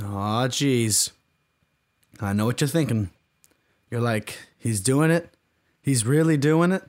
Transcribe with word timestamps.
Aw, 0.00 0.46
jeez. 0.48 1.10
I 2.20 2.32
know 2.32 2.46
what 2.46 2.60
you're 2.60 2.68
thinking. 2.68 3.10
You're 3.90 4.00
like, 4.00 4.38
he's 4.58 4.80
doing 4.80 5.10
it? 5.10 5.34
He's 5.82 6.04
really 6.04 6.36
doing 6.36 6.72
it? 6.72 6.84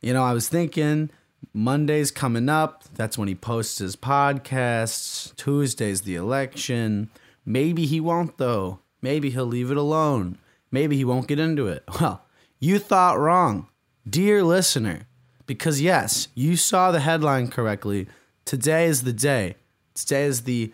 You 0.00 0.12
know, 0.12 0.22
I 0.22 0.32
was 0.32 0.48
thinking 0.48 1.10
Monday's 1.52 2.10
coming 2.10 2.48
up. 2.48 2.84
That's 2.94 3.18
when 3.18 3.28
he 3.28 3.34
posts 3.34 3.78
his 3.78 3.96
podcasts. 3.96 5.34
Tuesday's 5.36 6.02
the 6.02 6.14
election. 6.14 7.10
Maybe 7.44 7.86
he 7.86 8.00
won't, 8.00 8.38
though. 8.38 8.78
Maybe 9.02 9.30
he'll 9.30 9.46
leave 9.46 9.70
it 9.70 9.76
alone. 9.76 10.38
Maybe 10.70 10.96
he 10.96 11.04
won't 11.04 11.28
get 11.28 11.38
into 11.40 11.66
it. 11.66 11.84
Well, 12.00 12.24
you 12.62 12.78
thought 12.78 13.18
wrong, 13.18 13.68
dear 14.08 14.42
listener, 14.42 15.06
because 15.46 15.80
yes, 15.80 16.28
you 16.34 16.56
saw 16.56 16.92
the 16.92 17.00
headline 17.00 17.48
correctly. 17.48 18.06
Today 18.44 18.84
is 18.84 19.02
the 19.02 19.14
day. 19.14 19.56
Today 19.94 20.24
is 20.24 20.42
the 20.42 20.72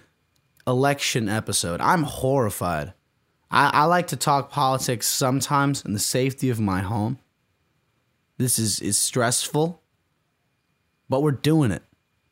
election 0.66 1.28
episode. 1.28 1.80
I'm 1.80 2.02
horrified. 2.02 2.92
I, 3.50 3.70
I 3.72 3.84
like 3.84 4.09
to 4.09 4.16
talk 4.16 4.50
politics 4.50 5.06
sometimes 5.06 5.84
in 5.84 5.92
the 5.92 5.98
safety 5.98 6.50
of 6.50 6.60
my 6.60 6.80
home. 6.80 7.18
This 8.38 8.58
is, 8.58 8.80
is 8.80 8.98
stressful, 8.98 9.80
but 11.08 11.22
we're 11.22 11.30
doing 11.32 11.70
it. 11.70 11.82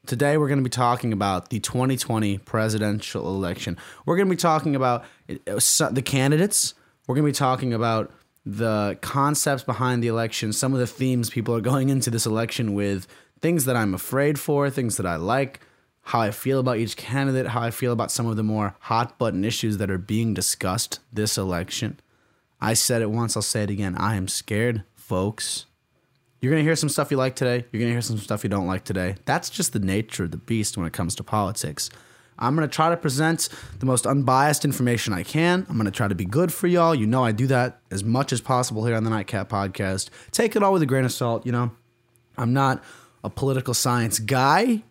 Today, 0.07 0.37
we're 0.37 0.49
going 0.49 0.59
to 0.59 0.65
be 0.65 0.69
talking 0.69 1.15
about 1.15 1.49
the 1.49 1.61
2020 1.61 2.37
presidential 2.39 3.27
election. 3.27 3.79
We're 4.05 4.17
going 4.17 4.29
to 4.29 4.35
be 4.35 4.41
talking 4.41 4.77
about 4.77 5.05
uh, 5.31 5.61
the 5.91 6.03
candidates. 6.05 6.75
We're 7.07 7.15
going 7.15 7.25
to 7.25 7.33
be 7.33 7.39
talking 7.39 7.73
about 7.73 8.13
the 8.45 8.99
concepts 9.01 9.63
behind 9.63 10.03
the 10.03 10.09
election, 10.09 10.53
some 10.53 10.75
of 10.75 10.81
the 10.81 10.87
themes 10.87 11.31
people 11.31 11.55
are 11.55 11.63
going 11.63 11.89
into 11.89 12.11
this 12.11 12.27
election 12.27 12.75
with, 12.75 13.07
things 13.41 13.65
that 13.65 13.77
I'm 13.77 13.95
afraid 13.95 14.39
for, 14.39 14.69
things 14.69 14.97
that 14.99 15.07
I 15.07 15.17
like, 15.17 15.61
how 16.05 16.21
I 16.21 16.31
feel 16.31 16.61
about 16.61 16.77
each 16.77 16.97
candidate, 16.97 17.49
how 17.49 17.63
I 17.63 17.71
feel 17.71 17.93
about 17.93 18.11
some 18.13 18.27
of 18.27 18.37
the 18.37 18.43
more 18.43 18.77
hot 18.81 19.19
button 19.19 19.45
issues 19.45 19.79
that 19.79 19.91
are 19.91 19.99
being 19.99 20.35
discussed 20.35 21.01
this 21.13 21.39
election. 21.39 21.99
I 22.61 22.75
said 22.75 23.03
it 23.03 23.11
once, 23.11 23.37
I'll 23.37 23.43
say 23.43 23.63
it 23.63 23.71
again. 23.71 23.97
I 23.97 24.17
am 24.17 24.29
scared, 24.29 24.85
folks. 24.95 25.67
You're 26.41 26.53
going 26.53 26.63
to 26.63 26.69
hear 26.69 26.77
some 26.77 26.91
stuff 26.91 27.11
you 27.11 27.17
like 27.17 27.37
today. 27.37 27.65
You're 27.73 27.81
going 27.81 27.89
to 27.89 27.95
hear 27.95 28.03
some 28.03 28.19
stuff 28.19 28.45
you 28.45 28.51
don't 28.51 28.67
like 28.67 28.85
today. 28.85 29.17
That's 29.25 29.49
just 29.49 29.73
the 29.73 29.79
nature 29.79 30.25
of 30.25 30.31
the 30.31 30.37
beast 30.37 30.77
when 30.77 30.87
it 30.87 30.93
comes 30.93 31.15
to 31.17 31.25
politics. 31.25 31.89
I'm 32.39 32.55
going 32.55 32.69
to 32.69 32.75
try 32.75 32.91
to 32.91 32.97
present 32.99 33.49
the 33.79 33.87
most 33.87 34.07
unbiased 34.07 34.65
information 34.65 35.15
I 35.15 35.23
can. 35.23 35.65
I'm 35.71 35.77
going 35.77 35.87
to 35.87 35.91
try 35.91 36.09
to 36.09 36.15
be 36.15 36.27
good 36.27 36.53
for 36.53 36.67
y'all. 36.67 36.95
You 36.95 37.07
know, 37.07 37.25
I 37.25 37.33
do 37.33 37.47
that 37.47 37.81
as 37.91 38.05
much 38.05 38.31
as 38.31 38.43
possible 38.43 38.85
here 38.85 38.97
on 38.97 39.05
the 39.05 39.11
Nightcap 39.11 39.49
podcast. 39.49 40.11
Take 40.33 40.55
it 40.55 40.63
all 40.63 40.75
with 40.75 40.83
a 40.83 40.87
grain 40.87 41.07
of 41.07 41.13
salt. 41.13 41.47
You 41.47 41.53
know, 41.53 41.71
I'm 42.37 42.53
not 42.53 42.85
a 43.23 43.31
political 43.31 43.73
science 43.73 44.19
guy. 44.19 44.83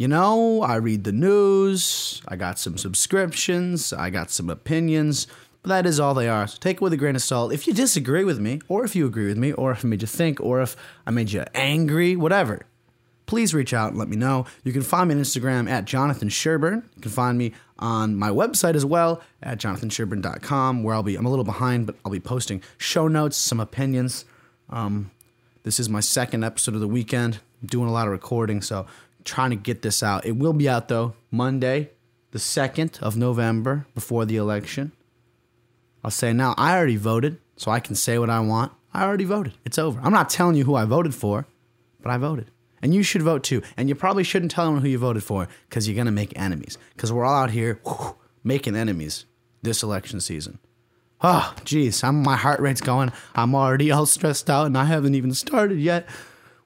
You 0.00 0.08
know, 0.08 0.62
I 0.62 0.76
read 0.76 1.04
the 1.04 1.12
news, 1.12 2.22
I 2.26 2.36
got 2.36 2.58
some 2.58 2.78
subscriptions, 2.78 3.92
I 3.92 4.08
got 4.08 4.30
some 4.30 4.48
opinions, 4.48 5.26
but 5.60 5.68
that 5.68 5.84
is 5.84 6.00
all 6.00 6.14
they 6.14 6.26
are. 6.26 6.46
So 6.46 6.56
take 6.58 6.76
it 6.76 6.80
with 6.80 6.94
a 6.94 6.96
grain 6.96 7.16
of 7.16 7.22
salt. 7.22 7.52
If 7.52 7.66
you 7.66 7.74
disagree 7.74 8.24
with 8.24 8.38
me, 8.38 8.62
or 8.66 8.82
if 8.82 8.96
you 8.96 9.04
agree 9.04 9.26
with 9.26 9.36
me, 9.36 9.52
or 9.52 9.72
if 9.72 9.84
I 9.84 9.88
made 9.88 10.00
you 10.00 10.06
think, 10.08 10.40
or 10.40 10.62
if 10.62 10.74
I 11.06 11.10
made 11.10 11.32
you 11.32 11.44
angry, 11.54 12.16
whatever, 12.16 12.62
please 13.26 13.52
reach 13.52 13.74
out 13.74 13.90
and 13.90 13.98
let 13.98 14.08
me 14.08 14.16
know. 14.16 14.46
You 14.64 14.72
can 14.72 14.80
find 14.80 15.10
me 15.10 15.16
on 15.16 15.20
Instagram 15.20 15.68
at 15.68 15.84
Jonathan 15.84 16.30
Sherburn. 16.30 16.82
You 16.96 17.02
can 17.02 17.10
find 17.10 17.36
me 17.36 17.52
on 17.78 18.16
my 18.16 18.30
website 18.30 18.76
as 18.76 18.86
well 18.86 19.20
at 19.42 19.58
jonathansherburn.com, 19.58 20.82
where 20.82 20.94
I'll 20.94 21.02
be, 21.02 21.14
I'm 21.14 21.26
a 21.26 21.30
little 21.30 21.44
behind, 21.44 21.84
but 21.84 21.96
I'll 22.06 22.12
be 22.12 22.20
posting 22.20 22.62
show 22.78 23.06
notes, 23.06 23.36
some 23.36 23.60
opinions. 23.60 24.24
Um, 24.70 25.10
this 25.62 25.78
is 25.78 25.90
my 25.90 26.00
second 26.00 26.42
episode 26.42 26.74
of 26.74 26.80
the 26.80 26.88
weekend. 26.88 27.40
I'm 27.60 27.68
doing 27.68 27.86
a 27.86 27.92
lot 27.92 28.06
of 28.06 28.12
recording, 28.12 28.62
so 28.62 28.86
trying 29.24 29.50
to 29.50 29.56
get 29.56 29.82
this 29.82 30.02
out. 30.02 30.26
It 30.26 30.36
will 30.36 30.52
be 30.52 30.68
out 30.68 30.88
though 30.88 31.14
Monday, 31.30 31.90
the 32.30 32.38
2nd 32.38 33.00
of 33.02 33.16
November, 33.16 33.86
before 33.94 34.24
the 34.24 34.36
election. 34.36 34.92
I'll 36.02 36.10
say 36.10 36.32
now, 36.32 36.54
I 36.56 36.76
already 36.76 36.96
voted, 36.96 37.38
so 37.56 37.70
I 37.70 37.80
can 37.80 37.94
say 37.94 38.18
what 38.18 38.30
I 38.30 38.40
want. 38.40 38.72
I 38.92 39.04
already 39.04 39.24
voted. 39.24 39.54
It's 39.64 39.78
over. 39.78 40.00
I'm 40.02 40.12
not 40.12 40.30
telling 40.30 40.56
you 40.56 40.64
who 40.64 40.74
I 40.74 40.84
voted 40.84 41.14
for, 41.14 41.46
but 42.02 42.10
I 42.10 42.16
voted. 42.16 42.50
And 42.82 42.94
you 42.94 43.02
should 43.02 43.22
vote 43.22 43.44
too. 43.44 43.62
And 43.76 43.88
you 43.88 43.94
probably 43.94 44.24
shouldn't 44.24 44.50
tell 44.50 44.64
anyone 44.64 44.82
who 44.82 44.88
you 44.88 44.98
voted 44.98 45.22
for 45.22 45.48
because 45.68 45.86
you're 45.86 45.94
going 45.94 46.06
to 46.06 46.12
make 46.12 46.32
enemies. 46.38 46.78
Because 46.94 47.12
we're 47.12 47.24
all 47.24 47.42
out 47.42 47.50
here 47.50 47.80
making 48.42 48.74
enemies 48.76 49.26
this 49.62 49.82
election 49.82 50.20
season. 50.20 50.58
Oh, 51.22 51.54
geez, 51.64 52.02
I'm, 52.02 52.22
my 52.22 52.36
heart 52.36 52.60
rate's 52.60 52.80
going. 52.80 53.12
I'm 53.34 53.54
already 53.54 53.90
all 53.90 54.06
stressed 54.06 54.48
out 54.48 54.66
and 54.66 54.78
I 54.78 54.84
haven't 54.84 55.14
even 55.14 55.34
started 55.34 55.78
yet. 55.78 56.08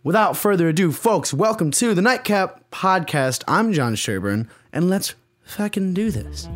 Without 0.05 0.37
further 0.37 0.69
ado, 0.69 0.93
folks, 0.93 1.33
welcome 1.33 1.71
to 1.71 1.95
the 1.95 2.03
Nightcap 2.03 2.71
Podcast. 2.71 3.43
I'm 3.49 3.73
John 3.73 3.95
Sherburn, 3.95 4.49
and 4.71 4.91
let's 4.91 5.15
fucking 5.45 5.95
do 5.95 6.11
this. 6.11 6.47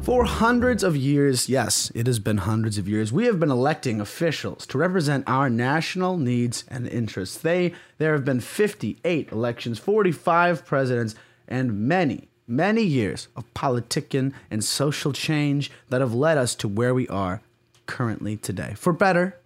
For 0.00 0.24
hundreds 0.24 0.82
of 0.82 0.96
years, 0.96 1.50
yes, 1.50 1.92
it 1.94 2.06
has 2.06 2.18
been 2.18 2.38
hundreds 2.38 2.78
of 2.78 2.88
years, 2.88 3.12
we 3.12 3.26
have 3.26 3.38
been 3.38 3.50
electing 3.50 4.00
officials 4.00 4.66
to 4.68 4.78
represent 4.78 5.24
our 5.26 5.50
national 5.50 6.16
needs 6.16 6.64
and 6.68 6.88
interests. 6.88 7.36
They 7.36 7.74
there 7.98 8.14
have 8.14 8.24
been 8.24 8.40
58 8.40 9.30
elections, 9.30 9.78
45 9.78 10.64
presidents, 10.64 11.14
and 11.46 11.86
many 11.86 12.30
many 12.46 12.82
years 12.82 13.28
of 13.36 13.52
politicking 13.54 14.32
and 14.50 14.64
social 14.64 15.12
change 15.12 15.70
that 15.88 16.00
have 16.00 16.14
led 16.14 16.38
us 16.38 16.54
to 16.56 16.68
where 16.68 16.94
we 16.94 17.08
are 17.08 17.42
currently 17.86 18.36
today, 18.36 18.74
for 18.76 18.92
better 18.92 19.38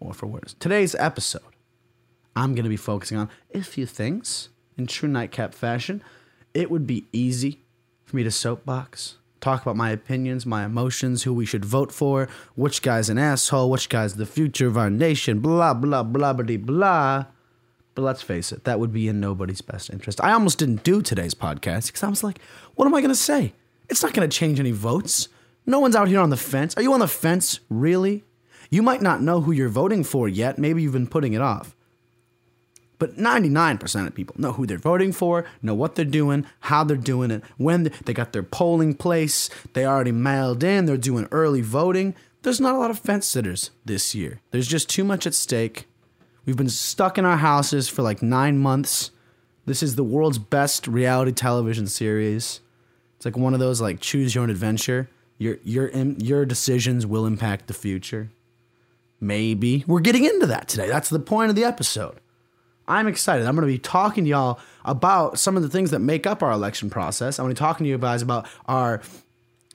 or 0.00 0.12
for 0.12 0.26
worse. 0.26 0.54
Today's 0.58 0.94
episode, 0.96 1.42
I'm 2.34 2.54
going 2.54 2.64
to 2.64 2.70
be 2.70 2.76
focusing 2.76 3.18
on 3.18 3.30
a 3.54 3.62
few 3.62 3.86
things 3.86 4.50
in 4.76 4.86
true 4.86 5.08
nightcap 5.08 5.54
fashion. 5.54 6.02
It 6.54 6.70
would 6.70 6.86
be 6.86 7.06
easy 7.12 7.60
for 8.04 8.16
me 8.16 8.22
to 8.22 8.30
soapbox, 8.30 9.16
talk 9.40 9.62
about 9.62 9.76
my 9.76 9.90
opinions, 9.90 10.46
my 10.46 10.64
emotions, 10.64 11.22
who 11.22 11.32
we 11.32 11.46
should 11.46 11.64
vote 11.64 11.92
for, 11.92 12.28
which 12.54 12.82
guy's 12.82 13.08
an 13.08 13.18
asshole, 13.18 13.70
which 13.70 13.88
guy's 13.88 14.16
the 14.16 14.26
future 14.26 14.66
of 14.66 14.76
our 14.76 14.90
nation, 14.90 15.40
blah, 15.40 15.74
blah, 15.74 16.02
blah, 16.02 16.32
blah, 16.32 16.56
blah. 16.56 17.24
But 17.96 18.02
let's 18.02 18.22
face 18.22 18.52
it, 18.52 18.64
that 18.64 18.78
would 18.78 18.92
be 18.92 19.08
in 19.08 19.20
nobody's 19.20 19.62
best 19.62 19.88
interest. 19.90 20.22
I 20.22 20.32
almost 20.32 20.58
didn't 20.58 20.84
do 20.84 21.00
today's 21.00 21.34
podcast 21.34 21.86
because 21.86 22.02
I 22.02 22.08
was 22.08 22.22
like, 22.22 22.40
what 22.74 22.84
am 22.84 22.94
I 22.94 23.00
going 23.00 23.08
to 23.08 23.16
say? 23.16 23.54
It's 23.88 24.02
not 24.02 24.12
going 24.12 24.28
to 24.28 24.36
change 24.36 24.60
any 24.60 24.70
votes. 24.70 25.28
No 25.64 25.80
one's 25.80 25.96
out 25.96 26.06
here 26.06 26.20
on 26.20 26.28
the 26.28 26.36
fence. 26.36 26.76
Are 26.76 26.82
you 26.82 26.92
on 26.92 27.00
the 27.00 27.08
fence? 27.08 27.58
Really? 27.70 28.22
You 28.70 28.82
might 28.82 29.00
not 29.00 29.22
know 29.22 29.40
who 29.40 29.50
you're 29.50 29.70
voting 29.70 30.04
for 30.04 30.28
yet. 30.28 30.58
Maybe 30.58 30.82
you've 30.82 30.92
been 30.92 31.06
putting 31.06 31.32
it 31.32 31.40
off. 31.40 31.74
But 32.98 33.16
99% 33.16 34.06
of 34.06 34.14
people 34.14 34.36
know 34.38 34.52
who 34.52 34.66
they're 34.66 34.76
voting 34.76 35.12
for, 35.12 35.46
know 35.62 35.74
what 35.74 35.94
they're 35.94 36.04
doing, 36.04 36.44
how 36.60 36.84
they're 36.84 36.98
doing 36.98 37.30
it, 37.30 37.42
when 37.56 37.90
they 38.04 38.12
got 38.12 38.34
their 38.34 38.42
polling 38.42 38.94
place, 38.94 39.48
they 39.72 39.86
already 39.86 40.12
mailed 40.12 40.62
in, 40.62 40.84
they're 40.84 40.98
doing 40.98 41.28
early 41.30 41.62
voting. 41.62 42.14
There's 42.42 42.60
not 42.60 42.74
a 42.74 42.78
lot 42.78 42.90
of 42.90 42.98
fence 42.98 43.26
sitters 43.26 43.70
this 43.86 44.14
year. 44.14 44.42
There's 44.50 44.68
just 44.68 44.90
too 44.90 45.04
much 45.04 45.26
at 45.26 45.34
stake. 45.34 45.88
We've 46.46 46.56
been 46.56 46.68
stuck 46.68 47.18
in 47.18 47.24
our 47.24 47.36
houses 47.36 47.88
for 47.88 48.02
like 48.02 48.22
nine 48.22 48.58
months. 48.58 49.10
This 49.66 49.82
is 49.82 49.96
the 49.96 50.04
world's 50.04 50.38
best 50.38 50.86
reality 50.86 51.32
television 51.32 51.88
series. 51.88 52.60
It's 53.16 53.24
like 53.24 53.36
one 53.36 53.52
of 53.52 53.60
those 53.60 53.80
like 53.80 54.00
choose 54.00 54.34
your 54.34 54.44
own 54.44 54.50
adventure. 54.50 55.10
Your 55.38 55.58
your 55.64 55.90
your 55.90 56.46
decisions 56.46 57.04
will 57.04 57.26
impact 57.26 57.66
the 57.66 57.74
future. 57.74 58.30
Maybe 59.20 59.84
we're 59.86 60.00
getting 60.00 60.24
into 60.24 60.46
that 60.46 60.68
today. 60.68 60.88
That's 60.88 61.10
the 61.10 61.18
point 61.18 61.50
of 61.50 61.56
the 61.56 61.64
episode. 61.64 62.20
I'm 62.86 63.08
excited. 63.08 63.46
I'm 63.46 63.56
going 63.56 63.66
to 63.66 63.72
be 63.72 63.78
talking 63.78 64.24
to 64.24 64.30
y'all 64.30 64.60
about 64.84 65.40
some 65.40 65.56
of 65.56 65.64
the 65.64 65.68
things 65.68 65.90
that 65.90 65.98
make 65.98 66.26
up 66.26 66.42
our 66.42 66.52
election 66.52 66.88
process. 66.88 67.38
I'm 67.38 67.46
going 67.46 67.54
to 67.54 67.60
be 67.60 67.64
talking 67.64 67.84
to 67.84 67.90
you 67.90 67.98
guys 67.98 68.22
about 68.22 68.46
our 68.66 69.02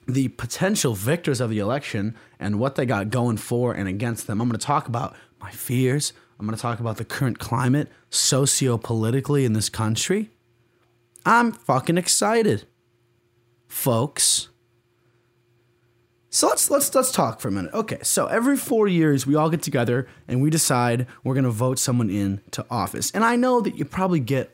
the 0.08 0.28
potential 0.28 0.94
victors 0.94 1.40
of 1.40 1.50
the 1.50 1.58
election 1.58 2.16
and 2.40 2.58
what 2.58 2.74
they 2.74 2.86
got 2.86 3.10
going 3.10 3.36
for 3.36 3.72
and 3.74 3.88
against 3.88 4.26
them. 4.26 4.40
I'm 4.40 4.48
going 4.48 4.58
to 4.58 4.66
talk 4.66 4.88
about 4.88 5.14
my 5.40 5.50
fears. 5.50 6.12
I'm 6.42 6.48
going 6.48 6.56
to 6.56 6.60
talk 6.60 6.80
about 6.80 6.96
the 6.96 7.04
current 7.04 7.38
climate 7.38 7.88
socio-politically 8.10 9.44
in 9.44 9.52
this 9.52 9.68
country. 9.68 10.30
I'm 11.24 11.52
fucking 11.52 11.96
excited, 11.96 12.64
folks. 13.68 14.48
So 16.30 16.48
let's 16.48 16.68
let's 16.68 16.92
let's 16.96 17.12
talk 17.12 17.38
for 17.40 17.46
a 17.46 17.52
minute. 17.52 17.72
Okay, 17.72 18.00
so 18.02 18.26
every 18.26 18.56
4 18.56 18.88
years 18.88 19.24
we 19.24 19.36
all 19.36 19.50
get 19.50 19.62
together 19.62 20.08
and 20.26 20.42
we 20.42 20.50
decide 20.50 21.06
we're 21.22 21.40
to 21.40 21.48
vote 21.48 21.78
someone 21.78 22.10
in 22.10 22.40
to 22.50 22.66
office. 22.68 23.12
And 23.12 23.22
I 23.22 23.36
know 23.36 23.60
that 23.60 23.76
you 23.76 23.84
probably 23.84 24.18
get 24.18 24.52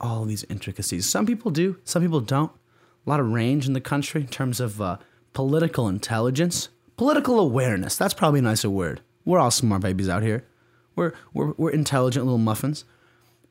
all 0.00 0.24
these 0.24 0.42
intricacies. 0.48 1.08
Some 1.08 1.24
people 1.24 1.52
do, 1.52 1.78
some 1.84 2.02
people 2.02 2.20
don't. 2.20 2.50
A 3.06 3.10
lot 3.10 3.20
of 3.20 3.30
range 3.30 3.68
in 3.68 3.74
the 3.74 3.80
country 3.80 4.22
in 4.22 4.26
terms 4.26 4.58
of 4.58 4.82
uh, 4.82 4.96
political 5.34 5.86
intelligence, 5.86 6.68
political 6.96 7.38
awareness. 7.38 7.94
That's 7.94 8.12
probably 8.12 8.40
a 8.40 8.42
nicer 8.42 8.68
word. 8.68 9.02
We're 9.24 9.38
all 9.38 9.52
smart 9.52 9.82
babies 9.82 10.08
out 10.08 10.24
here. 10.24 10.44
We're, 10.96 11.12
we're, 11.32 11.52
we're 11.56 11.70
intelligent 11.70 12.24
little 12.24 12.38
muffins. 12.38 12.84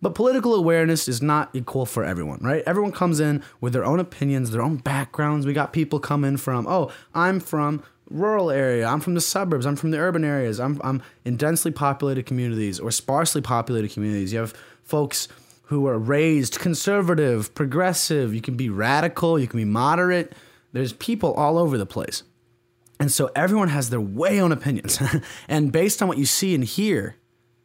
But 0.01 0.13
political 0.13 0.53
awareness 0.53 1.07
is 1.07 1.21
not 1.21 1.49
equal 1.53 1.85
for 1.85 2.03
everyone, 2.03 2.39
right? 2.41 2.61
Everyone 2.67 2.91
comes 2.91 3.19
in 3.19 3.41
with 3.61 3.73
their 3.73 3.85
own 3.85 3.99
opinions, 3.99 4.51
their 4.51 4.61
own 4.61 4.77
backgrounds. 4.77 5.45
We 5.45 5.53
got 5.53 5.71
people 5.71 5.99
coming 5.99 6.37
from, 6.37 6.67
oh, 6.67 6.91
I'm 7.13 7.39
from 7.39 7.81
rural 8.09 8.51
area. 8.51 8.85
I'm 8.85 8.99
from 8.99 9.15
the 9.15 9.21
suburbs. 9.21 9.65
I'm 9.65 9.75
from 9.75 9.91
the 9.91 9.97
urban 9.97 10.23
areas. 10.23 10.59
I'm 10.59 10.79
I'm 10.83 11.01
in 11.23 11.37
densely 11.37 11.71
populated 11.71 12.25
communities 12.25 12.79
or 12.79 12.91
sparsely 12.91 13.41
populated 13.41 13.91
communities. 13.91 14.33
You 14.33 14.39
have 14.39 14.53
folks 14.83 15.27
who 15.63 15.87
are 15.87 15.97
raised 15.97 16.59
conservative, 16.59 17.55
progressive. 17.55 18.33
You 18.33 18.41
can 18.41 18.55
be 18.55 18.69
radical. 18.69 19.39
You 19.39 19.47
can 19.47 19.57
be 19.57 19.65
moderate. 19.65 20.33
There's 20.73 20.93
people 20.93 21.33
all 21.33 21.57
over 21.57 21.77
the 21.77 21.85
place. 21.85 22.23
And 22.99 23.11
so 23.11 23.29
everyone 23.35 23.69
has 23.69 23.89
their 23.89 23.99
way 23.99 24.39
own 24.39 24.51
opinions. 24.51 25.01
and 25.47 25.71
based 25.71 26.01
on 26.01 26.07
what 26.07 26.17
you 26.17 26.25
see 26.25 26.53
and 26.53 26.63
hear, 26.63 27.17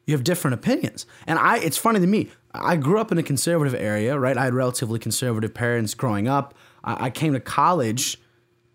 you 0.07 0.15
have 0.15 0.25
different 0.25 0.55
opinions. 0.55 1.07
And 1.27 1.39
I 1.39 1.59
it's 1.59 1.77
funny 1.77 2.01
to 2.01 2.07
me. 2.07 2.31
I 2.53 2.77
grew 2.77 2.99
up 2.99 3.13
in 3.13 3.19
a 3.19 3.23
conservative 3.23 3.75
area, 3.75 4.19
right? 4.19 4.37
I 4.37 4.45
had 4.45 4.55
relatively 4.55 4.99
conservative 4.99 5.55
parents 5.55 5.95
growing 5.95 6.27
up. 6.27 6.55
I, 6.83 7.07
I 7.07 7.11
came 7.11 7.33
to 7.35 7.41
college 7.41 8.19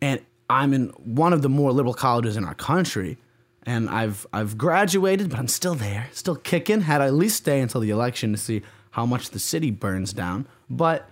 and 0.02 0.22
I'm 0.50 0.74
in 0.74 0.90
one 0.90 1.34
of 1.34 1.42
the 1.42 1.50
more 1.50 1.72
liberal 1.72 1.94
colleges 1.94 2.38
in 2.38 2.46
our 2.46 2.56
country. 2.56 3.18
And 3.64 3.90
I've 3.90 4.28
I've 4.32 4.58
graduated, 4.58 5.30
but 5.30 5.40
I'm 5.40 5.48
still 5.48 5.76
there, 5.76 6.08
still 6.12 6.36
kicking. 6.36 6.82
Had 6.82 7.02
I 7.02 7.08
at 7.08 7.16
least 7.16 7.38
stay 7.38 7.62
until 7.62 7.82
the 7.82 7.90
election 7.90 8.32
to 8.32 8.38
see 8.38 8.62
how 8.92 9.06
much 9.06 9.32
the 9.32 9.40
city 9.40 9.72
burns 9.72 10.14
down. 10.14 10.48
But 10.70 11.10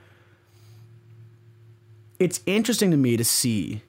it's 2.20 2.42
interesting 2.46 2.92
to 2.92 2.98
me 2.98 3.18
to 3.18 3.24
see 3.26 3.82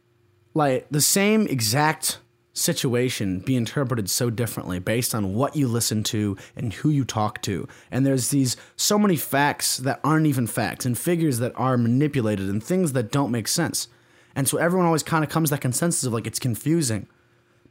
like 0.54 0.86
the 0.90 1.00
same 1.00 1.46
exact 1.46 2.18
situation 2.54 3.40
be 3.40 3.56
interpreted 3.56 4.08
so 4.08 4.30
differently 4.30 4.78
based 4.78 5.14
on 5.14 5.34
what 5.34 5.56
you 5.56 5.68
listen 5.68 6.02
to 6.04 6.36
and 6.56 6.72
who 6.72 6.88
you 6.88 7.04
talk 7.04 7.42
to. 7.42 7.68
And 7.90 8.06
there's 8.06 8.30
these 8.30 8.56
so 8.76 8.98
many 8.98 9.16
facts 9.16 9.76
that 9.78 10.00
aren't 10.02 10.26
even 10.26 10.46
facts 10.46 10.86
and 10.86 10.96
figures 10.96 11.38
that 11.40 11.52
are 11.56 11.76
manipulated 11.76 12.48
and 12.48 12.62
things 12.62 12.92
that 12.92 13.10
don't 13.10 13.32
make 13.32 13.48
sense. 13.48 13.88
And 14.36 14.48
so 14.48 14.56
everyone 14.58 14.86
always 14.86 15.02
kind 15.02 15.24
of 15.24 15.30
comes 15.30 15.50
to 15.50 15.56
that 15.56 15.60
consensus 15.60 16.04
of 16.04 16.12
like 16.12 16.26
it's 16.26 16.38
confusing 16.38 17.08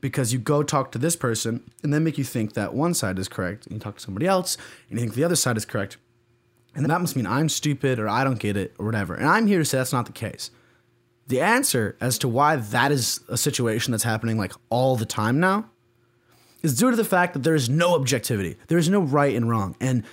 because 0.02 0.34
you 0.34 0.40
go 0.40 0.64
talk 0.64 0.92
to 0.92 0.98
this 0.98 1.16
person 1.16 1.64
and 1.82 1.94
they 1.94 2.00
make 2.00 2.18
you 2.18 2.26
think 2.26 2.54
that 2.54 2.74
one 2.74 2.94
side 2.94 3.18
is 3.18 3.30
correct 3.30 3.66
and 3.66 3.76
you 3.76 3.80
talk 3.80 3.96
to 3.96 4.02
somebody 4.02 4.28
else 4.28 4.58
and 4.90 5.00
you 5.00 5.06
think 5.06 5.16
the 5.16 5.24
other 5.24 5.36
side 5.36 5.56
is 5.56 5.66
correct. 5.66 5.98
And 6.76 6.86
that 6.90 7.00
must 7.00 7.16
mean 7.16 7.26
I'm 7.26 7.48
stupid 7.48 8.00
or 8.00 8.10
I 8.10 8.24
don't 8.26 8.40
get 8.40 8.58
it 8.58 8.74
or 8.78 8.86
whatever. 8.86 9.14
And 9.14 9.28
I'm 9.28 9.48
here 9.48 9.60
to 9.60 9.66
say 9.66 9.78
that's 9.78 9.94
not 9.94 10.06
the 10.06 10.12
case. 10.12 10.52
The 11.28 11.42
answer 11.42 11.98
as 12.02 12.18
to 12.20 12.28
why 12.28 12.58
that 12.58 12.92
is 12.92 13.22
a 13.30 13.38
situation 13.38 13.92
that's 13.92 14.04
happening 14.04 14.38
like 14.38 14.54
all 14.70 14.96
the 14.96 15.06
time 15.06 15.40
now 15.40 15.70
is 16.62 16.78
due 16.78 16.90
to 16.90 16.98
the 16.98 17.06
fact 17.06 17.34
that 17.34 17.44
there 17.44 17.56
is 17.56 17.70
no 17.70 17.96
objectivity. 17.96 18.58
There 18.68 18.78
is 18.78 18.90
no 18.90 19.02
right 19.02 19.36
and 19.36 19.50
wrong. 19.50 19.76
And 19.80 20.04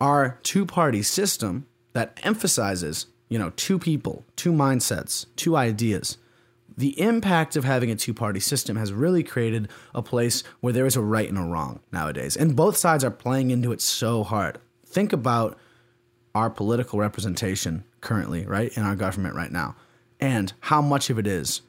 our 0.00 0.38
two 0.42 0.66
party 0.66 1.02
system 1.02 1.66
that 1.92 2.18
emphasizes, 2.22 3.06
you 3.28 3.38
know, 3.38 3.50
two 3.50 3.78
people, 3.78 4.24
two 4.36 4.52
mindsets, 4.52 5.26
two 5.36 5.56
ideas. 5.56 6.18
The 6.76 6.98
impact 7.00 7.54
of 7.54 7.64
having 7.64 7.90
a 7.90 7.96
two 7.96 8.14
party 8.14 8.40
system 8.40 8.76
has 8.76 8.92
really 8.92 9.22
created 9.22 9.68
a 9.94 10.02
place 10.02 10.42
where 10.60 10.72
there 10.72 10.86
is 10.86 10.96
a 10.96 11.02
right 11.02 11.28
and 11.28 11.38
a 11.38 11.42
wrong 11.42 11.80
nowadays. 11.92 12.36
And 12.36 12.56
both 12.56 12.76
sides 12.76 13.04
are 13.04 13.10
playing 13.10 13.50
into 13.50 13.72
it 13.72 13.80
so 13.80 14.24
hard. 14.24 14.58
Think 14.86 15.12
about 15.12 15.58
our 16.34 16.50
political 16.50 16.98
representation 16.98 17.84
currently, 18.00 18.46
right, 18.46 18.74
in 18.76 18.84
our 18.84 18.96
government 18.96 19.34
right 19.34 19.52
now 19.52 19.76
and 20.22 20.52
how 20.60 20.80
much 20.80 21.10
of 21.10 21.18
it 21.18 21.26
is 21.26 21.62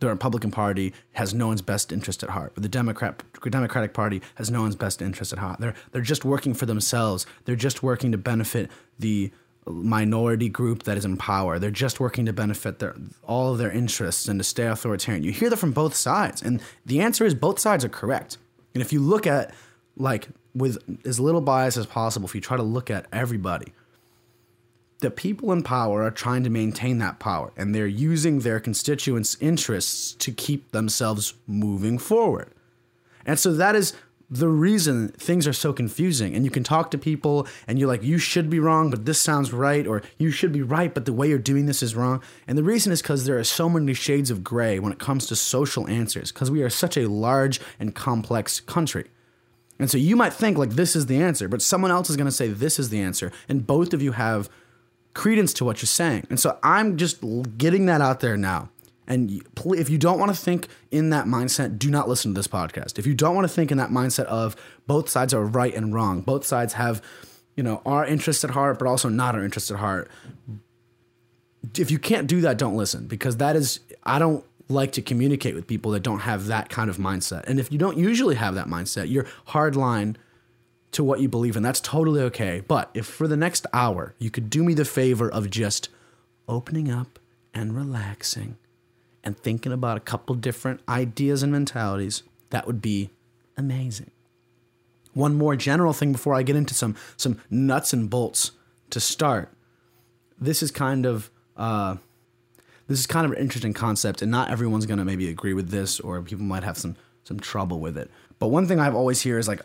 the 0.00 0.08
Republican 0.08 0.50
Party 0.50 0.92
has 1.12 1.34
no 1.34 1.48
one's 1.48 1.62
best 1.62 1.92
interest 1.92 2.22
at 2.22 2.30
heart, 2.30 2.52
the 2.54 2.68
Democrat 2.68 3.22
Democratic 3.42 3.94
Party 3.94 4.22
has 4.36 4.50
no 4.50 4.62
one's 4.62 4.76
best 4.76 5.02
interest 5.02 5.32
at 5.32 5.38
heart. 5.38 5.60
They're 5.60 5.74
they're 5.92 6.02
just 6.02 6.24
working 6.24 6.54
for 6.54 6.66
themselves. 6.66 7.26
They're 7.44 7.56
just 7.56 7.82
working 7.82 8.12
to 8.12 8.18
benefit 8.18 8.70
the 8.98 9.30
minority 9.66 10.48
group 10.48 10.82
that 10.84 10.96
is 10.96 11.04
in 11.04 11.16
power. 11.16 11.58
They're 11.58 11.70
just 11.70 12.00
working 12.00 12.26
to 12.26 12.32
benefit 12.32 12.78
their 12.78 12.94
all 13.22 13.52
of 13.52 13.58
their 13.58 13.70
interests 13.70 14.28
and 14.28 14.38
to 14.40 14.44
stay 14.44 14.66
authoritarian. 14.66 15.22
You 15.22 15.32
hear 15.32 15.50
that 15.50 15.58
from 15.58 15.72
both 15.72 15.94
sides, 15.94 16.42
and 16.42 16.62
the 16.84 17.00
answer 17.00 17.24
is 17.24 17.34
both 17.34 17.58
sides 17.58 17.84
are 17.84 17.90
correct. 17.90 18.36
And 18.74 18.82
if 18.82 18.92
you 18.92 19.00
look 19.00 19.26
at 19.26 19.54
like 19.96 20.28
with 20.54 20.78
as 21.06 21.20
little 21.20 21.40
bias 21.40 21.76
as 21.76 21.86
possible, 21.86 22.26
if 22.26 22.34
you 22.34 22.40
try 22.40 22.56
to 22.56 22.62
look 22.62 22.90
at 22.90 23.06
everybody, 23.12 23.72
the 25.00 25.10
people 25.10 25.52
in 25.52 25.62
power 25.62 26.02
are 26.02 26.10
trying 26.10 26.44
to 26.44 26.50
maintain 26.50 26.98
that 26.98 27.18
power 27.18 27.52
and 27.56 27.74
they're 27.74 27.86
using 27.86 28.40
their 28.40 28.60
constituents' 28.60 29.36
interests 29.40 30.12
to 30.14 30.32
keep 30.32 30.72
themselves 30.72 31.34
moving 31.46 31.98
forward. 31.98 32.52
And 33.26 33.38
so 33.38 33.52
that 33.52 33.74
is 33.74 33.94
the 34.30 34.48
reason 34.48 35.08
things 35.08 35.46
are 35.48 35.52
so 35.52 35.72
confusing. 35.72 36.36
And 36.36 36.44
you 36.44 36.50
can 36.50 36.62
talk 36.62 36.90
to 36.92 36.98
people 36.98 37.48
and 37.66 37.78
you're 37.78 37.88
like, 37.88 38.04
you 38.04 38.18
should 38.18 38.48
be 38.48 38.60
wrong, 38.60 38.90
but 38.90 39.04
this 39.04 39.20
sounds 39.20 39.52
right, 39.52 39.86
or 39.86 40.02
you 40.18 40.30
should 40.30 40.52
be 40.52 40.62
right, 40.62 40.94
but 40.94 41.04
the 41.04 41.12
way 41.12 41.28
you're 41.28 41.38
doing 41.38 41.66
this 41.66 41.82
is 41.82 41.96
wrong. 41.96 42.22
And 42.46 42.56
the 42.56 42.62
reason 42.62 42.92
is 42.92 43.02
because 43.02 43.24
there 43.24 43.38
are 43.38 43.44
so 43.44 43.68
many 43.68 43.92
shades 43.92 44.30
of 44.30 44.44
gray 44.44 44.78
when 44.78 44.92
it 44.92 45.00
comes 45.00 45.26
to 45.26 45.36
social 45.36 45.88
answers, 45.88 46.30
because 46.30 46.50
we 46.50 46.62
are 46.62 46.70
such 46.70 46.96
a 46.96 47.08
large 47.08 47.60
and 47.80 47.94
complex 47.94 48.60
country. 48.60 49.06
And 49.80 49.90
so 49.90 49.98
you 49.98 50.14
might 50.14 50.34
think 50.34 50.58
like 50.58 50.70
this 50.70 50.94
is 50.94 51.06
the 51.06 51.20
answer, 51.20 51.48
but 51.48 51.62
someone 51.62 51.90
else 51.90 52.08
is 52.10 52.16
going 52.16 52.26
to 52.26 52.32
say 52.32 52.48
this 52.48 52.78
is 52.78 52.90
the 52.90 53.00
answer. 53.00 53.32
And 53.48 53.66
both 53.66 53.92
of 53.92 54.02
you 54.02 54.12
have 54.12 54.48
credence 55.14 55.52
to 55.54 55.64
what 55.64 55.82
you're 55.82 55.86
saying. 55.86 56.26
And 56.30 56.38
so 56.38 56.58
I'm 56.62 56.96
just 56.96 57.22
getting 57.58 57.86
that 57.86 58.00
out 58.00 58.20
there 58.20 58.36
now. 58.36 58.70
And 59.06 59.42
if 59.64 59.90
you 59.90 59.98
don't 59.98 60.20
want 60.20 60.32
to 60.32 60.40
think 60.40 60.68
in 60.92 61.10
that 61.10 61.26
mindset, 61.26 61.78
do 61.78 61.90
not 61.90 62.08
listen 62.08 62.32
to 62.32 62.38
this 62.38 62.46
podcast. 62.46 62.96
If 62.96 63.06
you 63.06 63.14
don't 63.14 63.34
want 63.34 63.44
to 63.44 63.52
think 63.52 63.72
in 63.72 63.78
that 63.78 63.90
mindset 63.90 64.26
of 64.26 64.54
both 64.86 65.08
sides 65.08 65.34
are 65.34 65.44
right 65.44 65.74
and 65.74 65.92
wrong, 65.92 66.20
both 66.20 66.44
sides 66.44 66.74
have, 66.74 67.02
you 67.56 67.64
know, 67.64 67.82
our 67.84 68.06
interest 68.06 68.44
at 68.44 68.50
heart, 68.50 68.78
but 68.78 68.86
also 68.86 69.08
not 69.08 69.34
our 69.34 69.42
interest 69.42 69.68
at 69.72 69.78
heart. 69.78 70.08
If 71.76 71.90
you 71.90 71.98
can't 71.98 72.28
do 72.28 72.40
that, 72.42 72.56
don't 72.56 72.76
listen 72.76 73.08
because 73.08 73.38
that 73.38 73.56
is, 73.56 73.80
I 74.04 74.20
don't 74.20 74.44
like 74.68 74.92
to 74.92 75.02
communicate 75.02 75.56
with 75.56 75.66
people 75.66 75.90
that 75.90 76.04
don't 76.04 76.20
have 76.20 76.46
that 76.46 76.68
kind 76.68 76.88
of 76.88 76.98
mindset. 76.98 77.44
And 77.48 77.58
if 77.58 77.72
you 77.72 77.78
don't 77.78 77.98
usually 77.98 78.36
have 78.36 78.54
that 78.54 78.68
mindset, 78.68 79.10
you're 79.10 79.26
hard 79.46 79.74
line 79.74 80.16
to 80.92 81.04
what 81.04 81.20
you 81.20 81.28
believe 81.28 81.56
in. 81.56 81.62
That's 81.62 81.80
totally 81.80 82.20
okay. 82.22 82.62
But 82.66 82.90
if 82.94 83.06
for 83.06 83.28
the 83.28 83.36
next 83.36 83.66
hour 83.72 84.14
you 84.18 84.30
could 84.30 84.50
do 84.50 84.64
me 84.64 84.74
the 84.74 84.84
favor 84.84 85.30
of 85.30 85.50
just 85.50 85.88
opening 86.48 86.90
up 86.90 87.18
and 87.54 87.76
relaxing 87.76 88.56
and 89.22 89.36
thinking 89.38 89.72
about 89.72 89.96
a 89.96 90.00
couple 90.00 90.34
different 90.34 90.80
ideas 90.88 91.42
and 91.42 91.52
mentalities, 91.52 92.22
that 92.50 92.66
would 92.66 92.80
be 92.80 93.10
amazing. 93.56 94.10
One 95.12 95.36
more 95.36 95.56
general 95.56 95.92
thing 95.92 96.12
before 96.12 96.34
I 96.34 96.42
get 96.42 96.56
into 96.56 96.74
some 96.74 96.96
some 97.16 97.40
nuts 97.50 97.92
and 97.92 98.08
bolts 98.08 98.52
to 98.90 99.00
start. 99.00 99.52
This 100.40 100.62
is 100.62 100.70
kind 100.70 101.04
of 101.04 101.30
uh, 101.56 101.96
this 102.86 102.98
is 102.98 103.06
kind 103.06 103.26
of 103.26 103.32
an 103.32 103.38
interesting 103.38 103.72
concept, 103.72 104.22
and 104.22 104.30
not 104.30 104.50
everyone's 104.50 104.86
gonna 104.86 105.04
maybe 105.04 105.28
agree 105.28 105.54
with 105.54 105.70
this, 105.70 106.00
or 106.00 106.22
people 106.22 106.44
might 106.44 106.62
have 106.62 106.78
some 106.78 106.96
some 107.24 107.40
trouble 107.40 107.80
with 107.80 107.98
it. 107.98 108.10
But 108.38 108.48
one 108.48 108.66
thing 108.66 108.80
I've 108.80 108.94
always 108.94 109.20
hear 109.20 109.38
is 109.38 109.48
like 109.48 109.60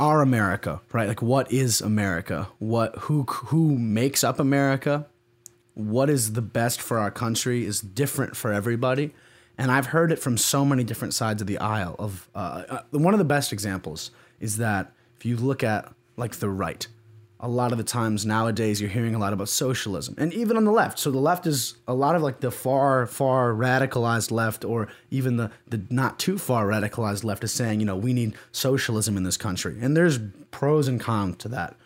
our 0.00 0.22
America, 0.22 0.80
right? 0.92 1.06
Like 1.06 1.22
what 1.22 1.52
is 1.52 1.80
America? 1.80 2.48
What 2.58 2.96
who 2.96 3.24
who 3.24 3.78
makes 3.78 4.24
up 4.24 4.40
America? 4.40 5.06
What 5.74 6.10
is 6.10 6.32
the 6.32 6.42
best 6.42 6.80
for 6.80 6.98
our 6.98 7.10
country 7.10 7.64
is 7.64 7.80
different 7.80 8.34
for 8.36 8.52
everybody. 8.52 9.12
And 9.58 9.70
I've 9.70 9.86
heard 9.86 10.10
it 10.10 10.18
from 10.18 10.38
so 10.38 10.64
many 10.64 10.84
different 10.84 11.12
sides 11.12 11.42
of 11.42 11.46
the 11.46 11.58
aisle. 11.58 11.94
Of 11.98 12.28
uh, 12.34 12.64
uh, 12.68 12.82
one 12.92 13.12
of 13.12 13.18
the 13.18 13.24
best 13.24 13.52
examples 13.52 14.10
is 14.40 14.56
that 14.56 14.90
if 15.18 15.26
you 15.26 15.36
look 15.36 15.62
at 15.62 15.92
like 16.16 16.36
the 16.36 16.48
right, 16.48 16.86
a 17.42 17.48
lot 17.48 17.72
of 17.72 17.78
the 17.78 17.84
times 17.84 18.26
nowadays 18.26 18.80
you're 18.80 18.90
hearing 18.90 19.14
a 19.14 19.18
lot 19.18 19.32
about 19.32 19.48
socialism 19.48 20.14
and 20.18 20.32
even 20.32 20.56
on 20.56 20.64
the 20.64 20.70
left. 20.70 20.98
So 20.98 21.10
the 21.10 21.18
left 21.18 21.46
is 21.46 21.74
a 21.88 21.94
lot 21.94 22.14
of 22.14 22.22
like 22.22 22.40
the 22.40 22.50
far 22.50 23.06
far 23.06 23.52
radicalized 23.52 24.30
left 24.30 24.64
or 24.64 24.88
even 25.10 25.36
the 25.36 25.50
the 25.66 25.82
not 25.90 26.18
too 26.18 26.38
far 26.38 26.66
radicalized 26.66 27.24
left 27.24 27.42
is 27.42 27.52
saying 27.52 27.80
you 27.80 27.86
know 27.86 27.96
we 27.96 28.12
need 28.12 28.34
socialism 28.52 29.16
in 29.16 29.22
this 29.22 29.36
country. 29.36 29.78
And 29.80 29.96
there's 29.96 30.18
pros 30.50 30.86
and 30.86 31.00
cons 31.00 31.36
to 31.38 31.48
that. 31.48 31.76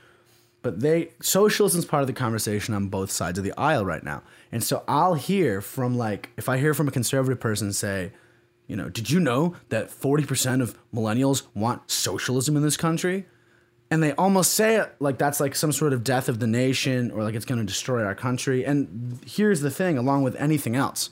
But 0.63 0.81
they 0.81 1.11
socialism 1.21 1.79
is 1.79 1.85
part 1.85 2.03
of 2.03 2.07
the 2.09 2.13
conversation 2.13 2.75
on 2.75 2.89
both 2.89 3.11
sides 3.11 3.39
of 3.39 3.45
the 3.45 3.53
aisle 3.57 3.85
right 3.85 4.03
now. 4.03 4.23
And 4.51 4.63
so 4.63 4.83
i'll 4.89 5.15
hear 5.15 5.61
from 5.61 5.97
like 5.97 6.31
if 6.37 6.49
i 6.49 6.59
hear 6.59 6.75
from 6.75 6.89
a 6.89 6.93
conservative 6.93 7.41
person 7.41 7.73
say 7.73 8.13
you 8.67 8.77
know 8.77 8.89
did 8.89 9.11
you 9.11 9.21
know 9.21 9.55
that 9.69 9.91
40% 9.91 10.63
of 10.63 10.79
millennials 10.93 11.43
want 11.55 11.91
socialism 11.91 12.57
in 12.57 12.63
this 12.63 12.77
country 12.77 13.27
and 13.91 14.03
they 14.03 14.13
almost 14.13 14.55
say 14.55 14.77
it 14.77 14.95
like 14.99 15.19
that's 15.19 15.41
like 15.41 15.55
some 15.55 15.73
sort 15.73 15.93
of 15.93 16.03
death 16.03 16.29
of 16.29 16.41
the 16.41 16.47
nation 16.47 17.11
or 17.11 17.23
like 17.23 17.35
it's 17.35 17.45
going 17.45 17.61
to 17.61 17.67
destroy 17.67 18.05
our 18.05 18.15
country. 18.15 18.65
And 18.65 19.21
here's 19.27 19.61
the 19.61 19.71
thing 19.71 19.99
along 19.99 20.23
with 20.23 20.35
anything 20.37 20.75
else, 20.75 21.11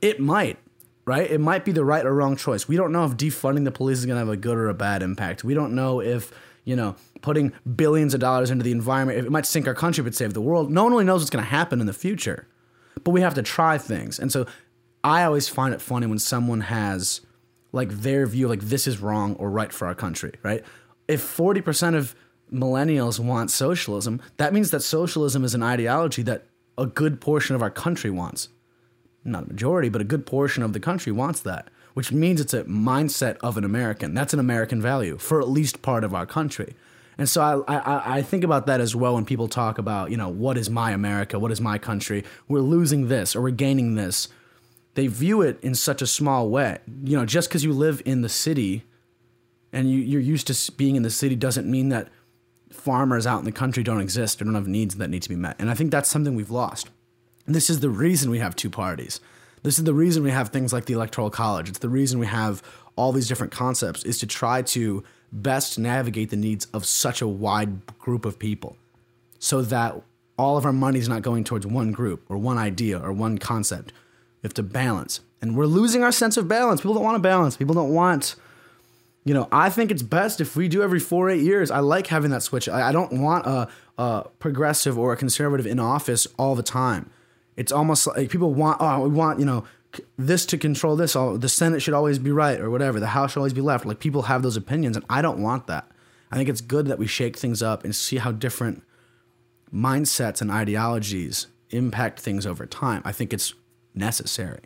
it 0.00 0.20
might, 0.20 0.58
right? 1.04 1.30
It 1.30 1.40
might 1.40 1.64
be 1.64 1.72
the 1.72 1.84
right 1.84 2.06
or 2.06 2.14
wrong 2.14 2.36
choice. 2.36 2.68
We 2.68 2.76
don't 2.76 2.92
know 2.92 3.04
if 3.04 3.12
defunding 3.12 3.64
the 3.64 3.72
police 3.72 3.98
is 3.98 4.06
going 4.06 4.16
to 4.16 4.20
have 4.20 4.28
a 4.28 4.36
good 4.36 4.56
or 4.56 4.68
a 4.68 4.74
bad 4.74 5.02
impact. 5.02 5.44
We 5.44 5.54
don't 5.54 5.74
know 5.74 6.00
if, 6.00 6.32
you 6.64 6.76
know, 6.76 6.96
putting 7.22 7.52
billions 7.74 8.14
of 8.14 8.20
dollars 8.20 8.50
into 8.50 8.62
the 8.62 8.72
environment, 8.72 9.18
it 9.18 9.30
might 9.30 9.46
sink 9.46 9.66
our 9.66 9.74
country 9.74 10.04
but 10.04 10.14
save 10.14 10.32
the 10.32 10.40
world. 10.40 10.70
No 10.70 10.84
one 10.84 10.92
really 10.92 11.04
knows 11.04 11.20
what's 11.20 11.30
going 11.30 11.44
to 11.44 11.50
happen 11.50 11.80
in 11.80 11.86
the 11.86 11.92
future. 11.92 12.46
But 13.02 13.10
we 13.10 13.20
have 13.20 13.34
to 13.34 13.42
try 13.42 13.78
things. 13.78 14.18
And 14.18 14.32
so 14.32 14.46
I 15.04 15.24
always 15.24 15.48
find 15.48 15.74
it 15.74 15.80
funny 15.80 16.06
when 16.06 16.18
someone 16.18 16.62
has 16.62 17.20
like 17.72 17.90
their 17.90 18.26
view 18.26 18.48
like 18.48 18.62
this 18.62 18.86
is 18.86 19.00
wrong 19.00 19.34
or 19.36 19.50
right 19.50 19.72
for 19.72 19.86
our 19.86 19.94
country, 19.94 20.32
right? 20.42 20.64
If 21.08 21.22
40% 21.22 21.94
of 21.96 22.14
millennials 22.52 23.18
want 23.18 23.50
socialism, 23.50 24.20
that 24.36 24.52
means 24.52 24.70
that 24.70 24.82
socialism 24.82 25.44
is 25.44 25.54
an 25.54 25.62
ideology 25.62 26.22
that 26.22 26.46
a 26.78 26.86
good 26.86 27.20
portion 27.20 27.56
of 27.56 27.62
our 27.62 27.70
country 27.70 28.10
wants. 28.10 28.48
Not 29.24 29.44
a 29.44 29.48
majority, 29.48 29.88
but 29.88 30.00
a 30.00 30.04
good 30.04 30.26
portion 30.26 30.62
of 30.62 30.72
the 30.72 30.80
country 30.80 31.12
wants 31.12 31.40
that. 31.40 31.68
which 31.96 32.12
means 32.12 32.42
it's 32.42 32.52
a 32.52 32.62
mindset 32.64 33.38
of 33.42 33.56
an 33.56 33.64
American. 33.64 34.12
That's 34.12 34.34
an 34.34 34.38
American 34.38 34.82
value 34.82 35.16
for 35.16 35.40
at 35.40 35.48
least 35.48 35.80
part 35.80 36.04
of 36.04 36.12
our 36.12 36.26
country. 36.26 36.76
And 37.16 37.26
so 37.26 37.64
I, 37.66 37.74
I, 37.74 38.16
I 38.18 38.22
think 38.22 38.44
about 38.44 38.66
that 38.66 38.82
as 38.82 38.94
well 38.94 39.14
when 39.14 39.24
people 39.24 39.48
talk 39.48 39.78
about, 39.78 40.10
you 40.10 40.18
know, 40.18 40.28
what 40.28 40.58
is 40.58 40.68
my 40.68 40.90
America? 40.90 41.38
What 41.38 41.50
is 41.50 41.58
my 41.58 41.78
country? 41.78 42.22
We're 42.48 42.60
losing 42.60 43.08
this 43.08 43.34
or 43.34 43.40
we're 43.40 43.50
gaining 43.52 43.94
this. 43.94 44.28
They 44.92 45.06
view 45.06 45.40
it 45.40 45.58
in 45.62 45.74
such 45.74 46.02
a 46.02 46.06
small 46.06 46.50
way. 46.50 46.80
You 47.02 47.16
know, 47.16 47.24
just 47.24 47.48
because 47.48 47.64
you 47.64 47.72
live 47.72 48.02
in 48.04 48.20
the 48.20 48.28
city 48.28 48.84
and 49.72 49.90
you, 49.90 49.98
you're 49.98 50.20
used 50.20 50.46
to 50.46 50.72
being 50.72 50.96
in 50.96 51.02
the 51.02 51.10
city 51.10 51.36
doesn't 51.36 51.70
mean 51.70 51.88
that 51.90 52.08
farmers 52.70 53.26
out 53.26 53.38
in 53.38 53.44
the 53.44 53.52
country 53.52 53.82
don't 53.82 54.00
exist 54.00 54.40
or 54.40 54.44
don't 54.44 54.54
have 54.54 54.68
needs 54.68 54.96
that 54.96 55.10
need 55.10 55.22
to 55.22 55.28
be 55.28 55.36
met. 55.36 55.56
And 55.58 55.70
I 55.70 55.74
think 55.74 55.90
that's 55.90 56.10
something 56.10 56.34
we've 56.34 56.50
lost. 56.50 56.90
And 57.46 57.54
this 57.54 57.70
is 57.70 57.80
the 57.80 57.90
reason 57.90 58.30
we 58.30 58.38
have 58.38 58.56
two 58.56 58.70
parties. 58.70 59.20
This 59.62 59.78
is 59.78 59.84
the 59.84 59.94
reason 59.94 60.22
we 60.22 60.30
have 60.30 60.50
things 60.50 60.72
like 60.72 60.86
the 60.86 60.94
Electoral 60.94 61.30
College. 61.30 61.68
It's 61.68 61.78
the 61.78 61.88
reason 61.88 62.18
we 62.18 62.26
have 62.26 62.62
all 62.96 63.12
these 63.12 63.28
different 63.28 63.52
concepts 63.52 64.04
is 64.04 64.18
to 64.18 64.26
try 64.26 64.62
to 64.62 65.02
best 65.32 65.78
navigate 65.78 66.30
the 66.30 66.36
needs 66.36 66.66
of 66.72 66.84
such 66.84 67.20
a 67.20 67.28
wide 67.28 67.84
group 67.98 68.24
of 68.24 68.38
people 68.38 68.76
so 69.38 69.62
that 69.62 70.00
all 70.38 70.56
of 70.56 70.64
our 70.64 70.72
money 70.72 70.98
is 70.98 71.08
not 71.08 71.22
going 71.22 71.44
towards 71.44 71.66
one 71.66 71.92
group 71.92 72.24
or 72.28 72.36
one 72.36 72.58
idea 72.58 72.98
or 72.98 73.12
one 73.12 73.38
concept. 73.38 73.92
We 74.42 74.46
have 74.46 74.54
to 74.54 74.62
balance. 74.62 75.20
And 75.40 75.56
we're 75.56 75.66
losing 75.66 76.02
our 76.02 76.12
sense 76.12 76.36
of 76.36 76.48
balance. 76.48 76.80
People 76.80 76.94
don't 76.94 77.04
want 77.04 77.16
to 77.16 77.20
balance. 77.20 77.56
People 77.56 77.74
don't 77.74 77.92
want, 77.92 78.36
you 79.26 79.34
know, 79.34 79.48
I 79.50 79.70
think 79.70 79.90
it's 79.90 80.04
best 80.04 80.40
if 80.40 80.54
we 80.54 80.68
do 80.68 80.84
every 80.84 81.00
four, 81.00 81.28
eight 81.28 81.42
years. 81.42 81.72
I 81.72 81.80
like 81.80 82.06
having 82.06 82.30
that 82.30 82.44
switch. 82.44 82.68
I, 82.68 82.90
I 82.90 82.92
don't 82.92 83.20
want 83.20 83.44
a, 83.44 83.68
a 83.98 84.28
progressive 84.38 84.96
or 84.96 85.12
a 85.12 85.16
conservative 85.16 85.66
in 85.66 85.80
office 85.80 86.28
all 86.38 86.54
the 86.54 86.62
time. 86.62 87.10
It's 87.56 87.72
almost 87.72 88.06
like 88.06 88.30
people 88.30 88.54
want, 88.54 88.78
oh, 88.80 89.00
we 89.00 89.08
want, 89.08 89.40
you 89.40 89.44
know, 89.44 89.64
this 90.16 90.46
to 90.46 90.56
control 90.56 90.94
this. 90.94 91.16
Oh, 91.16 91.36
the 91.36 91.48
Senate 91.48 91.82
should 91.82 91.92
always 91.92 92.20
be 92.20 92.30
right 92.30 92.60
or 92.60 92.70
whatever. 92.70 93.00
The 93.00 93.08
House 93.08 93.32
should 93.32 93.40
always 93.40 93.52
be 93.52 93.60
left. 93.60 93.84
Like 93.84 93.98
people 93.98 94.22
have 94.22 94.42
those 94.42 94.56
opinions, 94.56 94.96
and 94.96 95.04
I 95.10 95.22
don't 95.22 95.42
want 95.42 95.66
that. 95.66 95.90
I 96.30 96.36
think 96.36 96.48
it's 96.48 96.60
good 96.60 96.86
that 96.86 96.98
we 96.98 97.08
shake 97.08 97.36
things 97.36 97.62
up 97.62 97.82
and 97.82 97.96
see 97.96 98.18
how 98.18 98.30
different 98.30 98.84
mindsets 99.74 100.40
and 100.40 100.52
ideologies 100.52 101.48
impact 101.70 102.20
things 102.20 102.46
over 102.46 102.64
time. 102.64 103.02
I 103.04 103.10
think 103.10 103.32
it's 103.32 103.54
necessary. 103.92 104.60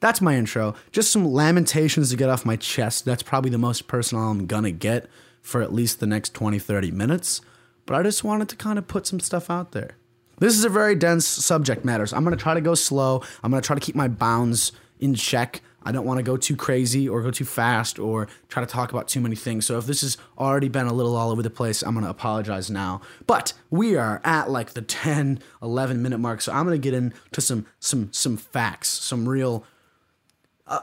That's 0.00 0.20
my 0.20 0.36
intro. 0.36 0.74
Just 0.92 1.10
some 1.10 1.26
lamentations 1.26 2.10
to 2.10 2.16
get 2.16 2.28
off 2.28 2.44
my 2.44 2.56
chest. 2.56 3.04
That's 3.04 3.22
probably 3.22 3.50
the 3.50 3.58
most 3.58 3.88
personal 3.88 4.24
I'm 4.24 4.46
gonna 4.46 4.70
get 4.70 5.08
for 5.42 5.62
at 5.62 5.72
least 5.72 6.00
the 6.00 6.06
next 6.06 6.34
20, 6.34 6.58
30 6.58 6.90
minutes. 6.90 7.40
But 7.86 7.96
I 7.96 8.02
just 8.02 8.22
wanted 8.22 8.48
to 8.50 8.56
kind 8.56 8.78
of 8.78 8.86
put 8.86 9.06
some 9.06 9.18
stuff 9.18 9.48
out 9.48 9.72
there. 9.72 9.96
This 10.40 10.56
is 10.56 10.64
a 10.64 10.68
very 10.68 10.94
dense 10.94 11.26
subject 11.26 11.84
matter. 11.84 12.06
So 12.06 12.16
I'm 12.16 12.24
to 12.30 12.36
try 12.36 12.54
to 12.54 12.60
go 12.60 12.74
slow. 12.74 13.22
I'm 13.42 13.50
to 13.50 13.60
try 13.60 13.74
to 13.74 13.80
keep 13.80 13.94
my 13.94 14.08
bounds 14.08 14.72
in 15.00 15.14
check. 15.14 15.62
I 15.82 15.92
don't 15.92 16.04
want 16.04 16.18
to 16.18 16.22
go 16.22 16.36
too 16.36 16.54
crazy 16.54 17.08
or 17.08 17.22
go 17.22 17.30
too 17.30 17.44
fast 17.44 17.98
or 17.98 18.28
try 18.48 18.62
to 18.62 18.66
talk 18.66 18.92
about 18.92 19.08
too 19.08 19.20
many 19.20 19.36
things. 19.36 19.64
So 19.64 19.78
if 19.78 19.86
this 19.86 20.02
has 20.02 20.18
already 20.36 20.68
been 20.68 20.86
a 20.86 20.92
little 20.92 21.16
all 21.16 21.30
over 21.30 21.42
the 21.42 21.50
place, 21.50 21.82
I'm 21.82 21.94
going 21.94 22.04
to 22.04 22.10
apologize 22.10 22.70
now. 22.70 23.00
But 23.26 23.54
we 23.70 23.96
are 23.96 24.20
at 24.22 24.50
like 24.50 24.74
the 24.74 24.82
10, 24.82 25.40
11 25.62 26.02
minute 26.02 26.18
mark. 26.18 26.40
So 26.40 26.52
I'm 26.52 26.66
going 26.66 26.80
to 26.80 26.82
get 26.82 26.94
into 26.94 27.40
some 27.40 27.66
some 27.80 28.12
some 28.12 28.36
facts, 28.36 28.88
some 28.88 29.28
real 29.28 29.64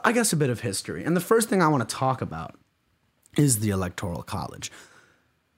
I 0.04 0.12
guess 0.12 0.32
a 0.32 0.36
bit 0.36 0.50
of 0.50 0.60
history. 0.60 1.04
And 1.04 1.16
the 1.16 1.20
first 1.20 1.48
thing 1.48 1.62
I 1.62 1.68
want 1.68 1.88
to 1.88 1.94
talk 1.94 2.20
about 2.20 2.56
is 3.36 3.60
the 3.60 3.70
electoral 3.70 4.22
college. 4.22 4.72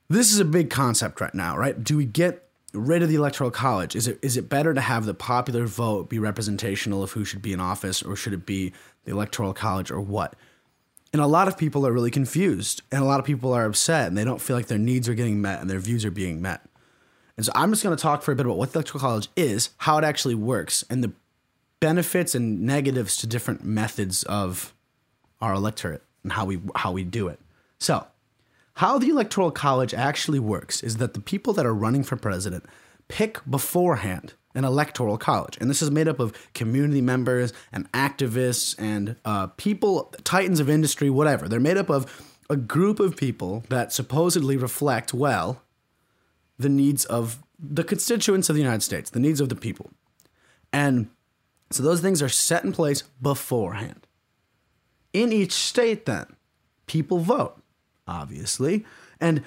This 0.09 0.33
is 0.33 0.39
a 0.39 0.45
big 0.45 0.71
concept 0.71 1.21
right 1.21 1.35
now, 1.35 1.57
right? 1.57 1.83
Do 1.83 1.97
we 1.97 2.05
get 2.05 2.49
rid 2.73 3.03
of 3.03 3.09
the 3.09 3.15
electoral 3.15 3.51
college 3.51 3.97
is 3.97 4.07
it 4.07 4.19
is 4.21 4.37
it 4.37 4.49
better 4.49 4.75
to 4.75 4.81
have 4.81 5.07
the 5.07 5.15
popular 5.15 5.65
vote 5.65 6.09
be 6.11 6.19
representational 6.19 7.03
of 7.03 7.13
who 7.13 7.25
should 7.25 7.41
be 7.41 7.53
in 7.53 7.61
office 7.61 8.03
or 8.03 8.15
should 8.15 8.35
it 8.35 8.45
be 8.45 8.73
the 9.05 9.11
electoral 9.11 9.55
college 9.55 9.91
or 9.91 10.01
what 10.01 10.37
and 11.15 11.23
a 11.23 11.27
lot 11.27 11.49
of 11.49 11.57
people 11.57 11.87
are 11.87 11.93
really 11.93 12.11
confused 12.11 12.83
and 12.93 13.03
a 13.03 13.07
lot 13.07 13.19
of 13.19 13.25
people 13.25 13.55
are 13.55 13.65
upset 13.65 14.07
and 14.07 14.19
they 14.19 14.25
don't 14.25 14.43
feel 14.43 14.55
like 14.55 14.67
their 14.67 14.77
needs 14.77 15.09
are 15.09 15.15
getting 15.15 15.41
met 15.41 15.63
and 15.63 15.71
their 15.71 15.79
views 15.79 16.05
are 16.05 16.11
being 16.11 16.43
met 16.43 16.63
and 17.39 17.47
so 17.47 17.53
i'm 17.55 17.71
just 17.71 17.83
going 17.83 17.97
to 17.97 18.03
talk 18.03 18.23
for 18.23 18.33
a 18.33 18.37
bit 18.37 18.45
about 18.45 18.59
what 18.59 18.73
the 18.73 18.79
electoral 18.79 19.01
college 19.01 19.29
is 19.35 19.71
how 19.79 19.97
it 19.97 20.05
actually 20.05 20.35
works 20.35 20.85
and 20.91 21.03
the 21.03 21.13
benefits 21.81 22.35
and 22.35 22.63
negatives 22.63 23.17
to 23.17 23.27
different 23.27 23.65
methods 23.65 24.23
of 24.25 24.75
our 25.41 25.55
electorate 25.55 26.03
and 26.23 26.33
how 26.33 26.45
we 26.45 26.61
how 26.77 26.93
we 26.93 27.05
do 27.05 27.29
it 27.29 27.41
so 27.79 28.07
how 28.79 28.97
the 28.97 29.09
Electoral 29.09 29.51
College 29.51 29.93
actually 29.93 30.39
works 30.39 30.85
is 30.85 30.99
that 30.99 31.15
the 31.15 31.21
people 31.21 31.53
that 31.55 31.67
are 31.67 31.75
running 31.75 32.05
for 32.05 32.15
president 32.15 32.65
pick 33.09 33.41
beforehand 33.49 34.35
an 34.55 34.65
electoral 34.65 35.19
college. 35.19 35.59
And 35.61 35.69
this 35.69 35.83
is 35.83 35.91
made 35.91 36.07
up 36.07 36.21
of 36.21 36.33
community 36.55 37.01
members 37.01 37.53
and 37.73 37.91
activists 37.93 38.77
and 38.79 39.17
uh, 39.25 39.49
people, 39.49 40.15
titans 40.23 40.61
of 40.61 40.71
industry, 40.71 41.11
whatever. 41.11 41.49
They're 41.49 41.59
made 41.59 41.77
up 41.77 41.91
of 41.91 42.07
a 42.49 42.57
group 42.57 43.01
of 43.01 43.17
people 43.17 43.65
that 43.69 43.93
supposedly 43.93 44.57
reflect 44.57 45.13
well 45.13 45.63
the 46.57 46.69
needs 46.69 47.05
of 47.05 47.43
the 47.59 47.83
constituents 47.85 48.49
of 48.49 48.55
the 48.55 48.63
United 48.63 48.83
States, 48.83 49.11
the 49.11 49.19
needs 49.19 49.41
of 49.41 49.49
the 49.49 49.57
people. 49.57 49.91
And 50.73 51.11
so 51.71 51.83
those 51.83 52.01
things 52.01 52.23
are 52.23 52.29
set 52.29 52.65
in 52.65 52.73
place 52.73 53.03
beforehand. 53.21 54.07
In 55.13 55.33
each 55.33 55.53
state, 55.53 56.07
then, 56.07 56.27
people 56.87 57.19
vote 57.19 57.59
obviously. 58.09 58.85
And 59.21 59.45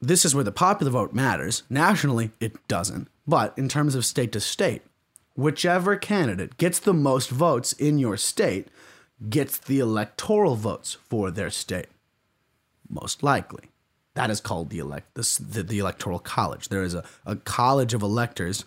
this 0.00 0.24
is 0.24 0.34
where 0.34 0.44
the 0.44 0.52
popular 0.52 0.92
vote 0.92 1.14
matters. 1.14 1.62
Nationally, 1.70 2.30
it 2.38 2.68
doesn't. 2.68 3.08
But 3.26 3.56
in 3.56 3.68
terms 3.68 3.94
of 3.94 4.04
state 4.04 4.32
to 4.32 4.40
state, 4.40 4.82
whichever 5.34 5.96
candidate 5.96 6.58
gets 6.58 6.78
the 6.78 6.92
most 6.92 7.30
votes 7.30 7.72
in 7.72 7.98
your 7.98 8.16
state 8.16 8.68
gets 9.28 9.56
the 9.56 9.80
electoral 9.80 10.56
votes 10.56 10.98
for 11.08 11.30
their 11.30 11.50
state. 11.50 11.86
Most 12.88 13.22
likely. 13.22 13.70
That 14.14 14.28
is 14.28 14.40
called 14.40 14.68
the 14.68 14.78
elect 14.78 15.14
the, 15.14 15.40
the, 15.40 15.62
the 15.62 15.78
electoral 15.78 16.18
college. 16.18 16.68
There 16.68 16.82
is 16.82 16.94
a, 16.94 17.04
a 17.24 17.36
college 17.36 17.94
of 17.94 18.02
electors 18.02 18.66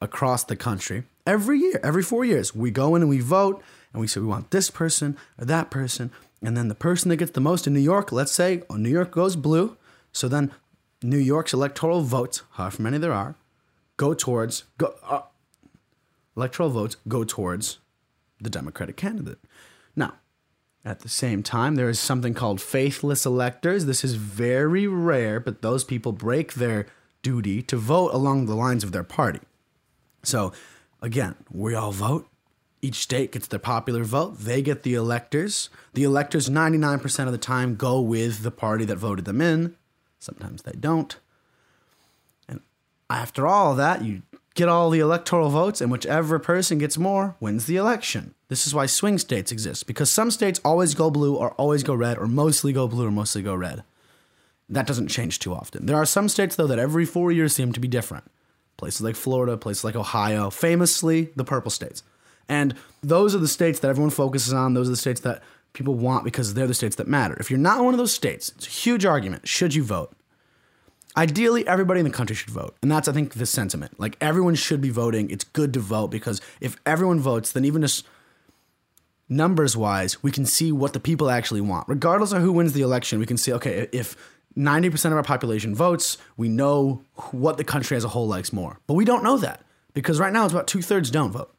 across 0.00 0.44
the 0.44 0.56
country 0.56 1.02
every 1.28 1.58
year, 1.58 1.78
every 1.84 2.02
four 2.02 2.24
years. 2.24 2.54
We 2.54 2.70
go 2.70 2.94
in 2.94 3.02
and 3.02 3.08
we 3.08 3.20
vote 3.20 3.62
and 3.92 4.00
we 4.00 4.08
say 4.08 4.20
we 4.20 4.26
want 4.26 4.50
this 4.50 4.70
person 4.70 5.16
or 5.38 5.44
that 5.44 5.70
person 5.70 6.10
and 6.42 6.56
then 6.56 6.68
the 6.68 6.74
person 6.74 7.10
that 7.10 7.16
gets 7.16 7.32
the 7.32 7.40
most 7.40 7.66
in 7.66 7.74
New 7.74 7.80
York, 7.80 8.10
let's 8.10 8.32
say 8.32 8.62
oh, 8.70 8.76
New 8.76 8.88
York 8.88 9.10
goes 9.10 9.36
blue. 9.36 9.76
So 10.10 10.26
then 10.26 10.52
New 11.02 11.18
York's 11.18 11.52
electoral 11.52 12.00
votes, 12.00 12.42
however 12.52 12.82
many 12.82 12.98
there 12.98 13.12
are, 13.12 13.34
go 13.96 14.14
towards 14.14 14.64
go, 14.78 14.94
uh, 15.04 15.22
electoral 16.36 16.70
votes 16.70 16.96
go 17.06 17.24
towards 17.24 17.78
the 18.40 18.50
Democratic 18.50 18.96
candidate. 18.96 19.38
Now, 19.94 20.14
at 20.84 21.00
the 21.00 21.08
same 21.08 21.42
time, 21.42 21.74
there 21.74 21.90
is 21.90 22.00
something 22.00 22.32
called 22.32 22.60
faithless 22.60 23.26
electors. 23.26 23.84
This 23.84 24.04
is 24.04 24.14
very 24.14 24.86
rare, 24.86 25.40
but 25.40 25.60
those 25.60 25.84
people 25.84 26.12
break 26.12 26.54
their 26.54 26.86
duty 27.20 27.60
to 27.62 27.76
vote 27.76 28.14
along 28.14 28.46
the 28.46 28.54
lines 28.54 28.84
of 28.84 28.92
their 28.92 29.04
party. 29.04 29.40
So, 30.22 30.52
again, 31.00 31.34
we 31.50 31.74
all 31.74 31.92
vote 31.92 32.28
each 32.80 32.96
state 32.96 33.32
gets 33.32 33.48
their 33.48 33.58
popular 33.58 34.04
vote. 34.04 34.38
They 34.38 34.62
get 34.62 34.82
the 34.82 34.94
electors. 34.94 35.68
The 35.94 36.04
electors, 36.04 36.48
99% 36.48 37.26
of 37.26 37.32
the 37.32 37.38
time, 37.38 37.74
go 37.74 38.00
with 38.00 38.42
the 38.42 38.50
party 38.50 38.84
that 38.84 38.96
voted 38.96 39.24
them 39.24 39.40
in. 39.40 39.74
Sometimes 40.18 40.62
they 40.62 40.72
don't. 40.72 41.16
And 42.48 42.60
after 43.10 43.46
all 43.46 43.74
that, 43.74 44.04
you 44.04 44.22
get 44.54 44.68
all 44.68 44.90
the 44.90 45.00
electoral 45.00 45.50
votes, 45.50 45.80
and 45.80 45.90
whichever 45.90 46.38
person 46.38 46.78
gets 46.78 46.98
more 46.98 47.36
wins 47.40 47.66
the 47.66 47.76
election. 47.76 48.34
This 48.48 48.66
is 48.66 48.74
why 48.74 48.86
swing 48.86 49.18
states 49.18 49.52
exist, 49.52 49.86
because 49.86 50.10
some 50.10 50.30
states 50.30 50.60
always 50.64 50.94
go 50.94 51.10
blue 51.10 51.36
or 51.36 51.52
always 51.52 51.82
go 51.82 51.94
red, 51.94 52.18
or 52.18 52.26
mostly 52.26 52.72
go 52.72 52.88
blue 52.88 53.06
or 53.06 53.12
mostly 53.12 53.42
go 53.42 53.54
red. 53.54 53.84
That 54.68 54.86
doesn't 54.86 55.08
change 55.08 55.38
too 55.38 55.54
often. 55.54 55.86
There 55.86 55.96
are 55.96 56.04
some 56.04 56.28
states, 56.28 56.56
though, 56.56 56.66
that 56.66 56.78
every 56.78 57.06
four 57.06 57.32
years 57.32 57.54
seem 57.54 57.72
to 57.72 57.80
be 57.80 57.88
different. 57.88 58.30
Places 58.78 59.02
like 59.02 59.16
Florida, 59.16 59.58
places 59.58 59.84
like 59.84 59.96
Ohio, 59.96 60.48
famously 60.48 61.30
the 61.36 61.44
purple 61.44 61.70
states. 61.70 62.02
And 62.48 62.74
those 63.02 63.34
are 63.34 63.38
the 63.38 63.48
states 63.48 63.80
that 63.80 63.88
everyone 63.88 64.10
focuses 64.10 64.54
on. 64.54 64.72
Those 64.72 64.88
are 64.88 64.92
the 64.92 64.96
states 64.96 65.20
that 65.20 65.42
people 65.74 65.94
want 65.94 66.24
because 66.24 66.54
they're 66.54 66.66
the 66.66 66.72
states 66.72 66.96
that 66.96 67.06
matter. 67.06 67.36
If 67.38 67.50
you're 67.50 67.58
not 67.58 67.84
one 67.84 67.92
of 67.92 67.98
those 67.98 68.12
states, 68.14 68.52
it's 68.56 68.66
a 68.66 68.70
huge 68.70 69.04
argument. 69.04 69.46
Should 69.46 69.74
you 69.74 69.84
vote? 69.84 70.14
Ideally, 71.16 71.66
everybody 71.66 72.00
in 72.00 72.04
the 72.04 72.12
country 72.12 72.36
should 72.36 72.50
vote. 72.50 72.76
And 72.80 72.90
that's, 72.90 73.08
I 73.08 73.12
think, 73.12 73.34
the 73.34 73.46
sentiment. 73.46 73.98
Like, 73.98 74.16
everyone 74.20 74.54
should 74.54 74.80
be 74.80 74.90
voting. 74.90 75.30
It's 75.30 75.44
good 75.44 75.74
to 75.74 75.80
vote 75.80 76.08
because 76.08 76.40
if 76.60 76.76
everyone 76.86 77.18
votes, 77.18 77.52
then 77.52 77.64
even 77.64 77.82
just 77.82 78.06
numbers 79.28 79.76
wise, 79.76 80.22
we 80.22 80.30
can 80.30 80.46
see 80.46 80.70
what 80.70 80.92
the 80.92 81.00
people 81.00 81.28
actually 81.28 81.60
want. 81.60 81.88
Regardless 81.88 82.32
of 82.32 82.42
who 82.42 82.52
wins 82.52 82.72
the 82.72 82.82
election, 82.82 83.18
we 83.18 83.26
can 83.26 83.36
see, 83.36 83.52
okay, 83.52 83.88
if 83.92 84.16
90% 84.58 85.06
of 85.06 85.12
our 85.12 85.22
population 85.22 85.74
votes, 85.74 86.18
we 86.36 86.48
know 86.48 87.02
what 87.30 87.56
the 87.56 87.64
country 87.64 87.96
as 87.96 88.04
a 88.04 88.08
whole 88.08 88.26
likes 88.26 88.52
more. 88.52 88.80
But 88.86 88.94
we 88.94 89.04
don't 89.04 89.22
know 89.22 89.38
that 89.38 89.62
because 89.94 90.18
right 90.18 90.32
now 90.32 90.44
it's 90.44 90.52
about 90.52 90.66
two 90.66 90.82
thirds 90.82 91.10
don't 91.10 91.30
vote. 91.30 91.54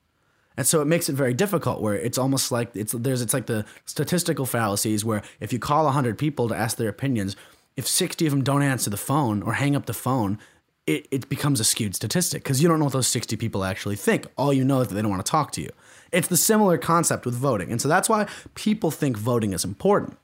And 0.57 0.67
so 0.67 0.81
it 0.81 0.85
makes 0.85 1.07
it 1.07 1.13
very 1.13 1.33
difficult 1.33 1.81
where 1.81 1.95
it's 1.95 2.17
almost 2.17 2.51
like 2.51 2.75
it's 2.75 2.91
there's 2.91 3.21
it's 3.21 3.33
like 3.33 3.45
the 3.45 3.63
statistical 3.85 4.45
fallacies 4.45 5.05
where 5.05 5.21
if 5.39 5.53
you 5.53 5.59
call 5.59 5.85
100 5.85 6.17
people 6.17 6.49
to 6.49 6.55
ask 6.55 6.75
their 6.75 6.89
opinions, 6.89 7.37
if 7.77 7.87
60 7.87 8.25
of 8.25 8.31
them 8.31 8.43
don't 8.43 8.61
answer 8.61 8.89
the 8.89 8.97
phone 8.97 9.41
or 9.41 9.53
hang 9.53 9.77
up 9.77 9.85
the 9.85 9.93
phone, 9.93 10.37
it, 10.85 11.07
it 11.11 11.29
becomes 11.29 11.61
a 11.61 11.63
skewed 11.63 11.95
statistic 11.95 12.43
because 12.43 12.61
you 12.61 12.67
don't 12.67 12.79
know 12.79 12.85
what 12.85 12.93
those 12.93 13.07
60 13.07 13.37
people 13.37 13.63
actually 13.63 13.95
think. 13.95 14.27
All 14.37 14.51
you 14.51 14.65
know 14.65 14.81
is 14.81 14.89
that 14.89 14.95
they 14.95 15.01
don't 15.01 15.11
want 15.11 15.25
to 15.25 15.31
talk 15.31 15.53
to 15.53 15.61
you. 15.61 15.69
It's 16.11 16.27
the 16.27 16.35
similar 16.35 16.77
concept 16.77 17.25
with 17.25 17.35
voting. 17.35 17.71
And 17.71 17.81
so 17.81 17.87
that's 17.87 18.09
why 18.09 18.27
people 18.55 18.91
think 18.91 19.15
voting 19.15 19.53
is 19.53 19.63
important. 19.63 20.17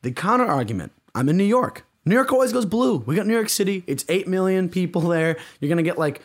The 0.00 0.12
counter 0.12 0.46
argument 0.46 0.92
I'm 1.14 1.28
in 1.28 1.36
New 1.36 1.44
York. 1.44 1.84
New 2.04 2.14
York 2.14 2.32
always 2.32 2.52
goes 2.52 2.66
blue. 2.66 2.98
We 2.98 3.16
got 3.16 3.26
New 3.26 3.34
York 3.34 3.48
City. 3.48 3.82
It's 3.86 4.04
8 4.08 4.28
million 4.28 4.68
people 4.68 5.02
there. 5.02 5.36
You're 5.60 5.68
going 5.68 5.78
to 5.78 5.82
get 5.82 5.98
like 5.98 6.22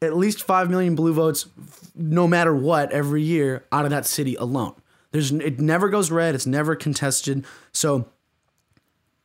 at 0.00 0.16
least 0.16 0.42
5 0.42 0.70
million 0.70 0.94
blue 0.94 1.12
votes 1.12 1.46
no 1.94 2.26
matter 2.28 2.54
what 2.54 2.92
every 2.92 3.22
year 3.22 3.64
out 3.72 3.84
of 3.84 3.90
that 3.90 4.06
city 4.06 4.34
alone. 4.36 4.74
There's 5.10 5.32
it 5.32 5.58
never 5.58 5.88
goes 5.88 6.10
red, 6.10 6.34
it's 6.34 6.46
never 6.46 6.76
contested. 6.76 7.44
So 7.72 8.08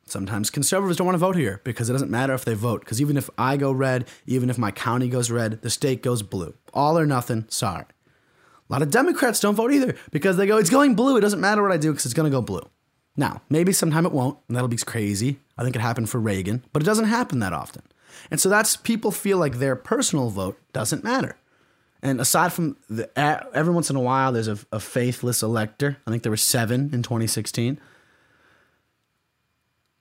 sometimes 0.06 0.50
conservatives 0.50 0.96
don't 0.96 1.06
want 1.06 1.14
to 1.14 1.20
vote 1.20 1.36
here 1.36 1.60
because 1.64 1.88
it 1.88 1.92
doesn't 1.92 2.10
matter 2.10 2.34
if 2.34 2.44
they 2.44 2.54
vote 2.54 2.80
because 2.80 3.00
even 3.00 3.16
if 3.16 3.28
I 3.36 3.56
go 3.56 3.70
red, 3.70 4.08
even 4.26 4.50
if 4.50 4.58
my 4.58 4.70
county 4.70 5.08
goes 5.08 5.30
red, 5.30 5.62
the 5.62 5.70
state 5.70 6.02
goes 6.02 6.22
blue. 6.22 6.54
All 6.72 6.98
or 6.98 7.06
nothing, 7.06 7.44
sorry. 7.48 7.84
A 7.84 8.72
lot 8.72 8.82
of 8.82 8.90
Democrats 8.90 9.40
don't 9.40 9.54
vote 9.54 9.72
either 9.72 9.94
because 10.10 10.36
they 10.36 10.46
go 10.46 10.56
it's 10.56 10.70
going 10.70 10.94
blue, 10.94 11.16
it 11.16 11.20
doesn't 11.20 11.40
matter 11.40 11.62
what 11.62 11.72
I 11.72 11.76
do 11.76 11.92
because 11.92 12.06
it's 12.06 12.14
going 12.14 12.30
to 12.30 12.36
go 12.36 12.42
blue. 12.42 12.66
Now, 13.16 13.42
maybe 13.48 13.72
sometime 13.72 14.06
it 14.06 14.12
won't, 14.12 14.38
and 14.48 14.56
that'll 14.56 14.68
be 14.68 14.76
crazy. 14.76 15.38
I 15.56 15.62
think 15.62 15.76
it 15.76 15.82
happened 15.82 16.10
for 16.10 16.18
Reagan, 16.18 16.64
but 16.72 16.82
it 16.82 16.86
doesn't 16.86 17.06
happen 17.06 17.38
that 17.40 17.52
often. 17.52 17.82
And 18.30 18.40
so 18.40 18.48
that's 18.48 18.76
people 18.76 19.10
feel 19.10 19.38
like 19.38 19.58
their 19.58 19.76
personal 19.76 20.30
vote 20.30 20.58
doesn't 20.72 21.04
matter. 21.04 21.36
And 22.02 22.20
aside 22.20 22.52
from 22.52 22.76
the, 22.90 23.10
every 23.54 23.72
once 23.72 23.88
in 23.88 23.96
a 23.96 24.00
while, 24.00 24.32
there's 24.32 24.48
a, 24.48 24.58
a 24.70 24.80
faithless 24.80 25.42
elector. 25.42 25.96
I 26.06 26.10
think 26.10 26.22
there 26.22 26.30
were 26.30 26.36
seven 26.36 26.90
in 26.92 27.02
2016. 27.02 27.80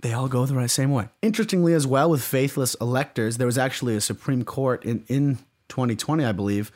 They 0.02 0.12
all 0.12 0.28
go 0.28 0.46
the 0.46 0.56
right 0.56 0.70
same 0.70 0.92
way. 0.92 1.08
Interestingly, 1.22 1.74
as 1.74 1.88
well, 1.88 2.10
with 2.10 2.22
faithless 2.22 2.76
electors, 2.82 3.38
there 3.38 3.48
was 3.48 3.58
actually 3.58 3.96
a 3.96 4.02
Supreme 4.02 4.44
Court 4.44 4.84
in, 4.84 5.06
in 5.08 5.38
2020, 5.70 6.26
I 6.26 6.34
believe. 6.34 6.74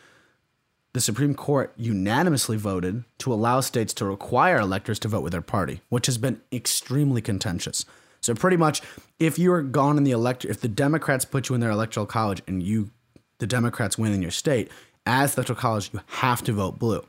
The 0.97 1.01
Supreme 1.01 1.35
Court 1.35 1.71
unanimously 1.77 2.57
voted 2.57 3.03
to 3.19 3.31
allow 3.31 3.59
states 3.59 3.93
to 3.93 4.05
require 4.05 4.57
electors 4.57 4.97
to 4.97 5.07
vote 5.07 5.21
with 5.21 5.31
their 5.31 5.43
party, 5.43 5.81
which 5.89 6.07
has 6.07 6.17
been 6.17 6.41
extremely 6.51 7.21
contentious. 7.21 7.85
So 8.19 8.33
pretty 8.33 8.57
much, 8.57 8.81
if 9.19 9.37
you're 9.37 9.61
gone 9.61 9.99
in 9.99 10.05
the 10.05 10.11
elector, 10.11 10.49
if 10.49 10.59
the 10.59 10.67
Democrats 10.67 11.23
put 11.23 11.49
you 11.49 11.53
in 11.53 11.61
their 11.61 11.69
electoral 11.69 12.07
college 12.07 12.41
and 12.47 12.63
you, 12.63 12.89
the 13.37 13.45
Democrats 13.45 13.99
win 13.99 14.11
in 14.11 14.23
your 14.23 14.31
state, 14.31 14.71
as 15.05 15.35
the 15.35 15.41
electoral 15.41 15.59
college, 15.59 15.93
you 15.93 15.99
have 16.07 16.43
to 16.45 16.53
vote 16.53 16.79
blue. 16.79 17.05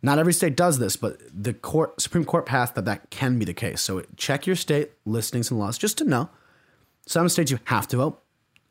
Not 0.00 0.20
every 0.20 0.32
state 0.32 0.54
does 0.54 0.78
this, 0.78 0.94
but 0.94 1.18
the 1.34 1.52
court, 1.52 2.00
Supreme 2.00 2.24
Court 2.24 2.46
passed 2.46 2.76
that 2.76 2.84
that 2.84 3.10
can 3.10 3.40
be 3.40 3.44
the 3.44 3.52
case. 3.52 3.80
So 3.80 4.04
check 4.16 4.46
your 4.46 4.54
state 4.54 4.92
listings 5.04 5.50
and 5.50 5.58
laws 5.58 5.78
just 5.78 5.98
to 5.98 6.04
know. 6.04 6.28
Some 7.08 7.28
states 7.28 7.50
you 7.50 7.58
have 7.64 7.88
to 7.88 7.96
vote 7.96 8.22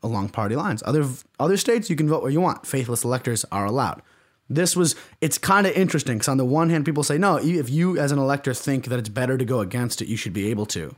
along 0.02 0.30
party 0.30 0.56
lines. 0.56 0.82
Other 0.86 1.06
other 1.42 1.58
states 1.58 1.90
you 1.90 1.98
can 1.98 2.08
vote 2.08 2.22
where 2.22 2.32
you 2.32 2.40
want. 2.40 2.66
Faithless 2.66 3.04
electors 3.04 3.44
are 3.52 3.66
allowed. 3.66 4.02
This 4.56 4.76
was 4.76 4.96
it's 5.22 5.38
kind 5.38 5.66
of 5.66 5.74
interesting 5.74 6.18
because 6.18 6.28
on 6.28 6.38
the 6.38 6.46
one 6.46 6.70
hand 6.70 6.86
people 6.86 7.04
say 7.04 7.18
no, 7.18 7.38
if 7.38 7.70
you 7.70 7.98
as 7.98 8.12
an 8.12 8.20
elector 8.20 8.54
think 8.54 8.86
that 8.86 9.00
it's 9.00 9.10
better 9.10 9.38
to 9.38 9.46
go 9.46 9.60
against 9.60 10.02
it, 10.02 10.08
you 10.08 10.18
should 10.18 10.34
be 10.34 10.50
able 10.50 10.66
to. 10.68 10.96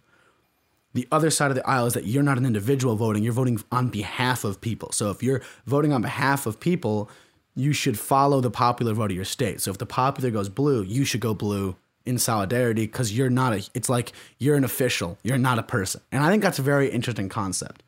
The 0.94 1.08
other 1.12 1.30
side 1.30 1.52
of 1.52 1.56
the 1.56 1.68
aisle 1.68 1.88
is 1.88 1.94
that 1.94 2.06
you're 2.06 2.24
not 2.24 2.38
an 2.38 2.46
individual 2.46 2.96
voting, 2.96 3.22
you're 3.22 3.34
voting 3.34 3.62
on 3.72 3.90
behalf 3.90 4.46
of 4.46 4.62
people. 4.62 4.92
So 4.94 5.10
if 5.10 5.22
you're 5.22 5.42
voting 5.66 5.92
on 5.92 6.02
behalf 6.02 6.46
of 6.46 6.60
people, 6.60 7.10
you 7.54 7.74
should 7.74 8.00
follow 8.00 8.40
the 8.42 8.52
popular 8.52 8.94
vote 8.94 9.12
of 9.12 9.16
your 9.16 9.26
state. 9.26 9.60
So 9.62 9.72
if 9.72 9.78
the 9.78 9.86
popular 9.86 10.32
goes 10.32 10.48
blue, 10.48 10.84
you 10.84 11.04
should 11.04 11.22
go 11.22 11.34
blue 11.34 11.76
in 12.06 12.18
solidarity 12.18 12.86
because 12.86 13.18
you're 13.18 13.30
not 13.30 13.54
a 13.54 13.68
it's 13.74 13.90
like 13.90 14.14
you're 14.38 14.56
an 14.56 14.64
official, 14.64 15.18
you're 15.24 15.38
not 15.38 15.60
a 15.60 15.64
person. 15.64 16.02
And 16.12 16.24
I 16.24 16.30
think 16.30 16.44
that's 16.44 16.60
a 16.60 16.64
very 16.64 16.90
interesting 16.90 17.30
concept. 17.30 17.84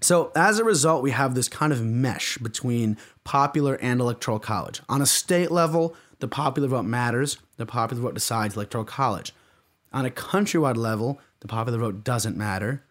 So 0.00 0.32
as 0.34 0.58
a 0.58 0.64
result, 0.64 1.02
we 1.02 1.10
have 1.10 1.34
this 1.34 1.48
kind 1.48 1.72
of 1.72 1.84
mesh 1.84 2.38
between 2.38 2.96
popular 3.24 3.74
and 3.74 4.00
electoral 4.00 4.38
college. 4.38 4.80
On 4.88 5.02
a 5.02 5.06
state 5.06 5.50
level, 5.50 5.94
the 6.20 6.28
popular 6.28 6.68
vote 6.68 6.84
matters. 6.84 7.38
The 7.56 7.66
popular 7.66 8.02
vote 8.02 8.14
decides 8.14 8.56
electoral 8.56 8.84
college. 8.84 9.34
On 9.92 10.06
a 10.06 10.10
countrywide 10.10 10.76
level, 10.76 11.20
the 11.40 11.48
popular 11.48 11.78
vote 11.78 12.04
doesn't 12.04 12.36
matter 12.36 12.82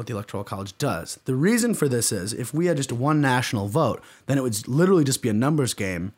but 0.00 0.06
the 0.06 0.14
Electoral 0.14 0.44
College 0.44 0.78
does. 0.78 1.18
The 1.26 1.34
reason 1.34 1.74
for 1.74 1.86
this 1.86 2.10
is 2.10 2.32
if 2.32 2.54
we 2.54 2.64
had 2.64 2.78
just 2.78 2.90
one 2.90 3.20
national 3.20 3.68
vote, 3.68 4.02
then 4.24 4.38
it 4.38 4.40
would 4.40 4.66
literally 4.66 5.04
just 5.04 5.20
be 5.20 5.28
a 5.28 5.34
numbers 5.34 5.74
game 5.74 6.14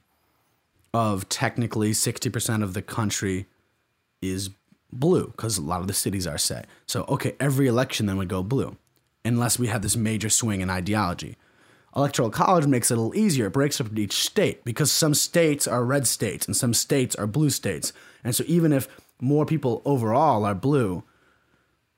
of 0.95 1.29
technically 1.29 1.90
60% 1.90 2.62
of 2.62 2.75
the 2.75 2.83
country 2.83 3.47
is 4.21 4.51
blue 4.92 5.27
because 5.29 5.59
a 5.59 5.62
lot 5.62 5.81
of 5.81 5.88
the 5.88 5.95
cities 5.95 6.29
are 6.29 6.38
set. 6.38 6.68
So, 6.87 7.05
okay, 7.09 7.35
every 7.40 7.66
election 7.66 8.07
then 8.07 8.18
would 8.18 8.29
go 8.29 8.45
blue 8.45 8.77
unless 9.25 9.59
we 9.59 9.69
have 9.69 9.83
this 9.83 9.97
major 9.97 10.29
swing 10.29 10.61
in 10.61 10.71
ideology. 10.71 11.37
Electoral 11.95 12.31
college 12.31 12.67
makes 12.67 12.91
it 12.91 12.95
a 12.95 12.97
little 12.97 13.15
easier. 13.15 13.47
It 13.47 13.53
breaks 13.53 13.81
up 13.81 13.97
each 13.97 14.15
state 14.15 14.65
because 14.65 14.91
some 14.91 15.15
states 15.15 15.67
are 15.67 15.85
red 15.85 16.07
states 16.07 16.47
and 16.47 16.57
some 16.57 16.73
states 16.73 17.15
are 17.17 17.27
blue 17.27 17.51
states. 17.51 17.93
And 18.25 18.35
so 18.35 18.45
even 18.47 18.73
if 18.73 18.89
more 19.21 19.45
people 19.45 19.83
overall 19.85 20.45
are 20.45 20.55
blue, 20.55 21.05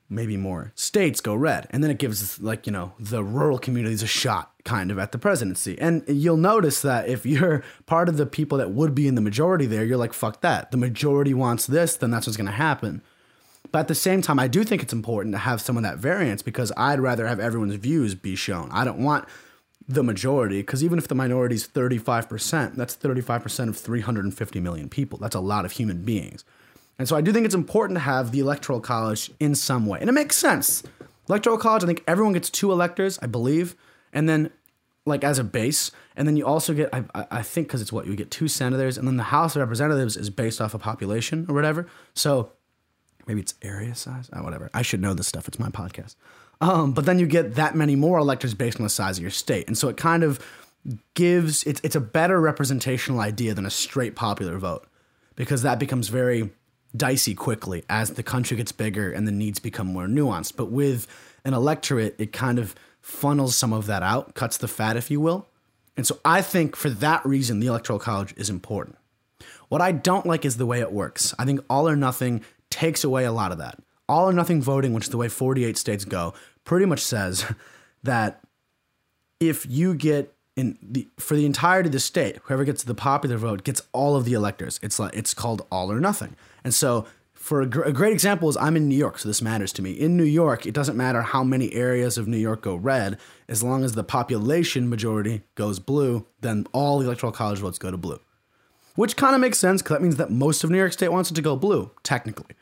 maybe 0.09 0.37
more 0.37 0.71
states 0.75 1.19
go 1.19 1.33
red 1.33 1.65
and 1.71 1.83
then 1.83 1.89
it 1.89 1.97
gives 1.97 2.39
like 2.39 2.67
you 2.67 2.71
know 2.71 2.93
the 2.99 3.23
rural 3.23 3.57
communities 3.57 4.03
a 4.03 4.07
shot 4.07 4.51
kind 4.63 4.91
of 4.91 4.99
at 4.99 5.11
the 5.11 5.17
presidency 5.17 5.77
and 5.79 6.03
you'll 6.07 6.37
notice 6.37 6.83
that 6.83 7.07
if 7.07 7.25
you're 7.25 7.63
part 7.87 8.07
of 8.07 8.17
the 8.17 8.25
people 8.25 8.57
that 8.57 8.69
would 8.69 8.93
be 8.93 9.07
in 9.07 9.15
the 9.15 9.21
majority 9.21 9.65
there 9.65 9.83
you're 9.83 9.97
like 9.97 10.13
fuck 10.13 10.41
that 10.41 10.69
the 10.69 10.77
majority 10.77 11.33
wants 11.33 11.65
this 11.65 11.97
then 11.97 12.11
that's 12.11 12.27
what's 12.27 12.37
going 12.37 12.45
to 12.45 12.51
happen 12.51 13.01
but 13.75 13.81
at 13.81 13.87
the 13.89 13.95
same 13.95 14.21
time 14.21 14.39
i 14.39 14.47
do 14.47 14.63
think 14.63 14.81
it's 14.81 14.93
important 14.93 15.33
to 15.33 15.39
have 15.39 15.59
some 15.59 15.75
of 15.75 15.83
that 15.83 15.97
variance 15.97 16.41
because 16.41 16.71
i'd 16.77 16.99
rather 16.99 17.27
have 17.27 17.41
everyone's 17.41 17.75
views 17.75 18.15
be 18.15 18.35
shown 18.35 18.69
i 18.71 18.85
don't 18.85 18.99
want 18.99 19.27
the 19.87 20.01
majority 20.01 20.61
because 20.61 20.81
even 20.81 20.97
if 20.97 21.09
the 21.09 21.13
minority 21.13 21.55
is 21.55 21.67
35% 21.67 22.75
that's 22.75 22.95
35% 22.95 23.69
of 23.69 23.77
350 23.77 24.59
million 24.61 24.87
people 24.87 25.19
that's 25.19 25.35
a 25.35 25.41
lot 25.41 25.65
of 25.65 25.73
human 25.73 26.03
beings 26.03 26.45
and 26.97 27.07
so 27.07 27.15
I 27.15 27.21
do 27.21 27.33
think 27.33 27.45
it's 27.45 27.55
important 27.55 27.97
to 27.97 28.01
have 28.01 28.31
the 28.31 28.39
electoral 28.39 28.79
college 28.79 29.31
in 29.39 29.55
some 29.55 29.85
way. 29.85 29.99
And 29.99 30.09
it 30.09 30.13
makes 30.13 30.37
sense. 30.37 30.83
Electoral 31.27 31.57
college, 31.57 31.83
I 31.83 31.87
think 31.87 32.03
everyone 32.07 32.33
gets 32.33 32.49
two 32.49 32.71
electors, 32.71 33.19
I 33.21 33.27
believe, 33.27 33.75
and 34.13 34.29
then 34.29 34.51
like 35.07 35.23
as 35.23 35.37
a 35.37 35.43
base, 35.43 35.91
and 36.15 36.27
then 36.27 36.35
you 36.35 36.45
also 36.45 36.73
get, 36.73 36.89
I, 36.91 37.03
I 37.29 37.41
think, 37.43 37.67
because 37.67 37.79
it's 37.81 37.91
what 37.91 38.07
you 38.07 38.15
get 38.15 38.31
two 38.31 38.47
senators, 38.47 38.97
and 38.97 39.07
then 39.07 39.17
the 39.17 39.23
House 39.23 39.55
of 39.55 39.59
Representatives 39.59 40.17
is 40.17 40.31
based 40.31 40.59
off 40.59 40.73
of 40.73 40.81
population 40.81 41.45
or 41.47 41.53
whatever. 41.53 41.87
So 42.15 42.51
maybe 43.27 43.41
it's 43.41 43.53
area 43.61 43.95
size, 43.95 44.29
oh, 44.33 44.43
whatever. 44.43 44.69
I 44.73 44.81
should 44.81 45.01
know 45.01 45.13
this 45.13 45.27
stuff. 45.27 45.47
It's 45.47 45.59
my 45.59 45.69
podcast. 45.69 46.15
Um, 46.61 46.93
but 46.93 47.05
then 47.05 47.19
you 47.19 47.27
get 47.27 47.55
that 47.55 47.75
many 47.75 47.95
more 47.95 48.17
electors 48.17 48.53
based 48.53 48.77
on 48.77 48.83
the 48.83 48.89
size 48.89 49.17
of 49.17 49.21
your 49.21 49.31
state, 49.31 49.67
and 49.67 49.77
so 49.77 49.89
it 49.89 49.97
kind 49.97 50.23
of 50.23 50.39
gives 51.15 51.63
it's 51.63 51.81
it's 51.83 51.95
a 51.95 52.01
better 52.01 52.39
representational 52.39 53.19
idea 53.19 53.53
than 53.53 53.65
a 53.65 53.71
straight 53.71 54.15
popular 54.15 54.57
vote 54.57 54.87
because 55.35 55.63
that 55.63 55.79
becomes 55.79 56.09
very 56.09 56.51
dicey 56.95 57.35
quickly 57.35 57.83
as 57.89 58.11
the 58.11 58.23
country 58.23 58.55
gets 58.55 58.71
bigger 58.71 59.11
and 59.11 59.27
the 59.27 59.31
needs 59.31 59.59
become 59.59 59.87
more 59.87 60.07
nuanced. 60.07 60.55
But 60.55 60.71
with 60.71 61.07
an 61.43 61.53
electorate, 61.53 62.15
it 62.17 62.31
kind 62.31 62.57
of 62.59 62.75
funnels 63.01 63.55
some 63.55 63.73
of 63.73 63.85
that 63.87 64.03
out, 64.03 64.33
cuts 64.33 64.57
the 64.57 64.67
fat, 64.67 64.97
if 64.97 65.11
you 65.11 65.19
will. 65.19 65.47
And 65.97 66.05
so 66.05 66.19
I 66.25 66.41
think 66.41 66.75
for 66.75 66.89
that 66.89 67.25
reason, 67.25 67.59
the 67.59 67.67
Electoral 67.67 67.99
College 67.99 68.33
is 68.37 68.49
important. 68.49 68.97
What 69.69 69.81
I 69.81 69.91
don't 69.91 70.25
like 70.25 70.45
is 70.45 70.57
the 70.57 70.65
way 70.65 70.79
it 70.79 70.91
works. 70.91 71.33
I 71.39 71.45
think 71.45 71.61
all 71.69 71.87
or 71.87 71.95
nothing 71.95 72.43
takes 72.75 73.05
away 73.05 73.23
a 73.23 73.31
lot 73.31 73.53
of 73.53 73.57
that. 73.57 73.79
All 74.09 74.27
or 74.29 74.33
nothing 74.33 74.61
voting, 74.61 74.91
which 74.93 75.05
is 75.05 75.09
the 75.09 75.17
way 75.17 75.29
48 75.29 75.77
states 75.77 76.03
go, 76.03 76.33
pretty 76.65 76.85
much 76.85 76.99
says 76.99 77.45
that 78.03 78.41
if 79.39 79.65
you 79.69 79.93
get 79.93 80.33
in 80.57 80.77
the 80.81 81.07
for 81.17 81.35
the 81.35 81.45
entirety 81.45 81.87
of 81.87 81.93
the 81.93 81.99
state, 81.99 82.37
whoever 82.43 82.65
gets 82.65 82.83
the 82.83 82.93
popular 82.93 83.37
vote 83.37 83.63
gets 83.63 83.81
all 83.93 84.17
of 84.17 84.25
the 84.25 84.33
electors. 84.33 84.79
It's 84.83 84.99
like 84.99 85.15
it's 85.15 85.33
called 85.33 85.65
all 85.71 85.89
or 85.89 86.01
nothing. 86.01 86.35
And 86.63 86.73
so, 86.73 87.05
for 87.33 87.61
a, 87.61 87.65
gr- 87.65 87.83
a 87.83 87.93
great 87.93 88.11
example 88.11 88.49
is 88.49 88.57
I'm 88.57 88.75
in 88.75 88.89
New 88.89 88.95
York, 88.95 89.19
so 89.19 89.29
this 89.29 89.41
matters 89.41 89.71
to 89.73 89.81
me. 89.81 89.91
In 89.91 90.17
New 90.17 90.23
York, 90.23 90.65
it 90.65 90.73
doesn't 90.73 90.97
matter 90.97 91.21
how 91.21 91.43
many 91.43 91.73
areas 91.73 92.17
of 92.17 92.27
New 92.27 92.37
York 92.37 92.61
go 92.61 92.75
red, 92.75 93.17
as 93.47 93.63
long 93.63 93.83
as 93.83 93.93
the 93.93 94.03
population 94.03 94.89
majority 94.89 95.43
goes 95.55 95.79
blue, 95.79 96.25
then 96.41 96.67
all 96.73 96.99
the 96.99 97.05
electoral 97.05 97.31
college 97.31 97.59
votes 97.59 97.77
go 97.77 97.91
to 97.91 97.97
blue. 97.97 98.19
Which 98.95 99.17
kind 99.17 99.35
of 99.35 99.41
makes 99.41 99.59
sense 99.59 99.81
because 99.81 99.95
that 99.95 100.01
means 100.01 100.15
that 100.15 100.31
most 100.31 100.63
of 100.63 100.69
New 100.69 100.77
York 100.77 100.93
State 100.93 101.11
wants 101.11 101.29
it 101.29 101.33
to 101.35 101.41
go 101.41 101.55
blue, 101.57 101.91
technically. 102.03 102.55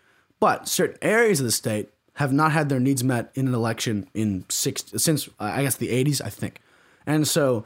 But 0.44 0.68
certain 0.68 0.98
areas 1.02 1.40
of 1.40 1.46
the 1.46 1.54
state 1.54 1.88
have 2.16 2.34
not 2.34 2.52
had 2.52 2.68
their 2.68 2.82
needs 2.82 3.02
met 3.02 3.32
in 3.34 3.48
an 3.48 3.54
election 3.54 4.10
in 4.14 4.44
six 4.50 4.84
since 4.98 5.30
uh, 5.40 5.44
I 5.46 5.64
guess 5.64 5.78
the 5.78 5.88
80s, 5.88 6.22
I 6.22 6.30
think. 6.30 6.60
And 7.06 7.26
so 7.26 7.64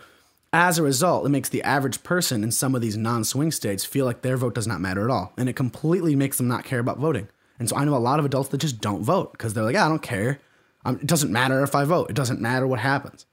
as 0.54 0.78
a 0.78 0.84
result, 0.84 1.26
it 1.26 1.30
makes 1.30 1.50
the 1.50 1.64
average 1.64 2.04
person 2.04 2.44
in 2.44 2.52
some 2.52 2.76
of 2.76 2.82
these 2.82 2.96
non 2.96 3.24
swing 3.24 3.52
states 3.52 3.84
feel 3.84 4.06
like 4.06 4.22
their 4.22 4.38
vote 4.38 4.54
does 4.54 4.68
not 4.68 4.80
matter 4.80 5.04
at 5.04 5.10
all. 5.10 5.34
And 5.38 5.50
it 5.50 5.56
completely 5.56 6.16
makes 6.16 6.38
them 6.38 6.48
not 6.48 6.66
care 6.66 6.78
about 6.78 7.00
voting. 7.00 7.30
And 7.58 7.68
so 7.68 7.76
I 7.76 7.84
know 7.84 7.96
a 7.96 7.98
lot 7.98 8.20
of 8.20 8.26
adults 8.26 8.50
that 8.50 8.60
just 8.60 8.80
don't 8.80 9.02
vote 9.02 9.32
because 9.32 9.56
they're 9.56 9.64
like, 9.64 9.76
I 9.76 9.90
don't 9.90 10.04
care. 10.04 10.40
It 10.86 11.08
doesn't 11.08 11.32
matter 11.32 11.64
if 11.64 11.74
I 11.74 11.84
vote, 11.84 12.12
it 12.12 12.16
doesn't 12.16 12.40
matter 12.40 12.68
what 12.68 12.82
happens. 12.82 13.26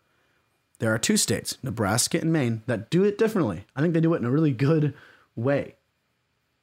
There 0.78 0.94
are 0.94 0.98
two 0.98 1.18
states, 1.18 1.59
Nebraska 1.62 2.18
and 2.18 2.33
Maine, 2.33 2.62
that 2.64 2.88
do 2.88 3.04
it 3.04 3.18
differently. 3.18 3.66
I 3.76 3.83
think 3.83 3.92
they 3.92 4.00
do 4.00 4.14
it 4.14 4.20
in 4.20 4.24
a 4.24 4.30
really 4.30 4.52
good 4.52 4.94
way. 5.37 5.74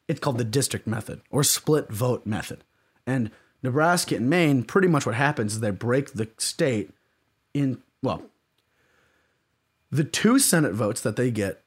It's 0.08 0.20
called 0.20 0.40
the 0.40 0.44
district 0.44 0.88
method 0.88 1.22
or 1.30 1.44
split 1.44 1.88
vote 1.92 2.26
method. 2.26 2.64
And 3.06 3.32
Nebraska 3.64 4.16
and 4.16 4.30
Maine, 4.30 4.64
pretty 4.64 4.88
much 4.88 5.06
what 5.06 5.16
happens 5.16 5.54
is 5.54 5.60
they 5.60 5.72
break 5.72 6.14
the 6.14 6.30
state 6.38 6.92
in 7.54 7.82
well, 8.04 8.24
the 9.92 10.04
two 10.04 10.40
Senate 10.40 10.74
votes 10.74 11.02
that 11.02 11.16
they 11.16 11.30
get, 11.30 11.62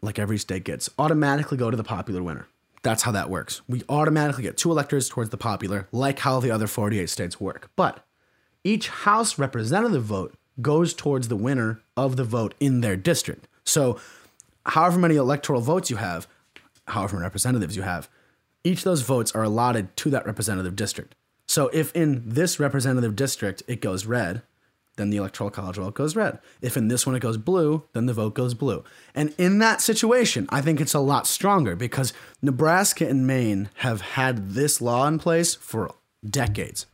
like 0.00 0.18
every 0.18 0.38
state 0.38 0.64
gets, 0.64 0.90
automatically 0.98 1.56
go 1.56 1.70
to 1.70 1.76
the 1.76 1.84
popular 1.84 2.22
winner. 2.22 2.48
That's 2.82 3.04
how 3.04 3.12
that 3.12 3.30
works. 3.30 3.62
We 3.68 3.82
automatically 3.88 4.42
get 4.42 4.56
two 4.56 4.70
electors 4.70 5.08
towards 5.08 5.30
the 5.30 5.36
popular, 5.36 5.86
like 5.92 6.18
how 6.20 6.40
the 6.40 6.50
other 6.50 6.66
48 6.66 7.08
states 7.08 7.40
work. 7.40 7.70
But 7.76 8.04
each 8.64 8.88
House 8.88 9.38
representative 9.38 10.02
vote 10.02 10.34
goes 10.60 10.92
towards 10.92 11.28
the 11.28 11.36
winner 11.36 11.80
of 11.96 12.16
the 12.16 12.24
vote 12.24 12.54
in 12.58 12.80
their 12.80 12.96
district. 12.96 13.46
So, 13.64 14.00
however 14.66 14.98
many 14.98 15.14
electoral 15.14 15.60
votes 15.60 15.90
you 15.90 15.96
have, 15.96 16.26
however 16.88 17.16
many 17.16 17.24
representatives 17.24 17.76
you 17.76 17.82
have, 17.82 18.08
each 18.64 18.78
of 18.78 18.84
those 18.84 19.02
votes 19.02 19.32
are 19.32 19.42
allotted 19.42 19.96
to 19.98 20.10
that 20.10 20.26
representative 20.26 20.76
district. 20.76 21.14
So, 21.46 21.68
if 21.68 21.92
in 21.94 22.22
this 22.26 22.60
representative 22.60 23.16
district 23.16 23.62
it 23.66 23.80
goes 23.80 24.06
red, 24.06 24.42
then 24.96 25.10
the 25.10 25.16
electoral 25.16 25.50
college 25.50 25.76
vote 25.76 25.94
goes 25.94 26.14
red. 26.14 26.38
If 26.60 26.76
in 26.76 26.88
this 26.88 27.06
one 27.06 27.16
it 27.16 27.20
goes 27.20 27.36
blue, 27.36 27.84
then 27.92 28.06
the 28.06 28.12
vote 28.12 28.34
goes 28.34 28.54
blue. 28.54 28.84
And 29.14 29.34
in 29.38 29.58
that 29.58 29.80
situation, 29.80 30.46
I 30.50 30.60
think 30.60 30.80
it's 30.80 30.94
a 30.94 31.00
lot 31.00 31.26
stronger 31.26 31.74
because 31.74 32.12
Nebraska 32.42 33.08
and 33.08 33.26
Maine 33.26 33.70
have 33.76 34.00
had 34.00 34.50
this 34.50 34.80
law 34.80 35.06
in 35.08 35.18
place 35.18 35.54
for 35.54 35.94
decades. 36.28 36.86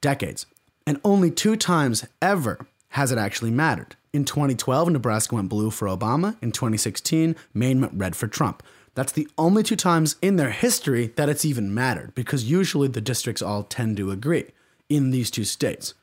Decades. 0.00 0.46
And 0.84 1.00
only 1.04 1.30
two 1.30 1.56
times 1.56 2.06
ever 2.20 2.66
has 2.90 3.12
it 3.12 3.18
actually 3.18 3.52
mattered. 3.52 3.96
In 4.12 4.24
2012, 4.24 4.90
Nebraska 4.90 5.36
went 5.36 5.48
blue 5.48 5.70
for 5.70 5.86
Obama. 5.86 6.36
In 6.42 6.52
2016, 6.52 7.36
Maine 7.54 7.80
went 7.80 7.94
red 7.94 8.16
for 8.16 8.26
Trump. 8.26 8.62
That's 8.94 9.12
the 9.12 9.28
only 9.38 9.62
two 9.62 9.76
times 9.76 10.16
in 10.20 10.36
their 10.36 10.50
history 10.50 11.08
that 11.16 11.28
it's 11.28 11.44
even 11.44 11.74
mattered 11.74 12.14
because 12.14 12.50
usually 12.50 12.88
the 12.88 13.00
districts 13.00 13.40
all 13.40 13.62
tend 13.62 13.96
to 13.96 14.10
agree 14.10 14.50
in 14.88 15.10
these 15.10 15.30
two 15.30 15.44
states. 15.44 15.94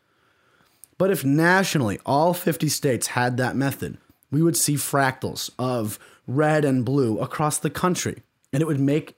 But 0.97 1.11
if 1.11 1.23
nationally 1.23 1.99
all 2.05 2.33
50 2.33 2.67
states 2.67 3.07
had 3.07 3.37
that 3.37 3.55
method, 3.55 3.97
we 4.31 4.41
would 4.41 4.57
see 4.57 4.75
fractals 4.75 5.49
of 5.57 5.99
red 6.27 6.65
and 6.65 6.83
blue 6.83 7.19
across 7.19 7.57
the 7.57 7.69
country. 7.69 8.21
And 8.51 8.61
it 8.61 8.65
would 8.65 8.79
make 8.79 9.15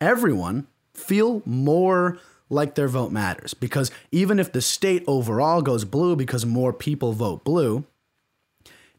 everyone 0.00 0.66
feel 0.94 1.42
more 1.44 2.18
like 2.48 2.74
their 2.74 2.88
vote 2.88 3.12
matters. 3.12 3.54
Because 3.54 3.90
even 4.12 4.38
if 4.38 4.52
the 4.52 4.60
state 4.60 5.02
overall 5.06 5.62
goes 5.62 5.84
blue 5.84 6.16
because 6.16 6.46
more 6.46 6.72
people 6.72 7.12
vote 7.12 7.44
blue, 7.44 7.84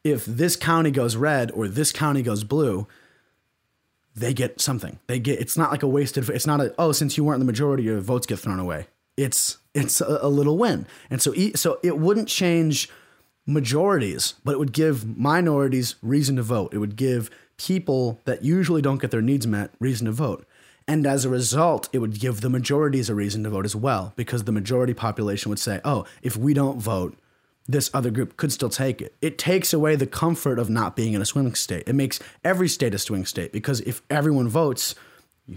if 0.04 0.26
this 0.26 0.56
county 0.56 0.92
goes 0.92 1.16
red 1.16 1.52
or 1.52 1.68
this 1.68 1.92
county 1.92 2.22
goes 2.22 2.44
blue, 2.44 2.88
they 4.18 4.34
get 4.34 4.60
something. 4.60 5.00
They 5.08 5.20
get 5.20 5.40
it's 5.40 5.58
not 5.58 5.72
like 5.72 5.84
a 5.84 5.88
wasted 5.88 6.28
it's 6.30 6.48
not 6.48 6.60
a 6.60 6.74
oh 6.78 6.92
since 6.92 7.18
you 7.18 7.24
weren't 7.24 7.40
the 7.40 7.46
majority 7.46 7.84
your 7.84 8.00
votes 8.00 8.26
get 8.26 8.40
thrown 8.40 8.60
away. 8.60 8.88
It's 9.16 9.60
it's 9.74 10.02
a, 10.02 10.20
a 10.22 10.30
little 10.30 10.58
win. 10.58 10.88
And 11.10 11.22
so 11.22 11.34
so 11.56 11.80
it 11.84 11.98
wouldn't 11.98 12.28
change 12.28 12.90
majorities, 13.46 14.34
but 14.44 14.54
it 14.54 14.60
would 14.60 14.74
give 14.74 15.18
minorities 15.18 15.96
reason 16.02 16.36
to 16.36 16.44
vote. 16.44 16.74
It 16.74 16.80
would 16.80 16.96
give 16.96 17.30
people 17.58 18.20
that 18.26 18.44
usually 18.44 18.82
don't 18.82 19.02
get 19.02 19.12
their 19.12 19.22
needs 19.22 19.48
met 19.48 19.72
reason 19.80 20.06
to 20.06 20.12
vote. 20.12 20.46
And 20.88 21.06
as 21.06 21.26
a 21.26 21.30
result, 21.30 21.90
it 21.92 22.00
would 22.00 22.20
give 22.20 22.42
the 22.42 22.50
majorities 22.50 23.10
a 23.10 23.16
reason 23.16 23.44
to 23.44 23.50
vote 23.50 23.66
as 23.66 23.76
well, 23.76 24.14
because 24.16 24.46
the 24.46 24.52
majority 24.52 24.94
population 24.94 25.50
would 25.50 25.60
say, 25.60 25.82
oh, 25.84 26.06
if 26.22 26.38
we 26.38 26.54
don't 26.54 26.80
vote, 26.80 27.18
this 27.68 27.90
other 27.94 28.12
group 28.12 28.38
could 28.38 28.52
still 28.52 28.70
take 28.70 29.02
it. 29.02 29.16
It 29.22 29.38
takes 29.38 29.74
away 29.74 29.96
the 29.96 30.08
comfort 30.08 30.60
of 30.60 30.70
not 30.70 30.96
being 30.96 31.14
in 31.14 31.22
a 31.22 31.26
swing 31.26 31.54
state. 31.56 31.84
It 31.86 31.96
makes 31.96 32.20
every 32.44 32.70
state 32.70 32.94
a 32.94 33.00
swing 33.00 33.26
state 33.26 33.52
because 33.52 33.82
if 33.82 34.02
everyone 34.10 34.48
votes, 34.48 34.96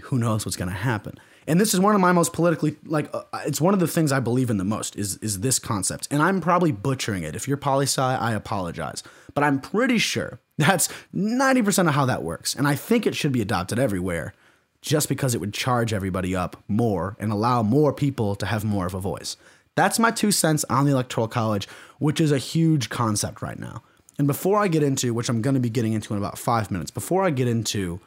who 0.03 0.17
knows 0.17 0.45
what's 0.45 0.57
going 0.57 0.69
to 0.69 0.75
happen. 0.75 1.17
And 1.47 1.59
this 1.59 1.73
is 1.73 1.79
one 1.79 1.95
of 1.95 2.01
my 2.01 2.11
most 2.11 2.33
politically 2.33 2.75
like 2.85 3.09
uh, 3.13 3.23
it's 3.45 3.59
one 3.59 3.73
of 3.73 3.79
the 3.79 3.87
things 3.87 4.11
I 4.11 4.19
believe 4.19 4.49
in 4.49 4.57
the 4.57 4.63
most 4.63 4.95
is 4.95 5.17
is 5.17 5.39
this 5.39 5.57
concept. 5.57 6.07
And 6.11 6.21
I'm 6.21 6.39
probably 6.39 6.71
butchering 6.71 7.23
it. 7.23 7.35
If 7.35 7.47
you're 7.47 7.57
poli 7.57 7.85
sci, 7.85 8.01
I 8.01 8.33
apologize. 8.33 9.03
But 9.33 9.43
I'm 9.43 9.59
pretty 9.59 9.97
sure 9.97 10.39
that's 10.57 10.87
90% 11.15 11.87
of 11.87 11.95
how 11.95 12.05
that 12.05 12.23
works. 12.23 12.53
And 12.55 12.67
I 12.67 12.75
think 12.75 13.07
it 13.07 13.15
should 13.15 13.31
be 13.31 13.41
adopted 13.41 13.79
everywhere 13.79 14.33
just 14.81 15.09
because 15.09 15.35
it 15.35 15.39
would 15.39 15.53
charge 15.53 15.93
everybody 15.93 16.35
up 16.35 16.61
more 16.67 17.15
and 17.19 17.31
allow 17.31 17.61
more 17.63 17.93
people 17.93 18.35
to 18.35 18.45
have 18.45 18.63
more 18.63 18.85
of 18.85 18.93
a 18.93 18.99
voice. 18.99 19.37
That's 19.75 19.99
my 19.99 20.11
two 20.11 20.31
cents 20.31 20.65
on 20.69 20.85
the 20.85 20.91
Electoral 20.91 21.27
College, 21.27 21.67
which 21.99 22.19
is 22.19 22.31
a 22.31 22.37
huge 22.37 22.89
concept 22.89 23.41
right 23.41 23.59
now. 23.59 23.83
And 24.17 24.27
before 24.27 24.59
I 24.59 24.67
get 24.67 24.83
into, 24.83 25.13
which 25.13 25.29
I'm 25.29 25.41
going 25.41 25.53
to 25.53 25.59
be 25.59 25.69
getting 25.69 25.93
into 25.93 26.13
in 26.13 26.19
about 26.19 26.37
five 26.37 26.69
minutes, 26.69 26.91
before 26.91 27.23
I 27.23 27.29
get 27.29 27.47
into 27.47 27.99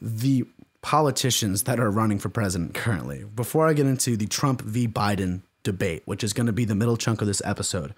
the 0.00 0.44
politicians 0.80 1.64
that 1.64 1.80
are 1.80 1.90
running 1.90 2.18
for 2.18 2.28
president 2.28 2.74
currently, 2.74 3.24
before 3.24 3.66
I 3.66 3.72
get 3.72 3.86
into 3.86 4.16
the 4.16 4.26
Trump 4.26 4.62
v. 4.62 4.86
Biden 4.86 5.42
debate, 5.62 6.02
which 6.04 6.22
is 6.22 6.32
going 6.32 6.46
to 6.46 6.52
be 6.52 6.64
the 6.64 6.74
middle 6.74 6.96
chunk 6.96 7.20
of 7.20 7.26
this 7.26 7.42
episode, 7.44 7.94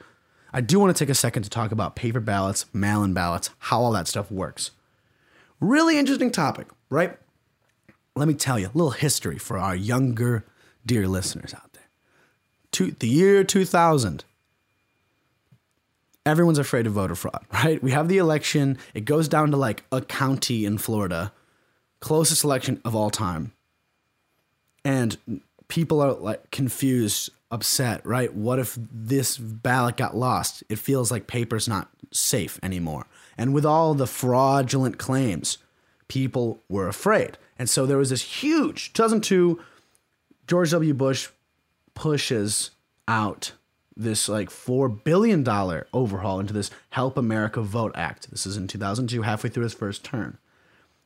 I 0.52 0.60
do 0.62 0.80
want 0.80 0.96
to 0.96 1.04
take 1.04 1.10
a 1.10 1.14
second 1.14 1.42
to 1.42 1.50
talk 1.50 1.72
about 1.72 1.96
paper 1.96 2.20
ballots, 2.20 2.64
mail 2.72 3.04
in 3.04 3.12
ballots, 3.12 3.50
how 3.58 3.82
all 3.82 3.92
that 3.92 4.08
stuff 4.08 4.30
works. 4.30 4.70
Really 5.60 5.98
interesting 5.98 6.30
topic, 6.30 6.68
right? 6.88 7.18
Let 8.14 8.28
me 8.28 8.34
tell 8.34 8.58
you 8.58 8.68
a 8.68 8.74
little 8.74 8.92
history 8.92 9.36
for 9.36 9.58
our 9.58 9.76
younger, 9.76 10.44
dear 10.86 11.06
listeners 11.06 11.52
out 11.52 11.65
two, 12.76 12.90
the 12.90 13.08
year 13.08 13.42
2000. 13.42 14.24
Everyone's 16.26 16.58
afraid 16.58 16.86
of 16.86 16.92
voter 16.92 17.14
fraud, 17.14 17.44
right? 17.52 17.82
We 17.82 17.92
have 17.92 18.08
the 18.08 18.18
election. 18.18 18.76
It 18.92 19.06
goes 19.06 19.28
down 19.28 19.50
to 19.52 19.56
like 19.56 19.84
a 19.90 20.02
county 20.02 20.66
in 20.66 20.76
Florida, 20.76 21.32
closest 22.00 22.44
election 22.44 22.80
of 22.84 22.94
all 22.94 23.10
time. 23.10 23.52
And 24.84 25.16
people 25.68 26.02
are 26.02 26.12
like 26.12 26.50
confused, 26.50 27.30
upset, 27.50 28.04
right? 28.04 28.32
What 28.34 28.58
if 28.58 28.76
this 28.92 29.38
ballot 29.38 29.96
got 29.96 30.14
lost? 30.14 30.62
It 30.68 30.78
feels 30.78 31.10
like 31.10 31.26
paper's 31.26 31.66
not 31.66 31.88
safe 32.12 32.60
anymore. 32.62 33.06
And 33.38 33.54
with 33.54 33.64
all 33.64 33.94
the 33.94 34.06
fraudulent 34.06 34.98
claims, 34.98 35.58
people 36.08 36.62
were 36.68 36.88
afraid. 36.88 37.38
And 37.58 37.70
so 37.70 37.86
there 37.86 37.98
was 37.98 38.10
this 38.10 38.22
huge 38.22 38.92
2002 38.92 39.60
George 40.46 40.70
W. 40.70 40.94
Bush 40.94 41.28
pushes 41.96 42.70
out 43.08 43.52
this 43.96 44.28
like 44.28 44.50
$4 44.50 45.02
billion 45.02 45.44
overhaul 45.92 46.38
into 46.38 46.52
this 46.52 46.70
Help 46.90 47.16
America 47.16 47.60
Vote 47.62 47.92
Act. 47.96 48.30
This 48.30 48.46
is 48.46 48.56
in 48.56 48.68
2002, 48.68 49.22
halfway 49.22 49.50
through 49.50 49.64
his 49.64 49.74
first 49.74 50.04
term. 50.04 50.38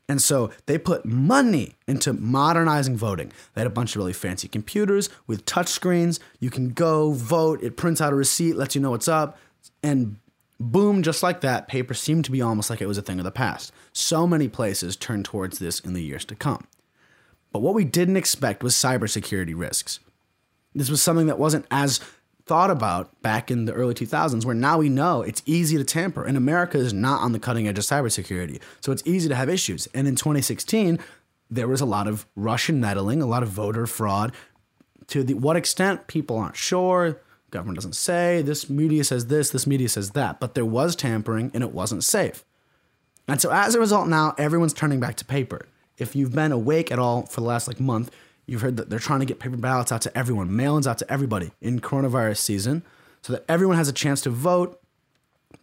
And 0.09 0.21
so 0.21 0.51
they 0.67 0.77
put 0.77 1.05
money 1.05 1.77
into 1.87 2.13
modernizing 2.13 2.97
voting. 2.97 3.33
They 3.55 3.61
had 3.61 3.69
a 3.69 3.71
bunch 3.71 3.93
of 3.93 3.99
really 3.99 4.13
fancy 4.13 4.49
computers 4.49 5.09
with 5.29 5.47
touch 5.47 5.69
screens. 5.69 6.19
You 6.41 6.51
can 6.51 6.71
go 6.71 7.13
vote, 7.13 7.63
it 7.63 7.77
prints 7.77 8.01
out 8.01 8.13
a 8.13 8.17
receipt, 8.17 8.57
lets 8.57 8.75
you 8.75 8.81
know 8.81 8.91
what's 8.91 9.07
up. 9.07 9.39
And 9.85 10.17
boom, 10.59 11.05
just 11.05 11.23
like 11.23 11.43
that, 11.43 11.69
paper 11.69 11.95
seemed 11.95 12.25
to 12.25 12.33
be 12.33 12.43
almost 12.43 12.71
like 12.71 12.81
it 12.81 12.89
was 12.89 12.99
a 12.99 13.03
thing 13.03 13.21
of 13.21 13.25
the 13.25 13.31
past. 13.31 13.73
So 13.93 14.27
many 14.27 14.49
places 14.49 14.97
turned 14.97 15.27
towards 15.27 15.61
this 15.61 15.79
in 15.79 15.93
the 15.93 16.03
years 16.03 16.25
to 16.25 16.35
come. 16.35 16.67
But 17.53 17.63
what 17.63 17.75
we 17.75 17.85
didn't 17.85 18.17
expect 18.17 18.65
was 18.65 18.75
cybersecurity 18.75 19.55
risks. 19.57 20.01
This 20.75 20.91
was 20.91 21.03
something 21.03 21.27
that 21.27 21.39
wasn't 21.39 21.67
as 21.71 22.01
thought 22.47 22.71
about 22.71 23.23
back 23.23 23.51
in 23.51 23.65
the 23.65 23.73
early 23.73 23.95
2000s, 23.95 24.45
where 24.45 24.55
now 24.55 24.79
we 24.79 24.89
know 24.89 25.23
it's 25.23 25.43
easy 25.47 25.77
to 25.77 25.85
tamper, 25.85 26.25
and 26.25 26.37
America 26.37 26.79
is 26.79 26.93
not 26.93 27.23
on 27.23 27.33
the 27.33 27.39
cutting 27.39 27.69
edge 27.69 27.79
of 27.79 27.85
cybersecurity. 27.85 28.61
So 28.81 28.91
it's 28.93 29.03
easy 29.07 29.29
to 29.29 29.35
have 29.35 29.49
issues. 29.49 29.87
And 29.95 30.09
in 30.09 30.17
2016, 30.17 30.99
there 31.51 31.69
was 31.69 31.81
a 31.81 31.87
lot 31.87 32.07
of 32.07 32.27
Russian 32.37 32.81
meddling, 32.81 33.23
a 33.23 33.27
lot 33.27 33.43
of 33.43 33.51
voter 33.51 33.87
fraud. 33.87 34.33
To 35.09 35.23
the, 35.23 35.35
what 35.35 35.57
extent, 35.57 36.07
people 36.07 36.39
aren't 36.39 36.57
sure. 36.57 37.21
Government 37.51 37.77
doesn't 37.77 37.95
say. 37.95 38.43
This 38.43 38.71
media 38.71 39.05
says 39.05 39.27
this, 39.27 39.51
this 39.51 39.67
media 39.67 39.89
says 39.89 40.11
that. 40.11 40.41
But 40.41 40.55
there 40.55 40.65
was 40.65 40.95
tampering, 40.95 41.51
and 41.53 41.63
it 41.65 41.73
wasn't 41.73 42.05
safe. 42.05 42.45
And 43.29 43.41
so 43.41 43.51
as 43.51 43.75
a 43.75 43.81
result, 43.81 44.09
now 44.09 44.35
everyone's 44.39 44.73
turning 44.73 44.99
back 44.99 45.17
to 45.17 45.25
paper. 45.25 45.67
If 45.99 46.17
you've 46.17 46.33
been 46.33 46.53
awake 46.53 46.91
at 46.91 46.99
all 46.99 47.27
for 47.27 47.41
the 47.41 47.47
last 47.47 47.69
like 47.69 47.79
month, 47.79 48.11
You've 48.51 48.63
heard 48.63 48.79
that 48.79 48.91
they're 48.91 48.99
trying 48.99 49.21
to 49.21 49.27
get 49.27 49.39
paper 49.39 49.57
ballots 49.57 49.93
out 49.93 50.03
to 50.03 50.19
everyone, 50.19 50.57
mail 50.57 50.77
ins 50.77 50.89
out 50.89 50.99
to 50.99 51.09
everybody 51.11 51.53
in 51.61 51.79
coronavirus 51.79 52.39
season 52.39 52.83
so 53.23 53.33
that 53.33 53.45
everyone 53.49 53.77
has 53.77 53.89
a 53.89 53.93
chance 53.93 54.21
to 54.23 54.31
vote. 54.31 54.81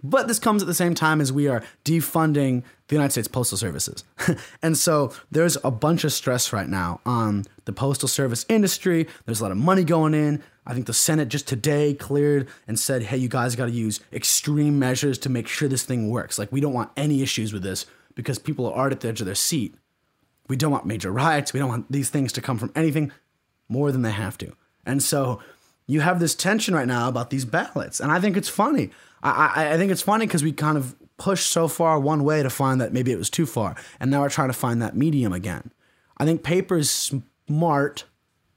But 0.02 0.30
this 0.30 0.39
comes 0.39 0.62
at 0.62 0.67
the 0.69 0.73
same 0.73 0.95
time 0.95 1.19
as 1.19 1.34
we 1.34 1.50
are 1.50 1.62
defunding 1.84 2.63
the 2.88 2.95
United 2.95 3.12
States 3.12 3.28
Postal 3.28 3.58
Services. 3.58 4.06
and 4.62 4.78
so 4.78 5.12
there's 5.30 5.58
a 5.65 5.71
bunch 5.71 6.06
of 6.06 6.13
stress 6.13 6.54
right 6.54 6.69
now 6.69 7.02
on 7.06 7.43
the 7.65 7.73
postal 7.73 8.08
service 8.08 8.45
industry. 8.47 9.06
There's 9.26 9.41
a 9.41 9.43
lot 9.43 9.52
of 9.52 9.58
money 9.58 9.84
going 9.84 10.13
in. 10.13 10.41
I 10.65 10.73
think 10.73 10.86
the 10.86 10.93
Senate 10.93 11.28
just 11.28 11.45
today 11.45 11.93
cleared 11.93 12.47
and 12.69 12.80
said, 12.80 13.04
hey, 13.04 13.17
you 13.17 13.28
guys 13.28 13.58
got 13.58 13.65
to 13.65 13.71
use 13.71 14.00
extreme 14.13 14.80
measures 14.80 15.17
to 15.19 15.30
make 15.30 15.50
sure 15.50 15.67
this 15.67 15.84
thing 15.84 16.10
works. 16.10 16.39
Like, 16.39 16.54
we 16.54 16.62
don't 16.62 16.73
want 16.73 16.91
any 16.95 17.21
issues 17.21 17.52
with 17.52 17.63
this 17.63 17.86
because 18.15 18.39
people 18.39 18.71
are 18.71 18.89
at 18.89 19.02
the 19.02 19.10
edge 19.10 19.19
of 19.19 19.26
their 19.26 19.36
seat. 19.36 19.76
We 20.48 20.56
don't 20.56 20.72
want 20.72 20.86
major 20.86 21.12
riots. 21.12 21.54
We 21.54 21.60
don't 21.60 21.70
want 21.70 21.92
these 21.92 22.10
things 22.10 22.32
to 22.34 22.42
come 22.42 22.58
from 22.58 22.72
anything 22.76 23.12
more 23.70 23.92
than 23.92 24.02
they 24.02 24.12
have 24.12 24.38
to. 24.40 24.54
And 24.86 25.04
so 25.04 25.42
you 25.88 26.02
have 26.02 26.20
this 26.20 26.36
tension 26.36 26.74
right 26.74 26.88
now 26.88 27.08
about 27.10 27.30
these 27.30 27.46
ballots. 27.46 28.00
And 28.00 28.12
I 28.12 28.20
think 28.20 28.38
it's 28.38 28.50
funny. 28.50 28.92
I, 29.24 29.52
I, 29.56 29.74
I 29.74 29.78
think 29.78 29.92
it's 29.92 30.02
funny 30.02 30.26
because 30.26 30.44
we 30.44 30.52
kind 30.52 30.78
of 30.78 30.96
pushed 31.18 31.48
so 31.48 31.68
far 31.68 32.00
one 32.00 32.24
way 32.24 32.44
to 32.44 32.50
find 32.50 32.80
that 32.80 32.94
maybe 32.94 33.12
it 33.12 33.18
was 33.18 33.30
too 33.30 33.46
far. 33.46 33.76
And 34.00 34.12
now 34.12 34.22
we're 34.22 34.30
trying 34.30 34.50
to 34.50 34.54
find 34.54 34.82
that 34.82 34.96
medium 34.96 35.34
again. 35.34 35.72
I 36.18 36.26
think 36.26 36.44
paper 36.44 36.78
is 36.78 36.90
smart, 37.48 38.06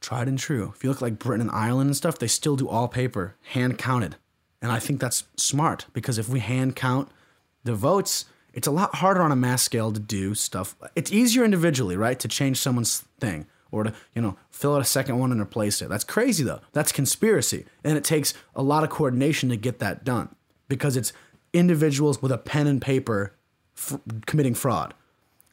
tried 0.01 0.29
and 0.29 0.39
true. 0.39 0.73
If 0.75 0.85
you 0.85 0.91
look 0.91 1.01
like 1.01 1.19
Britain 1.19 1.49
and 1.49 1.51
Ireland 1.51 1.89
and 1.89 1.97
stuff, 1.97 2.19
they 2.19 2.27
still 2.27 2.57
do 2.57 2.69
all 2.69 2.89
paper, 2.89 3.37
hand 3.53 3.79
counted. 3.79 4.17
And 4.63 4.71
I 4.71 4.79
think 4.79 5.01
that's 5.01 5.25
smart 5.37 5.87
because 5.93 6.19
if 6.19 6.29
we 6.29 6.41
hand 6.41 6.77
count 6.77 7.09
the 7.65 7.75
votes, 7.75 8.27
it's 8.53 8.67
a 8.67 8.71
lot 8.71 8.97
harder 8.97 9.23
on 9.23 9.33
a 9.33 9.37
mass 9.37 9.63
scale 9.63 9.93
to 9.93 10.01
do 10.01 10.35
stuff. 10.35 10.75
It's 10.97 11.13
easier 11.13 11.45
individually, 11.45 11.97
right, 11.97 12.19
to 12.21 12.29
change 12.29 12.59
someone's 12.59 13.05
thing 13.19 13.47
or 13.71 13.85
to, 13.85 13.95
you 14.15 14.23
know, 14.23 14.37
fill 14.51 14.75
out 14.75 14.83
a 14.83 14.85
second 14.85 15.19
one 15.19 15.33
and 15.33 15.41
replace 15.41 15.81
it. 15.81 15.89
That's 15.89 16.05
crazy 16.05 16.43
though. 16.43 16.61
That's 16.73 16.93
conspiracy. 16.93 17.67
And 17.85 17.97
it 17.97 18.05
takes 18.05 18.35
a 18.55 18.63
lot 18.63 18.85
of 18.85 18.91
coordination 18.91 19.49
to 19.51 19.57
get 19.57 19.79
that 19.79 20.05
done 20.05 20.35
because 20.69 20.97
it's 20.97 21.13
individuals 21.53 22.21
with 22.21 22.33
a 22.33 22.39
pen 22.39 22.67
and 22.67 22.83
paper 22.83 23.35
f- 23.77 24.01
committing 24.27 24.55
fraud 24.55 24.95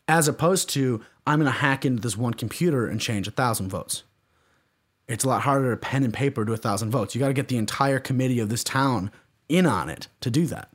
as 0.08 0.28
opposed 0.28 0.70
to 0.70 1.04
I'm 1.26 1.40
going 1.40 1.52
to 1.52 1.60
hack 1.60 1.86
into 1.86 2.02
this 2.02 2.16
one 2.16 2.34
computer 2.34 2.88
and 2.88 3.02
change 3.02 3.28
a 3.28 3.32
thousand 3.32 3.70
votes. 3.70 4.04
It's 5.08 5.24
a 5.24 5.28
lot 5.28 5.42
harder 5.42 5.72
to 5.72 5.78
pen 5.78 6.04
and 6.04 6.14
paper 6.14 6.46
to 6.46 6.54
a 6.54 6.58
thousand 6.58 6.92
votes. 6.92 7.16
You 7.16 7.20
got 7.20 7.28
to 7.28 7.34
get 7.34 7.50
the 7.50 7.58
entire 7.58 8.00
committee 8.00 8.40
of 8.40 8.50
this 8.50 8.64
town 8.64 9.12
in 9.50 9.66
on 9.66 9.90
it 9.90 10.08
to 10.22 10.30
do 10.30 10.46
that, 10.48 10.70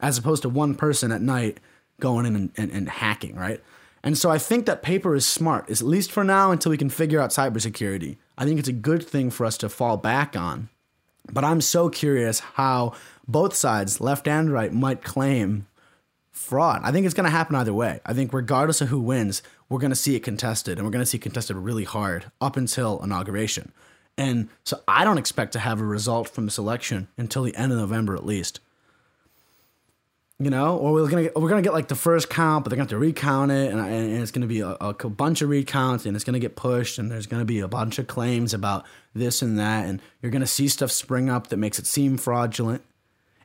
as 0.00 0.18
opposed 0.18 0.42
to 0.42 0.48
one 0.48 0.74
person 0.74 1.12
at 1.12 1.22
night 1.22 1.60
going 2.00 2.26
in 2.26 2.36
and, 2.36 2.52
and, 2.56 2.70
and 2.70 2.88
hacking, 2.88 3.36
right? 3.36 3.62
And 4.02 4.16
so 4.16 4.30
I 4.30 4.38
think 4.38 4.66
that 4.66 4.82
paper 4.82 5.14
is 5.14 5.26
smart, 5.26 5.70
at 5.70 5.82
least 5.82 6.12
for 6.12 6.22
now 6.22 6.52
until 6.52 6.70
we 6.70 6.76
can 6.76 6.90
figure 6.90 7.20
out 7.20 7.30
cybersecurity. 7.30 8.18
I 8.38 8.44
think 8.44 8.58
it's 8.58 8.68
a 8.68 8.72
good 8.72 9.04
thing 9.04 9.30
for 9.30 9.44
us 9.44 9.58
to 9.58 9.68
fall 9.68 9.96
back 9.96 10.36
on. 10.36 10.68
But 11.32 11.44
I'm 11.44 11.60
so 11.60 11.88
curious 11.88 12.40
how 12.40 12.92
both 13.26 13.54
sides, 13.54 14.00
left 14.00 14.28
and 14.28 14.52
right, 14.52 14.72
might 14.72 15.02
claim 15.02 15.66
fraud. 16.30 16.82
I 16.84 16.92
think 16.92 17.04
it's 17.04 17.14
going 17.14 17.24
to 17.24 17.30
happen 17.30 17.56
either 17.56 17.74
way. 17.74 18.00
I 18.06 18.12
think 18.12 18.32
regardless 18.32 18.80
of 18.80 18.88
who 18.88 19.00
wins, 19.00 19.42
we're 19.68 19.80
going 19.80 19.90
to 19.90 19.96
see 19.96 20.14
it 20.14 20.22
contested, 20.22 20.78
and 20.78 20.86
we're 20.86 20.92
going 20.92 21.02
to 21.02 21.06
see 21.06 21.18
contested 21.18 21.56
really 21.56 21.84
hard 21.84 22.30
up 22.40 22.56
until 22.56 23.02
inauguration. 23.02 23.72
And 24.16 24.48
so 24.64 24.80
I 24.86 25.04
don't 25.04 25.18
expect 25.18 25.52
to 25.54 25.58
have 25.58 25.80
a 25.80 25.84
result 25.84 26.28
from 26.28 26.44
this 26.44 26.58
election 26.58 27.08
until 27.16 27.42
the 27.42 27.56
end 27.56 27.72
of 27.72 27.78
November 27.78 28.14
at 28.14 28.24
least. 28.24 28.60
You 30.38 30.50
know, 30.50 30.76
or 30.76 30.92
we're 30.92 31.08
gonna 31.08 31.30
we're 31.34 31.48
gonna 31.48 31.62
get 31.62 31.72
like 31.72 31.88
the 31.88 31.94
first 31.94 32.28
count, 32.28 32.64
but 32.64 32.68
they're 32.68 32.76
gonna 32.76 32.84
have 32.84 32.90
to 32.90 32.98
recount 32.98 33.52
it, 33.52 33.72
and, 33.72 33.80
and 33.80 34.22
it's 34.22 34.30
gonna 34.30 34.46
be 34.46 34.60
a, 34.60 34.76
a 34.80 34.92
bunch 35.08 35.40
of 35.40 35.48
recounts, 35.48 36.04
and 36.04 36.14
it's 36.14 36.26
gonna 36.26 36.38
get 36.38 36.56
pushed, 36.56 36.98
and 36.98 37.10
there's 37.10 37.26
gonna 37.26 37.46
be 37.46 37.60
a 37.60 37.68
bunch 37.68 37.98
of 37.98 38.06
claims 38.06 38.52
about 38.52 38.84
this 39.14 39.40
and 39.40 39.58
that, 39.58 39.86
and 39.86 40.02
you're 40.20 40.30
gonna 40.30 40.46
see 40.46 40.68
stuff 40.68 40.90
spring 40.90 41.30
up 41.30 41.46
that 41.46 41.56
makes 41.56 41.78
it 41.78 41.86
seem 41.86 42.18
fraudulent 42.18 42.82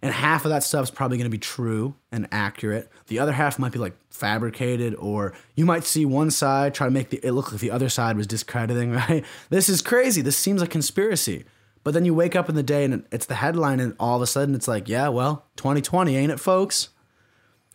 and 0.01 0.13
half 0.13 0.45
of 0.45 0.49
that 0.49 0.63
stuff 0.63 0.83
is 0.83 0.91
probably 0.91 1.17
to 1.19 1.29
be 1.29 1.37
true 1.37 1.93
and 2.11 2.27
accurate. 2.31 2.89
The 3.07 3.19
other 3.19 3.31
half 3.31 3.59
might 3.59 3.71
be 3.71 3.79
like 3.79 3.93
fabricated, 4.09 4.95
or 4.95 5.33
you 5.55 5.65
might 5.65 5.83
see 5.83 6.05
one 6.05 6.31
side 6.31 6.73
try 6.73 6.87
to 6.87 6.91
make 6.91 7.09
the, 7.09 7.19
it 7.23 7.33
look 7.33 7.51
like 7.51 7.61
the 7.61 7.71
other 7.71 7.89
side 7.89 8.17
was 8.17 8.27
discrediting. 8.27 8.91
Right? 9.01 9.23
This 9.49 9.69
is 9.69 9.81
crazy. 9.81 10.21
This 10.21 10.37
seems 10.37 10.61
like 10.61 10.69
conspiracy. 10.69 11.45
But 11.83 11.93
then 11.93 12.05
you 12.05 12.13
wake 12.13 12.35
up 12.35 12.47
in 12.47 12.55
the 12.55 12.63
day 12.63 12.85
and 12.85 13.05
it's 13.11 13.25
the 13.25 13.35
headline, 13.35 13.79
and 13.79 13.95
all 13.99 14.15
of 14.15 14.21
a 14.21 14.27
sudden 14.27 14.53
it's 14.53 14.67
like, 14.67 14.87
yeah, 14.87 15.07
well, 15.07 15.45
2020, 15.55 16.15
ain't 16.15 16.31
it, 16.31 16.39
folks? 16.39 16.89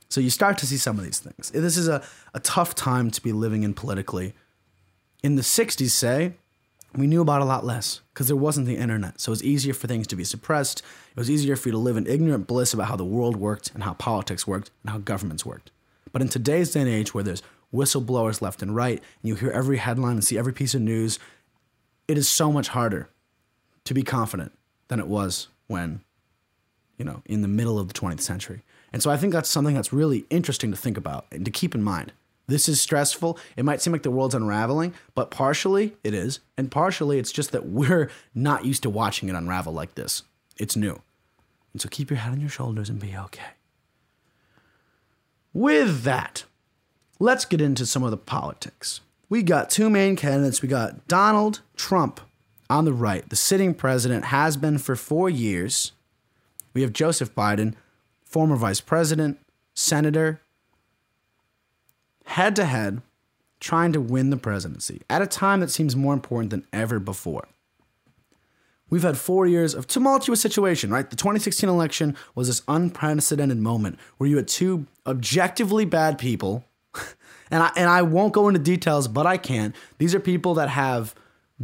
So 0.09 0.21
you 0.21 0.31
start 0.31 0.59
to 0.59 0.66
see 0.66 0.77
some 0.77 0.99
of 0.99 1.05
these 1.05 1.19
things. 1.19 1.51
This 1.51 1.77
is 1.77 1.88
a, 1.88 2.03
a 2.33 2.40
tough 2.40 2.75
time 2.75 3.11
to 3.11 3.21
be 3.21 3.33
living 3.33 3.64
in 3.64 3.75
politically. 3.75 4.35
In 5.23 5.35
the 5.35 5.42
60s, 5.42 5.90
say, 5.90 6.35
we 6.95 7.09
knew 7.09 7.21
about 7.21 7.42
a 7.42 7.45
lot 7.45 7.64
less 7.64 8.01
because 8.14 8.29
there 8.29 8.37
wasn't 8.37 8.69
the 8.69 8.77
internet. 8.77 9.21
So 9.21 9.31
it 9.31 9.35
was 9.35 9.45
easier 9.45 9.75
for 9.75 9.88
things 9.88 10.07
to 10.07 10.16
be 10.16 10.23
suppressed. 10.23 10.83
It 11.11 11.19
was 11.19 11.31
easier 11.31 11.57
for 11.57 11.69
you 11.69 11.73
to 11.73 11.79
live 11.79 11.97
in 11.97 12.07
ignorant 12.07 12.47
bliss 12.47 12.73
about 12.73 12.87
how 12.87 12.97
the 12.97 13.05
world 13.05 13.37
worked 13.37 13.73
and 13.75 13.83
how 13.83 13.95
politics 13.95 14.47
worked 14.47 14.71
and 14.83 14.90
how 14.90 14.99
governments 14.99 15.45
worked. 15.45 15.73
But 16.12 16.23
in 16.23 16.29
today's 16.29 16.71
day 16.71 16.81
and 16.81 16.88
age 16.88 17.12
where 17.12 17.25
there's 17.25 17.42
whistleblowers 17.75 18.40
left 18.40 18.62
and 18.62 18.75
right, 18.75 18.99
and 18.99 19.29
you 19.29 19.35
hear 19.35 19.51
every 19.51 19.79
headline 19.79 20.12
and 20.12 20.25
see 20.25 20.38
every 20.38 20.53
piece 20.53 20.75
of 20.75 20.81
news, 20.81 21.19
it 22.07 22.16
is 22.16 22.29
so 22.29 22.53
much 22.53 22.69
harder 22.69 23.11
to 23.87 23.94
be 23.94 24.03
confident 24.03 24.53
than 24.88 25.01
it 25.01 25.07
was 25.07 25.49
when, 25.66 26.01
you 26.99 27.05
know, 27.05 27.22
in 27.25 27.42
the 27.42 27.49
middle 27.49 27.79
of 27.79 27.88
the 27.88 27.94
20th 27.94 28.20
century. 28.20 28.62
And 28.92 29.03
so 29.03 29.11
I 29.11 29.16
think 29.16 29.33
that's 29.33 29.49
something 29.49 29.75
that's 29.75 29.92
really 29.92 30.25
interesting 30.31 30.70
to 30.70 30.77
think 30.77 30.96
about 30.96 31.27
and 31.33 31.44
to 31.44 31.51
keep 31.51 31.75
in 31.75 31.83
mind. 31.83 32.12
This 32.49 32.68
is 32.68 32.81
stressful. 32.81 33.38
It 33.57 33.64
might 33.64 33.83
seem 33.83 33.92
like 33.92 34.05
the 34.05 34.11
world's 34.11 34.35
unraveling, 34.35 34.94
but 35.14 35.31
partially 35.31 35.96
it 36.05 36.14
is. 36.14 36.40
And 36.57 36.70
partially 36.70 37.18
it's 37.18 37.33
just 37.33 37.53
that 37.53 37.66
we're 37.66 38.11
not 38.35 38.64
used 38.64 38.85
to 38.85 38.90
watching 38.90 39.29
it 39.29 39.35
unravel 39.35 39.72
like 39.72 39.96
this. 39.96 40.22
It's 40.57 40.77
new. 40.77 41.01
And 41.72 41.83
so 41.83 41.88
keep 41.88 42.09
your 42.09 42.18
head 42.18 42.33
on 42.33 42.40
your 42.40 42.49
shoulders 42.49 42.88
and 42.88 43.01
be 43.01 43.16
okay. 43.16 43.51
With 45.53 46.03
that, 46.03 46.44
let's 47.18 47.44
get 47.44 47.61
into 47.61 47.85
some 47.85 48.03
of 48.03 48.11
the 48.11 48.16
politics. 48.16 49.01
We 49.29 49.42
got 49.42 49.70
two 49.70 49.90
main 49.90 50.14
candidates. 50.14 50.62
We 50.62 50.68
got 50.68 51.09
Donald 51.09 51.61
Trump 51.75 52.20
on 52.69 52.85
the 52.85 52.93
right. 52.93 53.29
The 53.29 53.37
sitting 53.37 53.75
president 53.75 54.27
has 54.27 54.57
been 54.57 54.79
for 54.79 54.97
four 54.97 55.31
years. 55.31 55.93
We 56.75 56.83
have 56.83 56.93
Joseph 56.93 57.35
Biden, 57.35 57.75
former 58.25 58.57
vice 58.57 58.81
president, 58.81 59.39
senator, 59.75 60.41
head 62.27 62.57
to 62.57 62.65
head 62.65 63.03
trying 63.61 63.93
to 63.93 64.01
win 64.01 64.31
the 64.31 64.37
presidency 64.37 65.01
at 65.09 65.23
a 65.23 65.27
time 65.27 65.61
that 65.61 65.71
seems 65.71 65.97
more 65.97 66.13
important 66.13 66.51
than 66.51 66.67
ever 66.73 66.99
before. 66.99 67.49
We've 68.89 69.03
had 69.03 69.19
four 69.19 69.47
years 69.47 69.75
of 69.75 69.89
tumultuous 69.89 70.41
situation, 70.41 70.91
right? 70.91 71.09
The 71.09 71.17
2016 71.17 71.69
election 71.69 72.17
was 72.35 72.47
this 72.47 72.63
unprecedented 72.69 73.59
moment 73.59 73.99
where 74.19 74.31
you 74.31 74.37
had 74.37 74.47
two 74.47 74.87
objectively 75.07 75.85
bad 75.85 76.19
people, 76.19 76.65
and 77.51 77.63
I 77.63 77.73
and 77.77 77.89
I 77.91 78.03
won't 78.03 78.33
go 78.33 78.47
into 78.47 78.61
details, 78.61 79.09
but 79.09 79.27
I 79.27 79.39
can. 79.39 79.75
These 79.99 80.15
are 80.15 80.21
people 80.21 80.55
that 80.55 80.69
have 80.69 81.15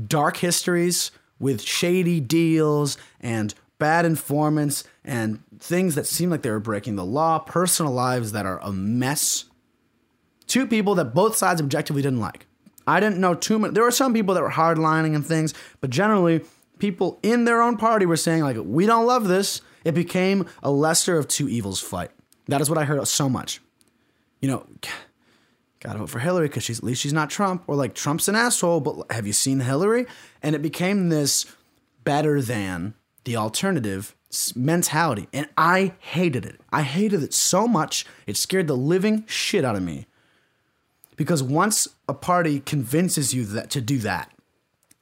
dark 0.07 0.39
histories 0.39 1.11
with 1.39 1.61
shady 1.63 2.21
deals 2.21 2.97
and 3.21 3.55
bad 3.79 4.05
informants 4.05 4.85
and 5.05 5.43
things 5.59 5.95
that 5.97 6.07
seem 6.07 6.31
like 6.31 6.43
they 6.43 6.51
were 6.51 6.61
breaking 6.61 6.97
the 6.97 7.05
law, 7.05 7.39
personal 7.39 7.93
lives 7.93 8.33
that 8.33 8.47
are 8.47 8.61
a 8.61 8.73
mess 8.73 9.47
two 10.53 10.67
people 10.67 10.95
that 10.97 11.15
both 11.15 11.35
sides 11.35 11.63
objectively 11.63 12.03
didn't 12.03 12.21
like. 12.21 12.47
I 12.87 13.01
didn't 13.01 13.19
know 13.19 13.35
too 13.35 13.59
much. 13.59 13.73
There 13.73 13.85
were 13.85 13.91
some 13.91 14.13
people 14.13 14.35
that 14.35 14.43
were 14.43 14.51
hardlining 14.51 15.15
and 15.15 15.27
things, 15.27 15.55
but 15.81 15.89
generally, 15.89 16.45
people 16.79 17.19
in 17.23 17.47
their 17.47 17.63
own 17.63 17.79
party 17.79 18.05
were 18.05 18.19
saying, 18.19 18.43
like, 18.43 18.59
we 18.63 18.85
don't 18.85 19.07
love 19.07 19.29
this. 19.29 19.63
It 19.85 19.93
became 19.93 20.47
a 20.63 20.71
lesser 20.71 21.17
of 21.17 21.27
two 21.27 21.49
evils 21.49 21.81
fight. 21.81 22.11
That 22.49 22.61
is 22.61 22.69
what 22.69 22.79
I 22.79 22.85
heard 22.85 23.07
so 23.09 23.31
much. 23.31 23.63
You 24.41 24.49
know, 24.49 24.67
gotta 25.83 25.99
vote 25.99 26.11
for 26.11 26.21
Hillary 26.21 26.49
because 26.49 26.63
she's 26.63 26.79
at 26.79 26.85
least 26.85 27.03
she's 27.03 27.13
not 27.13 27.31
Trump, 27.31 27.65
or 27.67 27.75
like 27.75 27.95
Trump's 27.95 28.29
an 28.29 28.37
asshole, 28.37 28.81
but 28.81 29.11
have 29.11 29.27
you 29.27 29.33
seen 29.33 29.61
Hillary? 29.61 30.07
And 30.43 30.55
it 30.55 30.63
became 30.63 31.09
this 31.09 31.47
better 32.05 32.41
than 32.41 32.95
the 33.25 33.37
alternative 33.37 34.15
mentality. 34.55 35.29
And 35.33 35.49
I 35.57 35.95
hated 35.99 36.47
it. 36.47 36.61
I 36.73 36.83
hated 36.83 37.23
it 37.23 37.35
so 37.35 37.69
much, 37.69 38.07
it 38.27 38.37
scared 38.37 38.67
the 38.67 38.77
living 38.77 39.25
shit 39.27 39.65
out 39.65 39.77
of 39.77 39.83
me. 39.83 40.07
Because 41.17 41.43
once 41.43 41.89
a 42.09 42.15
party 42.15 42.61
convinces 42.61 43.35
you 43.35 43.45
that 43.45 43.71
to 43.71 43.81
do 43.81 43.99
that, 43.99 44.33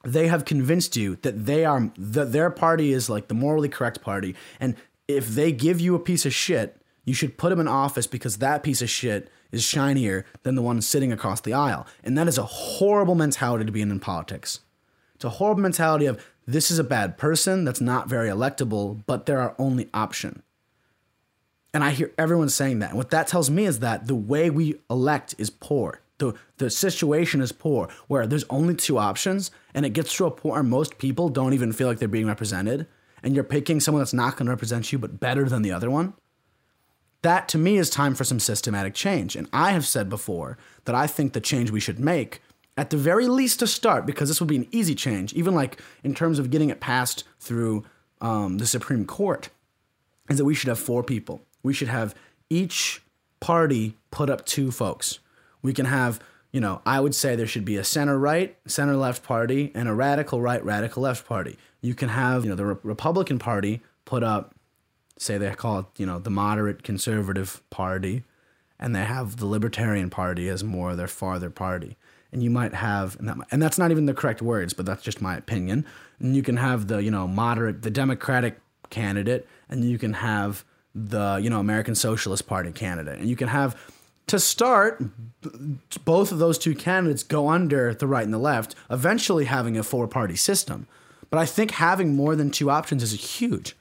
they 0.03 0.27
have 0.27 0.45
convinced 0.45 0.97
you 0.97 1.15
that 1.17 1.45
they 1.45 1.63
are 1.63 1.91
that 1.97 2.31
their 2.31 2.49
party 2.49 2.91
is 2.91 3.09
like 3.09 3.27
the 3.27 3.33
morally 3.33 3.69
correct 3.69 4.01
party, 4.01 4.35
and 4.59 4.75
if 5.07 5.27
they 5.27 5.51
give 5.51 5.79
you 5.79 5.95
a 5.95 5.99
piece 5.99 6.25
of 6.25 6.33
shit, 6.33 6.81
you 7.05 7.13
should 7.13 7.37
put 7.37 7.49
them 7.49 7.59
in 7.59 7.67
office 7.67 8.07
because 8.07 8.37
that 8.37 8.63
piece 8.63 8.81
of 8.81 8.89
shit 8.89 9.29
is 9.51 9.63
shinier 9.63 10.25
than 10.43 10.55
the 10.55 10.61
one 10.61 10.81
sitting 10.81 11.11
across 11.11 11.41
the 11.41 11.53
aisle. 11.53 11.85
And 12.03 12.17
that 12.17 12.27
is 12.27 12.37
a 12.37 12.43
horrible 12.43 13.15
mentality 13.15 13.65
to 13.65 13.71
be 13.71 13.81
in 13.81 13.91
in 13.91 13.99
politics. 13.99 14.61
It's 15.15 15.25
a 15.25 15.29
horrible 15.29 15.61
mentality 15.61 16.05
of 16.05 16.23
this 16.47 16.71
is 16.71 16.79
a 16.79 16.83
bad 16.83 17.17
person 17.17 17.63
that's 17.63 17.81
not 17.81 18.09
very 18.09 18.29
electable, 18.29 19.03
but 19.05 19.25
they're 19.25 19.39
our 19.39 19.55
only 19.59 19.89
option. 19.93 20.41
And 21.73 21.83
I 21.83 21.91
hear 21.91 22.11
everyone 22.17 22.49
saying 22.49 22.79
that. 22.79 22.89
And 22.89 22.97
what 22.97 23.11
that 23.11 23.27
tells 23.27 23.49
me 23.49 23.65
is 23.65 23.79
that 23.79 24.07
the 24.07 24.15
way 24.15 24.49
we 24.49 24.79
elect 24.89 25.35
is 25.37 25.49
poor. 25.49 26.01
The, 26.17 26.33
the 26.57 26.69
situation 26.69 27.41
is 27.41 27.51
poor, 27.51 27.89
where 28.07 28.27
there's 28.27 28.45
only 28.49 28.75
two 28.75 28.97
options, 28.97 29.49
and 29.73 29.85
it 29.85 29.91
gets 29.91 30.15
to 30.17 30.25
a 30.25 30.31
point 30.31 30.53
where 30.53 30.63
most 30.63 30.97
people 30.97 31.29
don't 31.29 31.53
even 31.53 31.71
feel 31.71 31.87
like 31.87 31.99
they're 31.99 32.07
being 32.07 32.27
represented, 32.27 32.87
and 33.23 33.33
you're 33.33 33.43
picking 33.43 33.79
someone 33.79 34.01
that's 34.01 34.13
not 34.13 34.35
going 34.35 34.45
to 34.45 34.51
represent 34.51 34.91
you, 34.91 34.99
but 34.99 35.19
better 35.19 35.47
than 35.47 35.61
the 35.61 35.71
other 35.71 35.89
one. 35.89 36.13
That 37.21 37.47
to 37.49 37.57
me 37.57 37.77
is 37.77 37.89
time 37.89 38.15
for 38.15 38.23
some 38.23 38.39
systematic 38.39 38.93
change. 38.93 39.35
And 39.35 39.47
I 39.53 39.71
have 39.71 39.85
said 39.85 40.09
before 40.09 40.57
that 40.85 40.95
I 40.95 41.07
think 41.07 41.33
the 41.33 41.41
change 41.41 41.69
we 41.69 41.79
should 41.79 41.99
make, 41.99 42.41
at 42.77 42.89
the 42.89 42.97
very 42.97 43.27
least 43.27 43.59
to 43.59 43.67
start, 43.67 44.05
because 44.05 44.29
this 44.29 44.39
would 44.39 44.49
be 44.49 44.55
an 44.55 44.67
easy 44.71 44.95
change, 44.95 45.33
even 45.33 45.53
like 45.53 45.79
in 46.03 46.15
terms 46.15 46.39
of 46.39 46.49
getting 46.49 46.69
it 46.69 46.79
passed 46.79 47.23
through 47.39 47.83
um, 48.21 48.57
the 48.57 48.65
Supreme 48.65 49.05
Court, 49.05 49.49
is 50.29 50.37
that 50.37 50.45
we 50.45 50.55
should 50.55 50.69
have 50.69 50.79
four 50.79 51.03
people 51.03 51.41
we 51.63 51.73
should 51.73 51.87
have 51.87 52.15
each 52.49 53.01
party 53.39 53.97
put 54.09 54.29
up 54.29 54.45
two 54.45 54.71
folks. 54.71 55.19
We 55.61 55.73
can 55.73 55.85
have, 55.85 56.19
you 56.51 56.59
know, 56.59 56.81
I 56.85 56.99
would 56.99 57.15
say 57.15 57.35
there 57.35 57.47
should 57.47 57.65
be 57.65 57.77
a 57.77 57.83
center 57.83 58.17
right, 58.17 58.57
center 58.65 58.95
left 58.95 59.23
party, 59.23 59.71
and 59.73 59.87
a 59.87 59.93
radical 59.93 60.41
right, 60.41 60.63
radical 60.63 61.03
left 61.03 61.27
party. 61.27 61.57
You 61.81 61.95
can 61.95 62.09
have, 62.09 62.43
you 62.43 62.49
know, 62.49 62.55
the 62.55 62.65
Re- 62.65 62.75
Republican 62.83 63.39
Party 63.39 63.81
put 64.05 64.23
up, 64.23 64.55
say 65.21 65.37
they 65.37 65.51
call 65.51 65.79
it, 65.79 65.85
you 65.97 66.05
know, 66.05 66.19
the 66.19 66.29
moderate 66.29 66.83
conservative 66.83 67.61
party, 67.69 68.23
and 68.79 68.95
they 68.95 69.05
have 69.05 69.37
the 69.37 69.45
Libertarian 69.45 70.09
Party 70.09 70.49
as 70.49 70.63
more 70.63 70.95
their 70.95 71.07
farther 71.07 71.49
party. 71.49 71.97
And 72.31 72.41
you 72.41 72.49
might 72.49 72.73
have, 72.73 73.17
and, 73.19 73.27
that, 73.27 73.37
and 73.51 73.61
that's 73.61 73.77
not 73.77 73.91
even 73.91 74.05
the 74.05 74.13
correct 74.13 74.41
words, 74.41 74.73
but 74.73 74.85
that's 74.85 75.03
just 75.03 75.21
my 75.21 75.35
opinion. 75.35 75.85
And 76.19 76.35
you 76.35 76.41
can 76.41 76.57
have 76.57 76.87
the, 76.87 76.97
you 76.99 77.11
know, 77.11 77.27
moderate, 77.27 77.81
the 77.81 77.91
Democratic 77.91 78.59
candidate 78.89 79.47
and 79.71 79.83
you 79.83 79.97
can 79.97 80.13
have 80.13 80.63
the 80.93 81.39
you 81.41 81.49
know 81.49 81.59
American 81.59 81.95
Socialist 81.95 82.45
Party 82.45 82.71
candidate, 82.71 83.17
and 83.17 83.29
you 83.29 83.35
can 83.35 83.47
have 83.47 83.75
to 84.27 84.37
start 84.37 85.01
both 86.05 86.31
of 86.31 86.37
those 86.37 86.57
two 86.59 86.75
candidates 86.75 87.23
go 87.23 87.49
under 87.49 87.93
the 87.93 88.05
right 88.05 88.23
and 88.23 88.33
the 88.33 88.37
left, 88.37 88.75
eventually 88.91 89.45
having 89.45 89.77
a 89.77 89.83
four 89.83 90.07
party 90.07 90.35
system. 90.35 90.87
But 91.29 91.39
I 91.39 91.45
think 91.45 91.71
having 91.71 92.15
more 92.15 92.35
than 92.35 92.51
two 92.51 92.69
options 92.69 93.01
is 93.01 93.39
huge 93.39 93.75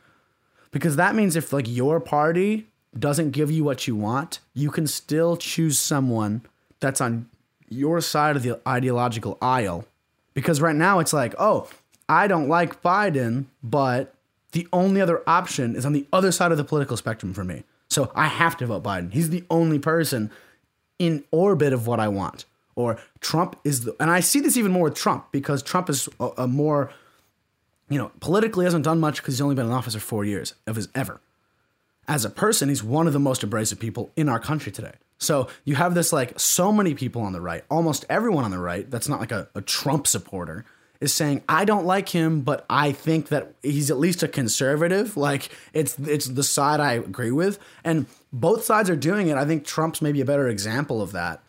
because 0.70 0.96
that 0.96 1.14
means 1.14 1.36
if 1.36 1.52
like 1.52 1.68
your 1.68 2.00
party 2.00 2.66
doesn't 2.98 3.30
give 3.30 3.50
you 3.50 3.64
what 3.64 3.86
you 3.86 3.96
want, 3.96 4.40
you 4.54 4.70
can 4.70 4.86
still 4.86 5.36
choose 5.36 5.78
someone 5.78 6.42
that's 6.80 7.00
on 7.00 7.28
your 7.68 8.00
side 8.00 8.36
of 8.36 8.42
the 8.42 8.60
ideological 8.66 9.38
aisle. 9.40 9.86
Because 10.34 10.60
right 10.60 10.76
now 10.76 10.98
it's 10.98 11.12
like, 11.12 11.34
oh, 11.38 11.68
I 12.08 12.26
don't 12.26 12.48
like 12.48 12.82
Biden, 12.82 13.46
but 13.62 14.14
the 14.52 14.66
only 14.72 15.00
other 15.00 15.22
option 15.26 15.76
is 15.76 15.86
on 15.86 15.92
the 15.92 16.06
other 16.12 16.32
side 16.32 16.50
of 16.50 16.58
the 16.58 16.64
political 16.64 16.96
spectrum 16.96 17.32
for 17.32 17.44
me. 17.44 17.64
So 17.88 18.10
I 18.14 18.26
have 18.26 18.56
to 18.58 18.66
vote 18.66 18.82
Biden. 18.82 19.12
He's 19.12 19.30
the 19.30 19.44
only 19.50 19.78
person 19.78 20.30
in 20.98 21.24
orbit 21.30 21.72
of 21.72 21.86
what 21.86 22.00
I 22.00 22.08
want. 22.08 22.44
Or 22.76 22.98
Trump 23.20 23.58
is 23.64 23.84
the, 23.84 23.96
and 24.00 24.10
I 24.10 24.20
see 24.20 24.40
this 24.40 24.56
even 24.56 24.72
more 24.72 24.84
with 24.84 24.94
Trump 24.94 25.26
because 25.32 25.62
Trump 25.62 25.90
is 25.90 26.08
a, 26.18 26.30
a 26.38 26.46
more, 26.46 26.92
you 27.90 27.98
know, 27.98 28.10
politically 28.20 28.64
hasn't 28.64 28.84
done 28.84 29.00
much 29.00 29.16
because 29.16 29.34
he's 29.34 29.40
only 29.42 29.54
been 29.54 29.66
in 29.66 29.72
office 29.72 29.94
for 29.94 30.00
four 30.00 30.24
years 30.24 30.54
of 30.66 30.76
his 30.76 30.88
ever. 30.94 31.20
As 32.08 32.24
a 32.24 32.30
person, 32.30 32.70
he's 32.70 32.82
one 32.82 33.06
of 33.06 33.12
the 33.12 33.20
most 33.20 33.42
abrasive 33.42 33.78
people 33.78 34.10
in 34.16 34.28
our 34.28 34.40
country 34.40 34.72
today. 34.72 34.94
So 35.18 35.48
you 35.64 35.74
have 35.74 35.94
this 35.94 36.12
like 36.12 36.40
so 36.40 36.72
many 36.72 36.94
people 36.94 37.20
on 37.22 37.32
the 37.32 37.40
right, 37.40 37.64
almost 37.70 38.06
everyone 38.08 38.44
on 38.44 38.50
the 38.50 38.58
right 38.58 38.90
that's 38.90 39.08
not 39.08 39.20
like 39.20 39.32
a, 39.32 39.48
a 39.54 39.60
Trump 39.60 40.06
supporter 40.06 40.64
is 41.00 41.12
saying 41.12 41.42
I 41.48 41.64
don't 41.64 41.84
like 41.84 42.08
him, 42.08 42.42
but 42.42 42.64
I 42.70 42.92
think 42.92 43.28
that 43.28 43.54
he's 43.62 43.90
at 43.90 43.98
least 43.98 44.22
a 44.22 44.28
conservative. 44.28 45.16
Like 45.16 45.50
it's 45.72 45.98
it's 45.98 46.26
the 46.26 46.42
side 46.42 46.80
I 46.80 46.94
agree 46.94 47.30
with, 47.30 47.58
and 47.84 48.06
both 48.32 48.64
sides 48.64 48.88
are 48.88 48.96
doing 48.96 49.28
it. 49.28 49.36
I 49.36 49.44
think 49.44 49.64
Trump's 49.64 50.00
maybe 50.00 50.20
a 50.20 50.24
better 50.24 50.48
example 50.48 51.02
of 51.02 51.12
that. 51.12 51.42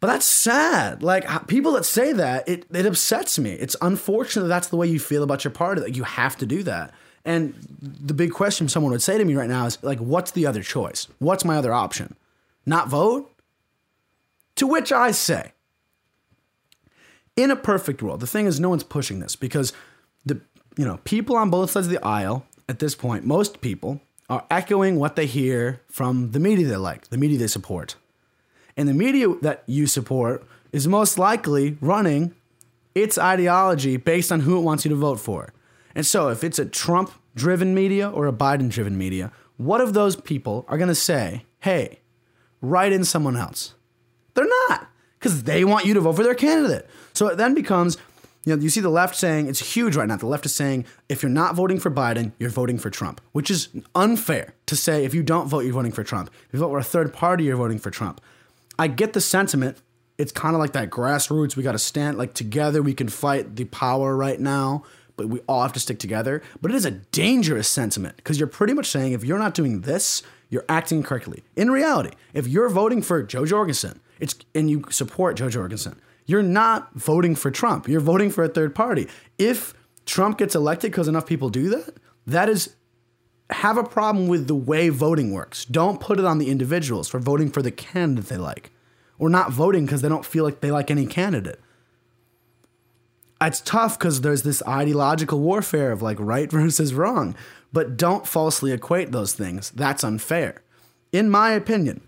But 0.00 0.06
that's 0.06 0.26
sad. 0.26 1.02
Like 1.02 1.46
people 1.46 1.72
that 1.72 1.84
say 1.84 2.12
that, 2.14 2.48
it 2.48 2.66
it 2.72 2.86
upsets 2.86 3.38
me. 3.38 3.52
It's 3.52 3.76
unfortunate 3.82 4.42
that 4.42 4.48
that's 4.48 4.68
the 4.68 4.76
way 4.76 4.86
you 4.86 4.98
feel 4.98 5.22
about 5.22 5.44
your 5.44 5.50
party. 5.50 5.82
That 5.82 5.94
you 5.94 6.04
have 6.04 6.36
to 6.38 6.46
do 6.46 6.62
that. 6.64 6.92
And 7.24 7.54
the 7.80 8.14
big 8.14 8.32
question 8.32 8.68
someone 8.68 8.92
would 8.92 9.02
say 9.02 9.18
to 9.18 9.24
me 9.24 9.34
right 9.34 9.48
now 9.48 9.66
is 9.66 9.82
like, 9.82 9.98
what's 9.98 10.30
the 10.30 10.46
other 10.46 10.62
choice? 10.62 11.06
What's 11.18 11.44
my 11.44 11.58
other 11.58 11.72
option? 11.72 12.16
Not 12.64 12.88
vote? 12.88 13.30
To 14.56 14.66
which 14.66 14.90
I 14.90 15.10
say, 15.10 15.52
in 17.36 17.50
a 17.50 17.56
perfect 17.56 18.02
world, 18.02 18.20
the 18.20 18.26
thing 18.26 18.46
is, 18.46 18.58
no 18.58 18.70
one's 18.70 18.84
pushing 18.84 19.20
this 19.20 19.36
because 19.36 19.72
the 20.24 20.40
you 20.76 20.84
know 20.84 20.98
people 21.04 21.36
on 21.36 21.50
both 21.50 21.70
sides 21.70 21.86
of 21.86 21.92
the 21.92 22.04
aisle 22.04 22.46
at 22.68 22.78
this 22.78 22.94
point, 22.94 23.26
most 23.26 23.60
people 23.60 24.00
are 24.30 24.44
echoing 24.50 24.96
what 24.96 25.16
they 25.16 25.26
hear 25.26 25.80
from 25.88 26.30
the 26.30 26.40
media 26.40 26.66
they 26.66 26.76
like, 26.76 27.08
the 27.08 27.18
media 27.18 27.36
they 27.36 27.46
support, 27.48 27.96
and 28.76 28.88
the 28.88 28.94
media 28.94 29.34
that 29.42 29.62
you 29.66 29.86
support 29.86 30.46
is 30.72 30.86
most 30.86 31.18
likely 31.18 31.76
running 31.80 32.34
its 32.94 33.18
ideology 33.18 33.96
based 33.96 34.32
on 34.32 34.40
who 34.40 34.58
it 34.58 34.62
wants 34.62 34.84
you 34.84 34.88
to 34.90 34.96
vote 34.96 35.20
for. 35.20 35.52
And 35.94 36.06
so, 36.06 36.28
if 36.28 36.44
it's 36.44 36.58
a 36.58 36.64
Trump 36.64 37.12
driven 37.34 37.74
media 37.74 38.08
or 38.08 38.26
a 38.26 38.32
Biden 38.32 38.70
driven 38.70 38.96
media, 38.96 39.32
what 39.56 39.80
of 39.80 39.92
those 39.92 40.16
people 40.16 40.64
are 40.68 40.78
going 40.78 40.88
to 40.88 40.94
say, 40.94 41.44
hey, 41.60 42.00
write 42.60 42.92
in 42.92 43.04
someone 43.04 43.36
else? 43.36 43.74
They're 44.34 44.48
not 44.68 44.88
because 45.18 45.42
they 45.42 45.64
want 45.64 45.84
you 45.84 45.94
to 45.94 46.00
vote 46.00 46.16
for 46.16 46.22
their 46.22 46.34
candidate. 46.34 46.88
So 47.12 47.26
it 47.26 47.36
then 47.36 47.54
becomes, 47.54 47.98
you 48.44 48.56
know, 48.56 48.62
you 48.62 48.70
see 48.70 48.80
the 48.80 48.88
left 48.88 49.14
saying 49.14 49.48
it's 49.48 49.74
huge 49.74 49.96
right 49.96 50.08
now. 50.08 50.16
The 50.16 50.26
left 50.26 50.46
is 50.46 50.54
saying 50.54 50.86
if 51.08 51.22
you're 51.22 51.30
not 51.30 51.54
voting 51.54 51.78
for 51.78 51.90
Biden, 51.90 52.32
you're 52.38 52.50
voting 52.50 52.78
for 52.78 52.88
Trump, 52.88 53.20
which 53.32 53.50
is 53.50 53.68
unfair 53.94 54.54
to 54.66 54.76
say 54.76 55.04
if 55.04 55.12
you 55.12 55.22
don't 55.22 55.46
vote, 55.48 55.60
you're 55.60 55.74
voting 55.74 55.92
for 55.92 56.04
Trump. 56.04 56.30
If 56.48 56.54
you 56.54 56.60
vote 56.60 56.70
for 56.70 56.78
a 56.78 56.84
third 56.84 57.12
party, 57.12 57.44
you're 57.44 57.56
voting 57.56 57.78
for 57.78 57.90
Trump. 57.90 58.20
I 58.80 58.86
get 58.86 59.12
the 59.12 59.20
sentiment. 59.20 59.76
It's 60.16 60.32
kind 60.32 60.54
of 60.54 60.58
like 60.58 60.72
that 60.72 60.88
grassroots. 60.88 61.54
We 61.54 61.62
got 61.62 61.72
to 61.72 61.78
stand 61.78 62.16
like 62.16 62.32
together. 62.32 62.80
We 62.80 62.94
can 62.94 63.10
fight 63.10 63.54
the 63.54 63.64
power 63.66 64.16
right 64.16 64.40
now, 64.40 64.84
but 65.18 65.28
we 65.28 65.40
all 65.40 65.60
have 65.60 65.74
to 65.74 65.80
stick 65.80 65.98
together. 65.98 66.40
But 66.62 66.70
it 66.70 66.76
is 66.76 66.86
a 66.86 66.92
dangerous 66.92 67.68
sentiment 67.68 68.16
because 68.16 68.38
you're 68.38 68.48
pretty 68.48 68.72
much 68.72 68.86
saying 68.86 69.12
if 69.12 69.22
you're 69.22 69.38
not 69.38 69.52
doing 69.52 69.82
this, 69.82 70.22
you're 70.48 70.64
acting 70.66 71.02
correctly. 71.02 71.44
In 71.56 71.70
reality, 71.70 72.16
if 72.32 72.48
you're 72.48 72.70
voting 72.70 73.02
for 73.02 73.22
Jo 73.22 73.44
Jorgensen, 73.44 74.00
it's 74.18 74.34
and 74.54 74.70
you 74.70 74.84
support 74.88 75.36
Jo 75.36 75.50
Jorgensen, 75.50 76.00
you're 76.24 76.42
not 76.42 76.94
voting 76.94 77.34
for 77.34 77.50
Trump. 77.50 77.86
You're 77.86 78.00
voting 78.00 78.30
for 78.30 78.44
a 78.44 78.48
third 78.48 78.74
party. 78.74 79.08
If 79.36 79.74
Trump 80.06 80.38
gets 80.38 80.54
elected 80.54 80.90
because 80.90 81.06
enough 81.06 81.26
people 81.26 81.50
do 81.50 81.68
that, 81.68 81.98
that 82.26 82.48
is 82.48 82.74
have 83.52 83.76
a 83.76 83.84
problem 83.84 84.28
with 84.28 84.46
the 84.46 84.54
way 84.54 84.88
voting 84.88 85.32
works. 85.32 85.64
Don't 85.64 86.00
put 86.00 86.18
it 86.18 86.24
on 86.24 86.38
the 86.38 86.50
individuals 86.50 87.08
for 87.08 87.18
voting 87.18 87.50
for 87.50 87.62
the 87.62 87.70
candidate 87.70 88.28
they 88.28 88.36
like 88.36 88.70
or 89.18 89.28
not 89.28 89.52
voting 89.52 89.84
because 89.84 90.02
they 90.02 90.08
don't 90.08 90.24
feel 90.24 90.44
like 90.44 90.60
they 90.60 90.70
like 90.70 90.90
any 90.90 91.06
candidate. 91.06 91.60
It's 93.40 93.60
tough 93.60 93.98
because 93.98 94.20
there's 94.20 94.42
this 94.42 94.62
ideological 94.66 95.40
warfare 95.40 95.92
of 95.92 96.02
like 96.02 96.18
right 96.20 96.50
versus 96.50 96.94
wrong, 96.94 97.34
but 97.72 97.96
don't 97.96 98.26
falsely 98.26 98.72
equate 98.72 99.12
those 99.12 99.34
things. 99.34 99.70
That's 99.70 100.04
unfair. 100.04 100.62
In 101.12 101.30
my 101.30 101.52
opinion, 101.52 102.02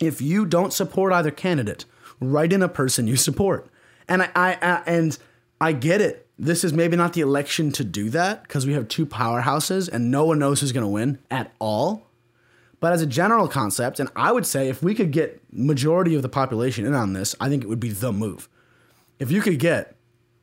if 0.00 0.20
you 0.20 0.46
don't 0.46 0.72
support 0.72 1.12
either 1.12 1.30
candidate, 1.30 1.84
write 2.20 2.52
in 2.52 2.62
a 2.62 2.68
person 2.68 3.06
you 3.06 3.16
support. 3.16 3.68
And 4.08 4.22
I, 4.22 4.30
I, 4.34 4.58
I 4.62 4.82
and 4.86 5.18
I 5.60 5.72
get 5.72 6.00
it. 6.00 6.26
This 6.42 6.64
is 6.64 6.72
maybe 6.72 6.96
not 6.96 7.12
the 7.12 7.20
election 7.20 7.70
to 7.72 7.84
do 7.84 8.08
that 8.10 8.44
because 8.44 8.66
we 8.66 8.72
have 8.72 8.88
two 8.88 9.04
powerhouses 9.04 9.90
and 9.92 10.10
no 10.10 10.24
one 10.24 10.38
knows 10.38 10.60
who's 10.62 10.72
going 10.72 10.86
to 10.86 10.88
win 10.88 11.18
at 11.30 11.52
all. 11.58 12.06
But 12.80 12.94
as 12.94 13.02
a 13.02 13.06
general 13.06 13.46
concept, 13.46 14.00
and 14.00 14.08
I 14.16 14.32
would 14.32 14.46
say 14.46 14.70
if 14.70 14.82
we 14.82 14.94
could 14.94 15.10
get 15.10 15.42
majority 15.52 16.14
of 16.14 16.22
the 16.22 16.30
population 16.30 16.86
in 16.86 16.94
on 16.94 17.12
this, 17.12 17.36
I 17.38 17.50
think 17.50 17.62
it 17.62 17.66
would 17.68 17.78
be 17.78 17.90
the 17.90 18.10
move. 18.10 18.48
If 19.18 19.30
you 19.30 19.42
could 19.42 19.58
get 19.58 19.94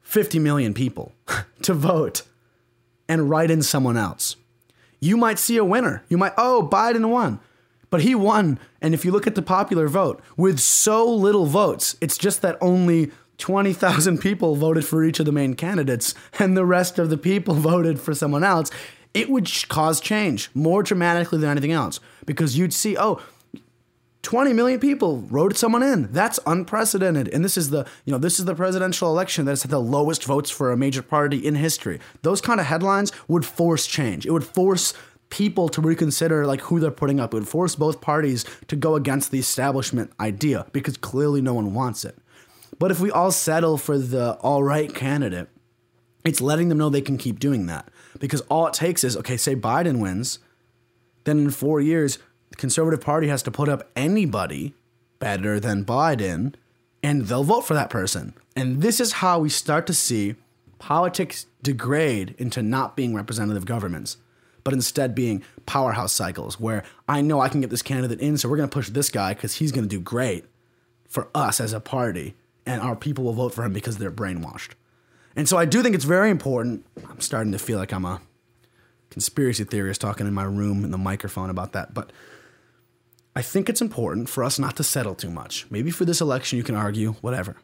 50 0.04 0.38
million 0.38 0.76
people 0.76 1.14
to 1.64 1.74
vote 1.74 2.22
and 3.10 3.28
write 3.28 3.50
in 3.50 3.64
someone 3.64 3.98
else, 3.98 4.36
you 5.00 5.18
might 5.18 5.40
see 5.40 5.58
a 5.58 5.66
winner. 5.66 6.04
You 6.10 6.20
might, 6.20 6.34
oh, 6.38 6.70
Biden 6.72 7.10
won. 7.10 7.40
But 7.90 8.02
he 8.02 8.14
won. 8.14 8.60
And 8.84 8.94
if 8.94 9.04
you 9.04 9.10
look 9.10 9.26
at 9.26 9.34
the 9.34 9.42
popular 9.42 9.88
vote, 9.88 10.22
with 10.36 10.60
so 10.60 11.10
little 11.10 11.48
votes, 11.48 11.96
it's 12.02 12.20
just 12.20 12.44
that 12.44 12.60
only 12.62 13.12
20,000 13.38 14.18
people 14.20 14.56
voted 14.56 14.86
for 14.86 15.04
each 15.04 15.20
of 15.20 15.26
the 15.26 15.32
main 15.32 15.54
candidates 15.54 16.16
and 16.40 16.58
the 16.58 16.66
rest 16.66 17.00
of 17.00 17.10
the 17.10 17.18
people 17.18 17.54
voted 17.56 18.00
for 18.00 18.14
someone 18.14 18.44
else. 18.44 18.72
It 19.14 19.30
would 19.30 19.50
cause 19.70 20.00
change 20.00 20.50
more 20.54 20.84
dramatically 20.84 21.40
than 21.40 21.50
anything 21.50 21.72
else 21.72 22.00
because 22.26 22.58
you'd 22.58 22.74
see, 22.74 22.98
oh, 22.98 23.22
20 24.28 24.52
million 24.52 24.80
people 24.80 25.20
voted 25.22 25.58
someone 25.58 25.82
in. 25.82 26.12
That's 26.12 26.40
unprecedented. 26.46 27.30
And 27.30 27.46
this 27.46 27.58
is 27.58 27.70
the, 27.70 27.88
you 28.04 28.12
know, 28.12 28.18
this 28.18 28.40
is 28.40 28.46
the 28.46 28.56
presidential 28.56 29.10
election 29.10 29.46
that's 29.46 29.62
had 29.62 29.72
the 29.72 29.80
lowest 29.80 30.26
votes 30.26 30.50
for 30.50 30.72
a 30.72 30.78
major 30.78 31.02
party 31.02 31.38
in 31.38 31.56
history. 31.56 32.00
Those 32.24 32.42
kind 32.42 32.60
of 32.60 32.66
headlines 32.66 33.12
would 33.30 33.46
force 33.46 33.88
change. 33.88 34.26
It 34.26 34.32
would 34.32 34.44
force 34.44 34.94
people 35.30 35.70
to 35.70 35.82
reconsider 35.82 36.46
like 36.46 36.62
who 36.62 36.80
they're 36.80 36.92
putting 36.92 37.20
up. 37.20 37.34
It 37.34 37.38
would 37.38 37.48
force 37.48 37.76
both 37.76 38.02
parties 38.02 38.44
to 38.68 38.76
go 38.76 38.96
against 38.96 39.32
the 39.32 39.40
establishment 39.40 40.12
idea 40.20 40.68
because 40.74 40.98
clearly 40.98 41.42
no 41.42 41.54
one 41.54 41.74
wants 41.74 42.04
it. 42.04 42.18
But 42.80 42.92
if 42.92 43.00
we 43.00 43.12
all 43.12 43.32
settle 43.32 43.78
for 43.78 43.98
the 43.98 44.34
all 44.42 44.64
right 44.64 44.94
candidate, 44.94 45.50
it's 46.24 46.42
letting 46.42 46.70
them 46.70 46.78
know 46.78 46.90
they 46.90 47.02
can 47.02 47.18
keep 47.18 47.40
doing 47.40 47.66
that. 47.68 47.90
Because 48.20 48.42
all 48.42 48.68
it 48.68 48.74
takes 48.74 49.04
is, 49.04 49.16
okay, 49.18 49.38
say 49.38 49.56
Biden 49.56 50.00
wins, 50.00 50.40
then 51.24 51.40
in 51.40 51.50
four 51.52 51.82
years, 51.82 52.20
the 52.50 52.56
Conservative 52.56 53.02
Party 53.02 53.28
has 53.28 53.44
to 53.44 53.52
put 53.52 53.70
up 53.70 53.90
anybody 53.96 54.74
better 55.20 55.60
than 55.60 55.86
Biden, 55.86 56.54
and 57.02 57.24
they'll 57.24 57.44
vote 57.44 57.62
for 57.62 57.74
that 57.74 57.90
person. 57.90 58.34
And 58.56 58.82
this 58.82 59.00
is 59.00 59.14
how 59.14 59.40
we 59.40 59.50
start 59.50 59.88
to 59.88 59.94
see 59.94 60.36
politics 60.80 61.48
degrade 61.64 62.36
into 62.38 62.62
not 62.62 62.96
being 62.96 63.16
representative 63.16 63.66
governments 63.66 64.18
but 64.68 64.74
instead 64.74 65.16
being 65.16 65.42
powerhouse 65.66 66.12
cycles 66.12 66.60
where 66.60 66.84
I 67.08 67.22
know 67.22 67.40
I 67.40 67.48
can 67.48 67.62
get 67.62 67.70
this 67.70 67.82
candidate 67.82 68.20
in, 68.20 68.38
so 68.38 68.50
we're 68.50 68.58
going 68.58 68.68
to 68.68 68.74
push 68.74 68.90
this 68.90 69.08
guy 69.08 69.34
because 69.34 69.56
he's 69.56 69.72
going 69.72 69.86
to 69.86 69.90
do 69.90 70.02
great 70.02 70.44
for 71.08 71.30
us 71.34 71.62
as 71.62 71.72
a 71.72 71.80
party, 71.80 72.36
and 72.68 72.82
our 72.82 72.96
people 72.96 73.24
will 73.24 73.34
vote 73.34 73.54
for 73.54 73.64
him 73.64 73.74
because 73.74 73.98
they're 73.98 74.12
brainwashed. 74.12 74.72
And 75.36 75.48
so 75.48 75.58
I 75.58 75.66
do 75.66 75.82
think 75.82 75.96
it's 75.96 76.06
very 76.06 76.30
important. 76.30 76.86
I'm 77.10 77.22
starting 77.22 77.52
to 77.54 77.60
feel 77.60 77.78
like 77.78 77.94
I'm 77.94 78.06
a 78.06 78.22
conspiracy 79.10 79.64
theorist 79.64 80.02
talking 80.02 80.28
in 80.28 80.34
my 80.34 80.44
room 80.44 80.84
in 80.84 80.92
the 80.92 80.98
microphone 80.98 81.50
about 81.50 81.74
that, 81.74 81.94
but 81.94 82.12
I 83.36 83.42
think 83.44 83.70
it's 83.70 83.82
important 83.82 84.30
for 84.30 84.44
us 84.44 84.58
not 84.58 84.76
to 84.78 84.84
settle 84.84 85.14
too 85.14 85.30
much. 85.30 85.68
Maybe 85.70 85.92
for 85.92 86.06
this 86.06 86.22
election, 86.22 86.58
you 86.58 86.64
can 86.64 86.76
argue, 86.76 87.14
whatever. 87.22 87.56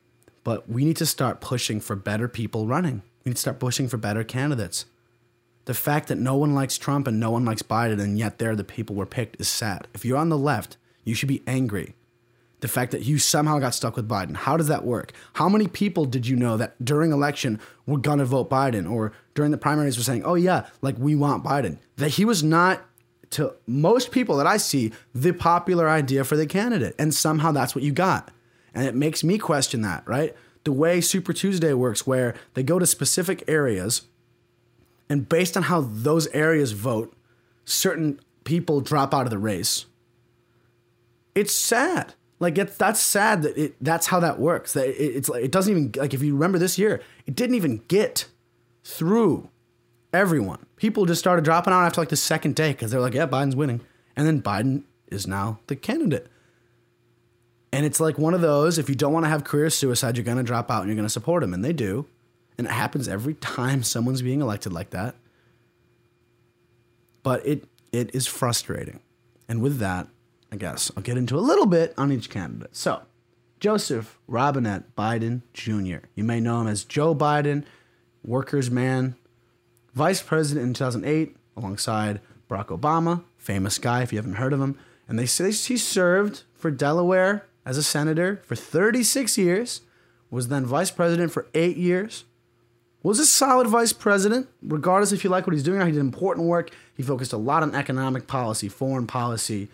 But 0.44 0.70
we 0.70 0.86
need 0.86 0.98
to 0.98 1.06
start 1.06 1.42
pushing 1.42 1.80
for 1.80 1.96
better 1.96 2.28
people 2.28 2.68
running. 2.68 3.02
We 3.26 3.30
need 3.32 3.36
to 3.36 3.42
start 3.42 3.60
pushing 3.60 3.88
for 3.88 3.98
better 3.98 4.24
candidates. 4.24 4.86
The 5.66 5.74
fact 5.74 6.10
that 6.10 6.18
no 6.18 6.36
one 6.36 6.54
likes 6.54 6.78
Trump 6.78 7.08
and 7.08 7.20
no 7.20 7.32
one 7.32 7.44
likes 7.44 7.64
Biden, 7.64 8.00
and 8.00 8.20
yet 8.20 8.38
they're 8.38 8.56
the 8.56 8.64
people 8.64 8.96
were 8.96 9.06
picked, 9.06 9.42
is 9.42 9.48
sad. 9.48 9.88
If 9.94 10.06
you're 10.06 10.18
on 10.18 10.30
the 10.30 10.38
left, 10.38 10.78
you 11.04 11.16
should 11.16 11.30
be 11.30 11.42
angry. 11.48 11.96
The 12.64 12.70
fact 12.70 12.94
that 12.94 13.02
you 13.02 13.18
somehow 13.18 13.60
got 13.60 13.76
stuck 13.76 13.98
with 13.98 14.08
Biden. 14.08 14.38
How 14.38 14.56
does 14.56 14.70
that 14.70 14.86
work? 14.86 15.12
How 15.34 15.50
many 15.50 15.68
people 15.68 16.06
did 16.06 16.26
you 16.26 16.38
know 16.38 16.56
that 16.56 16.82
during 16.82 17.12
election 17.12 17.60
were 17.86 17.98
gonna 17.98 18.24
vote 18.24 18.50
Biden 18.50 18.90
or 18.90 19.12
during 19.36 19.52
the 19.52 19.58
primaries 19.58 19.98
were 19.98 20.04
saying, 20.06 20.24
oh 20.24 20.36
yeah, 20.36 20.68
like 20.82 20.98
we 20.98 21.14
want 21.14 21.44
Biden? 21.44 21.78
That 21.98 22.12
he 22.12 22.24
was 22.24 22.42
not 22.42 22.86
to 23.32 23.54
most 23.68 24.12
people 24.12 24.38
that 24.38 24.48
I 24.48 24.56
see 24.56 24.94
the 25.14 25.34
popular 25.34 25.90
idea 25.90 26.24
for 26.24 26.38
the 26.38 26.48
candidate. 26.48 26.96
And 26.98 27.14
somehow 27.14 27.52
that's 27.52 27.76
what 27.76 27.84
you 27.84 27.92
got. 27.92 28.32
And 28.74 28.88
it 28.88 28.96
makes 28.96 29.26
me 29.26 29.38
question 29.38 29.82
that, 29.82 30.08
right? 30.08 30.34
The 30.64 30.72
way 30.72 31.02
Super 31.02 31.34
Tuesday 31.34 31.74
works, 31.74 32.08
where 32.08 32.34
they 32.54 32.64
go 32.64 32.80
to 32.80 32.86
specific 32.86 33.44
areas, 33.46 34.04
and 35.10 35.28
based 35.28 35.58
on 35.58 35.64
how 35.64 35.82
those 35.82 36.28
areas 36.28 36.72
vote, 36.72 37.14
certain 37.66 38.22
people 38.46 38.80
drop 38.80 39.14
out 39.14 39.26
of 39.26 39.32
the 39.32 39.38
race. 39.38 39.86
It's 41.36 41.54
sad. 41.54 42.14
Like 42.44 42.58
it's 42.58 42.76
that's 42.76 43.00
sad 43.00 43.44
that 43.44 43.58
it 43.58 43.76
that's 43.80 44.08
how 44.08 44.20
that 44.20 44.38
works. 44.38 44.74
That 44.74 44.90
it, 44.90 45.16
it's 45.16 45.30
like 45.30 45.46
it 45.46 45.52
doesn't 45.52 45.72
even 45.72 45.92
like 45.96 46.14
if 46.14 46.22
you 46.22 46.34
remember 46.34 46.60
this 46.60 46.78
year, 46.78 47.02
it 47.26 47.36
didn't 47.36 47.56
even 47.56 47.78
get 47.88 48.28
through 48.84 49.50
everyone. 50.12 50.66
People 50.76 51.06
just 51.06 51.20
started 51.20 51.46
dropping 51.46 51.74
out 51.74 51.86
after 51.86 52.02
like 52.02 52.10
the 52.10 52.18
second 52.18 52.56
day 52.56 52.74
because 52.74 52.92
they're 52.92 53.00
like, 53.00 53.14
yeah, 53.14 53.26
Biden's 53.26 53.56
winning, 53.56 53.80
and 54.18 54.28
then 54.28 54.42
Biden 54.42 54.84
is 55.08 55.26
now 55.26 55.60
the 55.68 55.78
candidate. 55.78 56.28
And 57.72 57.86
it's 57.86 58.02
like 58.02 58.18
one 58.20 58.34
of 58.34 58.42
those. 58.42 58.78
If 58.78 58.90
you 58.90 58.96
don't 58.96 59.14
want 59.14 59.24
to 59.24 59.30
have 59.30 59.46
career 59.46 59.70
suicide, 59.70 60.18
you're 60.18 60.26
gonna 60.26 60.44
drop 60.44 60.70
out 60.70 60.82
and 60.82 60.90
you're 60.90 60.98
gonna 60.98 61.08
support 61.08 61.44
him, 61.44 61.54
and 61.54 61.64
they 61.64 61.74
do, 61.74 62.06
and 62.58 62.68
it 62.68 62.74
happens 62.74 63.08
every 63.08 63.36
time 63.36 63.84
someone's 63.84 64.22
being 64.22 64.42
elected 64.42 64.74
like 64.74 64.90
that. 64.90 65.16
But 67.24 67.48
it 67.48 67.64
it 67.94 68.14
is 68.14 68.28
frustrating, 68.28 69.00
and 69.48 69.62
with 69.62 69.78
that, 69.80 70.10
I 70.54 70.56
guess 70.56 70.92
I'll 70.96 71.02
get 71.02 71.18
into 71.18 71.36
a 71.36 71.42
little 71.42 71.66
bit 71.66 71.96
on 71.98 72.12
each 72.12 72.30
candidate. 72.30 72.76
So, 72.76 73.02
Joseph 73.60 74.20
Robinette 74.28 74.96
Biden 74.96 75.42
Jr. 75.56 76.06
You 76.14 76.24
may 76.24 76.40
know 76.40 76.62
him 76.62 76.68
as 76.68 76.84
Joe 76.84 77.16
Biden, 77.16 77.64
workers' 78.24 78.70
man, 78.70 79.16
vice 79.96 80.22
president 80.22 80.68
in 80.68 80.74
2008 80.76 81.36
alongside 81.58 82.22
Barack 82.48 82.68
Obama, 82.68 83.24
famous 83.36 83.80
guy 83.80 84.04
if 84.04 84.14
you 84.14 84.20
haven't 84.20 84.36
heard 84.36 84.54
of 84.54 84.62
him. 84.62 84.78
And 85.08 85.18
they 85.18 85.26
say 85.26 85.46
he 85.52 85.76
served 85.76 86.44
for 86.54 86.70
Delaware 86.70 87.48
as 87.66 87.76
a 87.80 87.84
senator 87.84 88.40
for 88.46 88.56
36 88.56 89.36
years, 89.40 89.82
was 90.30 90.50
then 90.50 90.68
vice 90.68 90.92
president 90.92 91.32
for 91.32 91.48
eight 91.56 91.78
years, 91.78 92.26
was 93.02 93.18
a 93.18 93.26
solid 93.26 93.66
vice 93.66 93.92
president, 93.92 94.48
regardless 94.62 95.12
if 95.12 95.24
you 95.24 95.32
like 95.32 95.48
what 95.48 95.56
he's 95.56 95.64
doing. 95.64 95.82
Or 95.82 95.86
he 95.88 95.94
did 95.94 96.00
important 96.00 96.46
work. 96.46 96.70
He 96.96 97.02
focused 97.02 97.34
a 97.34 97.38
lot 97.38 97.64
on 97.64 97.74
economic 97.74 98.28
policy, 98.28 98.70
foreign 98.70 99.08
policy, 99.08 99.70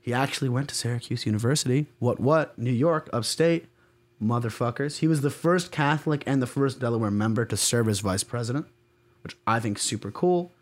he 0.00 0.14
actually 0.14 0.48
went 0.48 0.68
to 0.70 0.74
Syracuse 0.74 1.26
University. 1.26 1.86
What, 1.98 2.20
what? 2.20 2.58
New 2.58 2.72
York, 2.72 3.08
upstate. 3.12 3.66
Motherfuckers. 4.22 4.98
He 4.98 5.08
was 5.08 5.22
the 5.22 5.30
first 5.30 5.72
Catholic 5.72 6.22
and 6.26 6.42
the 6.42 6.46
first 6.46 6.78
Delaware 6.78 7.10
member 7.10 7.46
to 7.46 7.56
serve 7.56 7.88
as 7.88 8.00
vice 8.00 8.22
president, 8.22 8.66
which 9.22 9.34
I 9.46 9.60
think 9.60 9.78
is 9.78 9.82
super 9.82 10.10
cool. 10.10 10.52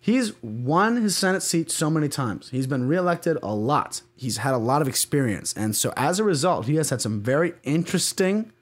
He's 0.00 0.32
won 0.42 0.96
his 0.96 1.16
Senate 1.16 1.42
seat 1.42 1.70
so 1.70 1.90
many 1.90 2.08
times. 2.08 2.48
He's 2.48 2.66
been 2.66 2.88
reelected 2.88 3.36
a 3.42 3.54
lot. 3.54 4.00
He's 4.16 4.38
had 4.38 4.54
a 4.54 4.58
lot 4.58 4.80
of 4.80 4.88
experience. 4.88 5.52
And 5.52 5.76
so 5.76 5.92
as 5.96 6.18
a 6.18 6.24
result, 6.24 6.64
he 6.64 6.76
has 6.76 6.88
had 6.88 7.02
some 7.02 7.20
very 7.20 7.52
interesting 7.62 8.52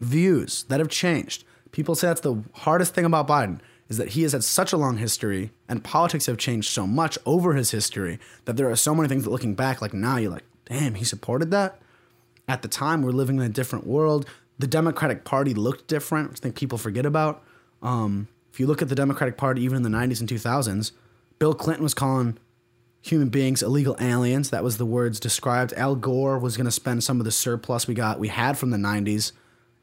views 0.00 0.64
that 0.64 0.78
have 0.78 0.90
changed. 0.90 1.44
People 1.72 1.96
say 1.96 2.06
that's 2.08 2.20
the 2.20 2.44
hardest 2.52 2.94
thing 2.94 3.04
about 3.04 3.26
Biden 3.26 3.60
is 3.92 3.98
that 3.98 4.10
he 4.10 4.22
has 4.22 4.32
had 4.32 4.42
such 4.42 4.72
a 4.72 4.76
long 4.78 4.96
history 4.96 5.50
and 5.68 5.84
politics 5.84 6.24
have 6.24 6.38
changed 6.38 6.70
so 6.70 6.86
much 6.86 7.18
over 7.26 7.52
his 7.52 7.72
history 7.72 8.18
that 8.46 8.56
there 8.56 8.70
are 8.70 8.74
so 8.74 8.94
many 8.94 9.06
things 9.06 9.24
that 9.24 9.30
looking 9.30 9.54
back, 9.54 9.82
like 9.82 9.92
now 9.92 10.16
you're 10.16 10.30
like, 10.30 10.44
damn, 10.64 10.94
he 10.94 11.04
supported 11.04 11.50
that. 11.50 11.78
At 12.48 12.62
the 12.62 12.68
time, 12.68 13.02
we're 13.02 13.10
living 13.10 13.36
in 13.36 13.42
a 13.42 13.50
different 13.50 13.86
world. 13.86 14.26
The 14.58 14.66
Democratic 14.66 15.24
Party 15.24 15.52
looked 15.52 15.88
different, 15.88 16.30
which 16.30 16.40
I 16.40 16.42
think 16.42 16.54
people 16.54 16.78
forget 16.78 17.04
about. 17.04 17.44
Um, 17.82 18.28
if 18.50 18.58
you 18.58 18.66
look 18.66 18.80
at 18.80 18.88
the 18.88 18.94
Democratic 18.94 19.36
Party, 19.36 19.62
even 19.62 19.76
in 19.76 19.82
the 19.82 19.90
90s 19.90 20.20
and 20.20 20.28
2000s, 20.28 20.92
Bill 21.38 21.52
Clinton 21.52 21.82
was 21.82 21.92
calling 21.92 22.38
human 23.02 23.28
beings 23.28 23.62
illegal 23.62 23.94
aliens. 24.00 24.48
That 24.48 24.64
was 24.64 24.78
the 24.78 24.86
words 24.86 25.20
described. 25.20 25.74
Al 25.74 25.96
Gore 25.96 26.38
was 26.38 26.56
going 26.56 26.64
to 26.64 26.70
spend 26.70 27.04
some 27.04 27.20
of 27.20 27.26
the 27.26 27.30
surplus 27.30 27.86
we 27.86 27.92
got 27.92 28.18
we 28.18 28.28
had 28.28 28.56
from 28.56 28.70
the 28.70 28.78
90s 28.78 29.32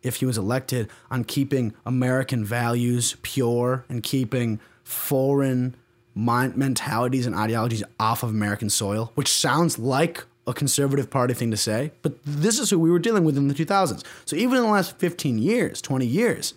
if 0.03 0.17
he 0.17 0.25
was 0.25 0.37
elected 0.37 0.89
on 1.11 1.23
keeping 1.23 1.73
American 1.85 2.43
values 2.45 3.17
pure 3.21 3.85
and 3.89 4.01
keeping 4.03 4.59
foreign 4.83 5.75
mind 6.15 6.57
mentalities 6.57 7.25
and 7.25 7.35
ideologies 7.35 7.83
off 7.99 8.23
of 8.23 8.29
American 8.29 8.69
soil, 8.69 9.11
which 9.15 9.27
sounds 9.27 9.77
like 9.77 10.25
a 10.47 10.53
conservative 10.53 11.09
party 11.09 11.33
thing 11.33 11.51
to 11.51 11.57
say, 11.57 11.91
but 12.01 12.17
this 12.25 12.59
is 12.59 12.69
who 12.69 12.79
we 12.79 12.89
were 12.89 12.99
dealing 12.99 13.23
with 13.23 13.37
in 13.37 13.47
the 13.47 13.53
2000s. 13.53 14.03
So 14.25 14.35
even 14.35 14.57
in 14.57 14.63
the 14.63 14.69
last 14.69 14.97
15 14.97 15.37
years, 15.37 15.81
20 15.81 16.05
years, 16.05 16.55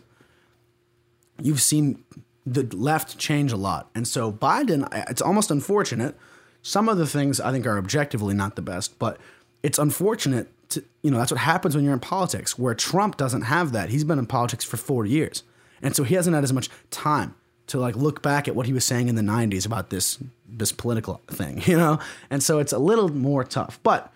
you've 1.40 1.60
seen 1.60 2.02
the 2.46 2.62
left 2.74 3.18
change 3.18 3.52
a 3.52 3.56
lot. 3.56 3.90
And 3.94 4.08
so 4.08 4.32
Biden, 4.32 4.88
it's 5.10 5.22
almost 5.22 5.50
unfortunate. 5.50 6.16
Some 6.62 6.88
of 6.88 6.96
the 6.96 7.06
things 7.06 7.40
I 7.40 7.52
think 7.52 7.66
are 7.66 7.78
objectively 7.78 8.34
not 8.34 8.56
the 8.56 8.62
best, 8.62 8.98
but 8.98 9.18
it's 9.62 9.78
unfortunate 9.78 10.48
to, 10.72 10.84
you 11.02 11.10
know, 11.10 11.18
that's 11.18 11.30
what 11.30 11.40
happens 11.40 11.74
when 11.74 11.84
you're 11.84 11.94
in 11.94 12.00
politics, 12.00 12.58
where 12.58 12.74
Trump 12.74 13.16
doesn't 13.16 13.42
have 13.42 13.72
that. 13.72 13.90
He's 13.90 14.04
been 14.04 14.18
in 14.18 14.26
politics 14.26 14.64
for 14.64 14.76
four 14.76 15.06
years. 15.06 15.42
And 15.80 15.96
so 15.96 16.04
he 16.04 16.14
hasn't 16.14 16.34
had 16.34 16.44
as 16.44 16.52
much 16.52 16.68
time 16.90 17.34
to 17.68 17.78
like 17.78 17.96
look 17.96 18.22
back 18.22 18.48
at 18.48 18.54
what 18.54 18.66
he 18.66 18.72
was 18.72 18.84
saying 18.84 19.08
in 19.08 19.14
the 19.14 19.22
90s 19.22 19.66
about 19.66 19.90
this 19.90 20.18
this 20.48 20.72
political 20.72 21.20
thing, 21.28 21.62
you 21.66 21.76
know? 21.76 21.98
And 22.30 22.42
so 22.42 22.58
it's 22.58 22.72
a 22.72 22.78
little 22.78 23.08
more 23.08 23.44
tough. 23.44 23.80
But 23.82 24.12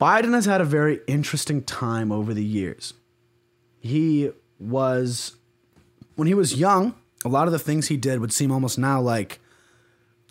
Biden 0.00 0.32
has 0.34 0.46
had 0.46 0.60
a 0.60 0.64
very 0.64 1.00
interesting 1.06 1.62
time 1.62 2.12
over 2.12 2.32
the 2.32 2.44
years. 2.44 2.94
He 3.80 4.30
was 4.58 5.36
when 6.16 6.28
he 6.28 6.34
was 6.34 6.54
young, 6.54 6.94
a 7.24 7.28
lot 7.28 7.46
of 7.46 7.52
the 7.52 7.58
things 7.58 7.88
he 7.88 7.96
did 7.96 8.20
would 8.20 8.32
seem 8.32 8.52
almost 8.52 8.78
now 8.78 9.00
like 9.00 9.40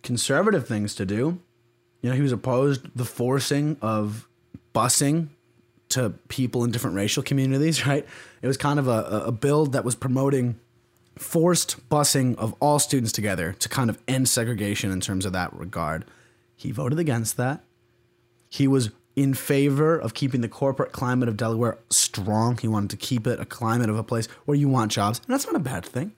conservative 0.02 0.68
things 0.68 0.96
to 0.96 1.06
do. 1.06 1.40
You 2.02 2.10
know, 2.10 2.16
he 2.16 2.22
was 2.22 2.32
opposed 2.32 2.88
the 2.96 3.06
forcing 3.06 3.76
of 3.82 4.29
busing 4.74 5.30
to 5.90 6.12
people 6.28 6.64
in 6.64 6.72
different 6.72 6.96
racial 6.96 7.24
communities, 7.24 7.86
right? 7.88 8.06
It 8.42 8.48
was 8.48 8.58
kind 8.58 8.80
of 8.80 8.88
a, 8.88 9.24
a 9.26 9.32
bill 9.32 9.66
that 9.68 9.84
was 9.84 9.96
promoting 9.96 10.60
forced 11.18 11.90
busing 11.90 12.38
of 12.38 12.56
all 12.62 12.80
students 12.80 13.12
together 13.12 13.54
to 13.60 13.68
kind 13.68 13.90
of 13.90 14.00
end 14.08 14.30
segregation 14.30 14.90
in 14.92 15.02
terms 15.02 15.26
of 15.26 15.34
that 15.34 15.54
regard. 15.54 16.06
He 16.56 16.72
voted 16.72 16.98
against 16.98 17.38
that. 17.38 17.64
He 18.50 18.68
was 18.68 18.92
in 19.16 19.34
favor 19.34 19.98
of 19.98 20.14
keeping 20.14 20.42
the 20.42 20.48
corporate 20.48 20.94
climate 20.94 21.28
of 21.28 21.36
Delaware 21.36 21.78
strong. 21.90 22.58
He 22.58 22.70
wanted 22.70 22.90
to 22.92 22.98
keep 22.98 23.28
it 23.28 23.40
a 23.40 23.46
climate 23.46 23.90
of 23.90 23.98
a 23.98 24.04
place 24.04 24.28
where 24.46 24.56
you 24.56 24.70
want 24.70 24.92
jobs. 24.92 25.20
And 25.20 25.34
that's 25.34 25.46
not 25.46 25.56
a 25.56 25.60
bad 25.60 25.86
thing. 25.86 26.14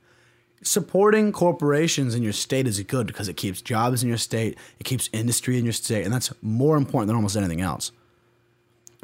Supporting 0.62 1.32
corporations 1.32 2.14
in 2.14 2.22
your 2.22 2.34
state 2.34 2.68
is 2.68 2.80
good 2.82 3.08
because 3.08 3.28
it 3.28 3.36
keeps 3.36 3.62
jobs 3.62 4.04
in 4.04 4.10
your 4.10 4.20
state, 4.20 4.56
it 4.80 4.84
keeps 4.84 5.10
industry 5.12 5.58
in 5.58 5.64
your 5.64 5.74
state, 5.74 6.06
and 6.06 6.14
that's 6.14 6.32
more 6.44 6.78
important 6.78 7.08
than 7.08 7.16
almost 7.16 7.36
anything 7.36 7.62
else. 7.62 7.92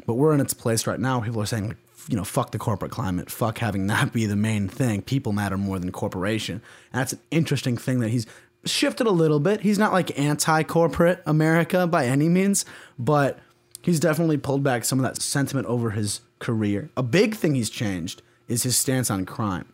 But 0.06 0.14
we're 0.14 0.32
in 0.34 0.40
its 0.40 0.54
place 0.54 0.86
right 0.86 1.00
now. 1.00 1.20
People 1.20 1.42
are 1.42 1.46
saying, 1.46 1.68
like, 1.68 1.76
you 2.08 2.16
know, 2.16 2.24
fuck 2.24 2.52
the 2.52 2.58
corporate 2.58 2.90
climate, 2.90 3.30
fuck 3.30 3.58
having 3.58 3.86
that 3.88 4.12
be 4.12 4.26
the 4.26 4.36
main 4.36 4.68
thing. 4.68 5.02
People 5.02 5.32
matter 5.32 5.56
more 5.56 5.78
than 5.78 5.92
corporation. 5.92 6.62
And 6.92 7.00
that's 7.00 7.12
an 7.12 7.20
interesting 7.30 7.76
thing 7.76 8.00
that 8.00 8.08
he's 8.08 8.26
shifted 8.64 9.06
a 9.06 9.12
little 9.12 9.40
bit. 9.40 9.60
He's 9.60 9.78
not 9.78 9.92
like 9.92 10.18
anti 10.18 10.62
corporate 10.62 11.22
America 11.26 11.86
by 11.86 12.06
any 12.06 12.28
means, 12.28 12.64
but 12.98 13.38
he's 13.82 14.00
definitely 14.00 14.38
pulled 14.38 14.62
back 14.62 14.84
some 14.84 14.98
of 14.98 15.02
that 15.02 15.20
sentiment 15.20 15.66
over 15.66 15.90
his 15.90 16.20
career. 16.38 16.90
A 16.96 17.02
big 17.02 17.34
thing 17.34 17.54
he's 17.54 17.70
changed 17.70 18.22
is 18.48 18.62
his 18.62 18.76
stance 18.76 19.10
on 19.10 19.26
crime. 19.26 19.72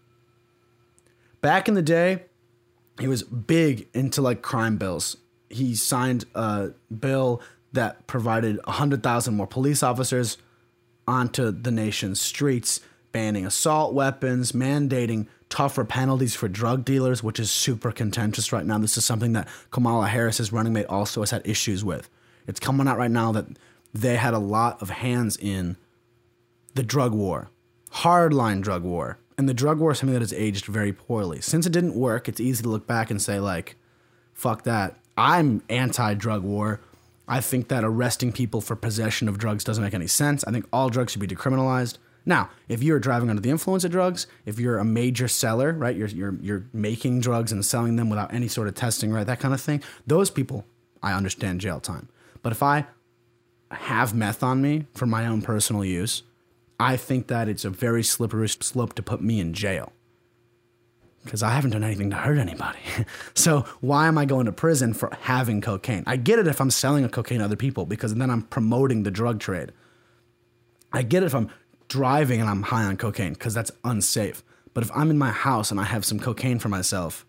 Back 1.41 1.69
in 1.69 1.75
the 1.75 1.83
day, 1.83 2.25
he 2.99 3.09
was 3.09 3.23
big 3.23 3.89
into 3.93 4.23
like 4.23 4.43
crime 4.43 4.77
bills. 4.77 5.17
He 5.51 5.75
signed 5.75 6.25
a 6.35 6.71
bill 6.99 7.43
that 7.75 8.07
provided 8.07 8.59
100,000 8.65 9.35
more 9.35 9.47
police 9.47 9.83
officers 9.83 10.39
onto 11.07 11.51
the 11.51 11.71
nation's 11.71 12.21
streets, 12.21 12.81
banning 13.13 13.47
assault 13.47 13.95
weapons, 13.95 14.53
mandating 14.53 15.27
tougher 15.49 15.85
penalties 15.85 16.35
for 16.35 16.49
drug 16.49 16.85
dealers, 16.85 17.23
which 17.23 17.39
is 17.39 17.51
super 17.51 17.93
contentious 17.93 18.53
right 18.53 18.65
now. 18.65 18.79
This 18.79 18.97
is 18.97 19.05
something 19.05 19.35
that 19.35 19.49
Kamala 19.71 20.09
Harris's 20.09 20.53
running 20.53 20.73
mate 20.73 20.87
also 20.87 21.21
has 21.21 21.31
had 21.31 21.47
issues 21.47 21.85
with. 21.85 22.09
It's 22.47 22.61
coming 22.61 22.89
out 22.89 22.99
right 22.99 23.11
now 23.11 23.33
that 23.33 23.47
they 23.93 24.17
had 24.17 24.35
a 24.35 24.39
lot 24.39 24.83
of 24.83 24.91
hands 24.91 25.37
in 25.37 25.77
the 26.75 26.83
drug 26.83 27.13
war, 27.13 27.51
hardline 27.93 28.63
drug 28.63 28.83
war. 28.83 29.19
And 29.37 29.49
the 29.49 29.55
drug 29.55 29.79
war 29.79 29.93
is 29.93 29.99
something 29.99 30.15
that 30.15 30.23
has 30.23 30.33
aged 30.33 30.67
very 30.67 30.93
poorly. 30.93 31.41
Since 31.41 31.67
it 31.67 31.73
didn't 31.73 31.95
work, 31.95 32.29
it's 32.29 32.41
easy 32.41 32.63
to 32.63 32.69
look 32.69 32.87
back 32.87 33.11
and 33.11 33.21
say, 33.21 33.41
like, 33.41 33.77
fuck 34.33 34.63
that. 34.65 34.97
I'm 35.17 35.63
anti 35.69 36.15
drug 36.15 36.43
war. 36.43 36.81
I 37.27 37.41
think 37.41 37.69
that 37.69 37.85
arresting 37.85 38.33
people 38.33 38.61
for 38.61 38.77
possession 38.77 39.29
of 39.29 39.39
drugs 39.39 39.65
doesn't 39.65 39.83
make 39.83 39.95
any 39.95 40.07
sense. 40.07 40.45
I 40.45 40.51
think 40.51 40.67
all 40.73 40.91
drugs 40.91 41.13
should 41.13 41.21
be 41.21 41.27
decriminalized. 41.27 41.99
Now, 42.27 42.51
if 42.69 42.83
you're 42.83 42.99
driving 42.99 43.29
under 43.31 43.43
the 43.43 43.51
influence 43.51 43.85
of 43.85 43.91
drugs, 43.91 44.27
if 44.47 44.59
you're 44.59 44.79
a 44.79 44.85
major 44.85 45.29
seller, 45.29 45.73
right, 45.73 45.97
you're, 45.97 46.09
you're, 46.09 46.35
you're 46.41 46.67
making 46.73 47.21
drugs 47.21 47.53
and 47.53 47.65
selling 47.65 47.97
them 47.97 48.09
without 48.09 48.33
any 48.33 48.49
sort 48.49 48.69
of 48.69 48.75
testing, 48.75 49.13
right, 49.13 49.27
that 49.27 49.41
kind 49.41 49.53
of 49.53 49.61
thing, 49.61 49.83
those 50.07 50.31
people, 50.31 50.65
I 51.03 51.13
understand 51.13 51.61
jail 51.61 51.81
time. 51.81 52.09
But 52.43 52.53
if 52.53 52.63
I 52.63 52.87
have 53.71 54.15
meth 54.15 54.43
on 54.43 54.63
me 54.63 54.87
for 54.95 55.07
my 55.07 55.27
own 55.27 55.43
personal 55.43 55.85
use, 55.85 56.23
I 56.81 56.97
think 56.97 57.29
that 57.29 57.49
it's 57.49 57.65
a 57.65 57.71
very 57.71 58.03
slippery 58.03 58.49
slope 58.49 58.95
to 58.95 59.03
put 59.03 59.23
me 59.23 59.41
in 59.41 59.53
jail. 59.53 59.93
Because 61.25 61.43
I 61.43 61.51
haven't 61.51 61.71
done 61.71 61.83
anything 61.83 62.11
to 62.11 62.17
hurt 62.17 62.39
anybody. 62.39 62.79
so 63.35 63.61
why 63.81 64.07
am 64.07 64.19
I 64.19 64.25
going 64.25 64.47
to 64.47 64.53
prison 64.53 64.93
for 64.95 65.11
having 65.23 65.61
cocaine? 65.61 66.05
I 66.07 66.17
get 66.17 66.39
it 66.39 66.47
if 66.47 66.61
I'm 66.61 66.71
selling 66.71 67.05
a 67.05 67.09
cocaine 67.09 67.39
to 67.39 67.45
other 67.45 67.57
people 67.57 67.87
because 67.87 68.15
then 68.15 68.31
I'm 68.31 68.43
promoting 68.43 69.03
the 69.03 69.11
drug 69.11 69.41
trade. 69.41 69.73
I 70.93 71.03
get 71.03 71.23
it 71.23 71.27
if 71.27 71.35
I'm 71.35 71.51
driving 71.89 72.41
and 72.41 72.49
I'm 72.49 72.63
high 72.63 72.85
on 72.85 72.97
cocaine 72.97 73.33
because 73.33 73.55
that's 73.55 73.71
unsafe. 73.85 74.45
But 74.75 74.85
if 74.85 74.91
I'm 74.95 75.11
in 75.11 75.19
my 75.19 75.31
house 75.31 75.71
and 75.71 75.81
I 75.81 75.85
have 75.85 76.05
some 76.05 76.19
cocaine 76.19 76.59
for 76.59 76.69
myself, 76.69 77.25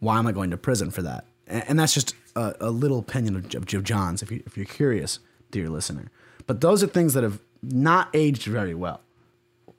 why 0.00 0.18
am 0.18 0.26
I 0.26 0.32
going 0.32 0.50
to 0.50 0.56
prison 0.56 0.90
for 0.90 1.02
that? 1.02 1.26
And, 1.46 1.78
that's 1.78 1.94
just 1.94 2.14
a, 2.34 2.54
a 2.60 2.70
little 2.70 2.98
opinion 2.98 3.36
of, 3.36 3.54
of 3.54 3.66
Joe 3.66 3.80
John's 3.80 4.22
if, 4.22 4.32
you, 4.32 4.42
if 4.46 4.56
you're 4.56 4.66
curious, 4.66 5.20
dear 5.50 5.68
listener. 5.68 6.10
But 6.46 6.60
those 6.60 6.82
are 6.82 6.88
things 6.88 7.14
that 7.14 7.22
have 7.22 7.40
not 7.62 8.08
aged 8.14 8.44
very 8.44 8.74
well 8.74 9.00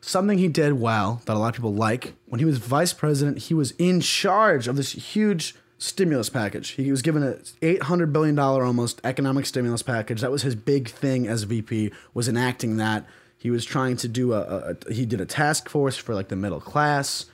something 0.02 0.38
he 0.38 0.48
did 0.48 0.74
well 0.74 1.22
that 1.26 1.36
a 1.36 1.40
lot 1.40 1.50
of 1.50 1.56
people 1.56 1.74
like. 1.74 2.14
When 2.26 2.40
he 2.40 2.46
was 2.46 2.58
vice 2.58 2.94
president, 2.94 3.40
he 3.40 3.54
was 3.54 3.72
in 3.72 4.02
charge 4.02 4.68
of 4.68 4.76
this 4.76 4.92
huge 4.92 5.56
stimulus 5.78 6.30
package. 6.30 6.70
He 6.70 6.92
was 6.92 7.02
given 7.02 7.24
a 7.24 7.34
$800 7.62 8.12
billion 8.12 8.38
almost 8.38 9.00
economic 9.04 9.46
stimulus 9.46 9.84
package. 9.84 10.22
That 10.22 10.32
was 10.32 10.42
his 10.42 10.56
big 10.56 10.90
thing 10.90 11.28
as 11.28 11.44
VP, 11.44 11.92
was 12.14 12.28
enacting 12.28 12.78
that. 12.78 13.06
He 13.38 13.52
was 13.52 13.66
trying 13.66 13.98
to 13.98 14.08
do 14.08 14.34
a, 14.34 14.76
a, 14.88 14.94
he 14.94 15.06
did 15.06 15.22
a 15.22 15.26
task 15.26 15.70
force 15.70 15.96
for 15.96 16.16
like 16.16 16.30
the 16.30 16.36
middle 16.36 16.60
class, 16.60 17.26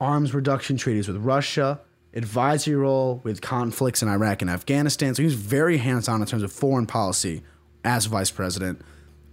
arms 0.00 0.32
reduction 0.32 0.78
treaties 0.78 1.06
with 1.06 1.18
Russia, 1.18 1.80
advisory 2.14 2.74
role 2.74 3.20
with 3.22 3.42
conflicts 3.42 4.02
in 4.02 4.08
Iraq 4.08 4.40
and 4.40 4.50
Afghanistan. 4.50 5.14
So 5.14 5.22
he 5.22 5.26
was 5.26 5.34
very 5.34 5.76
hands 5.76 6.08
on 6.08 6.22
in 6.22 6.26
terms 6.26 6.42
of 6.42 6.50
foreign 6.50 6.86
policy 6.86 7.42
as 7.84 8.06
vice 8.06 8.30
president. 8.30 8.80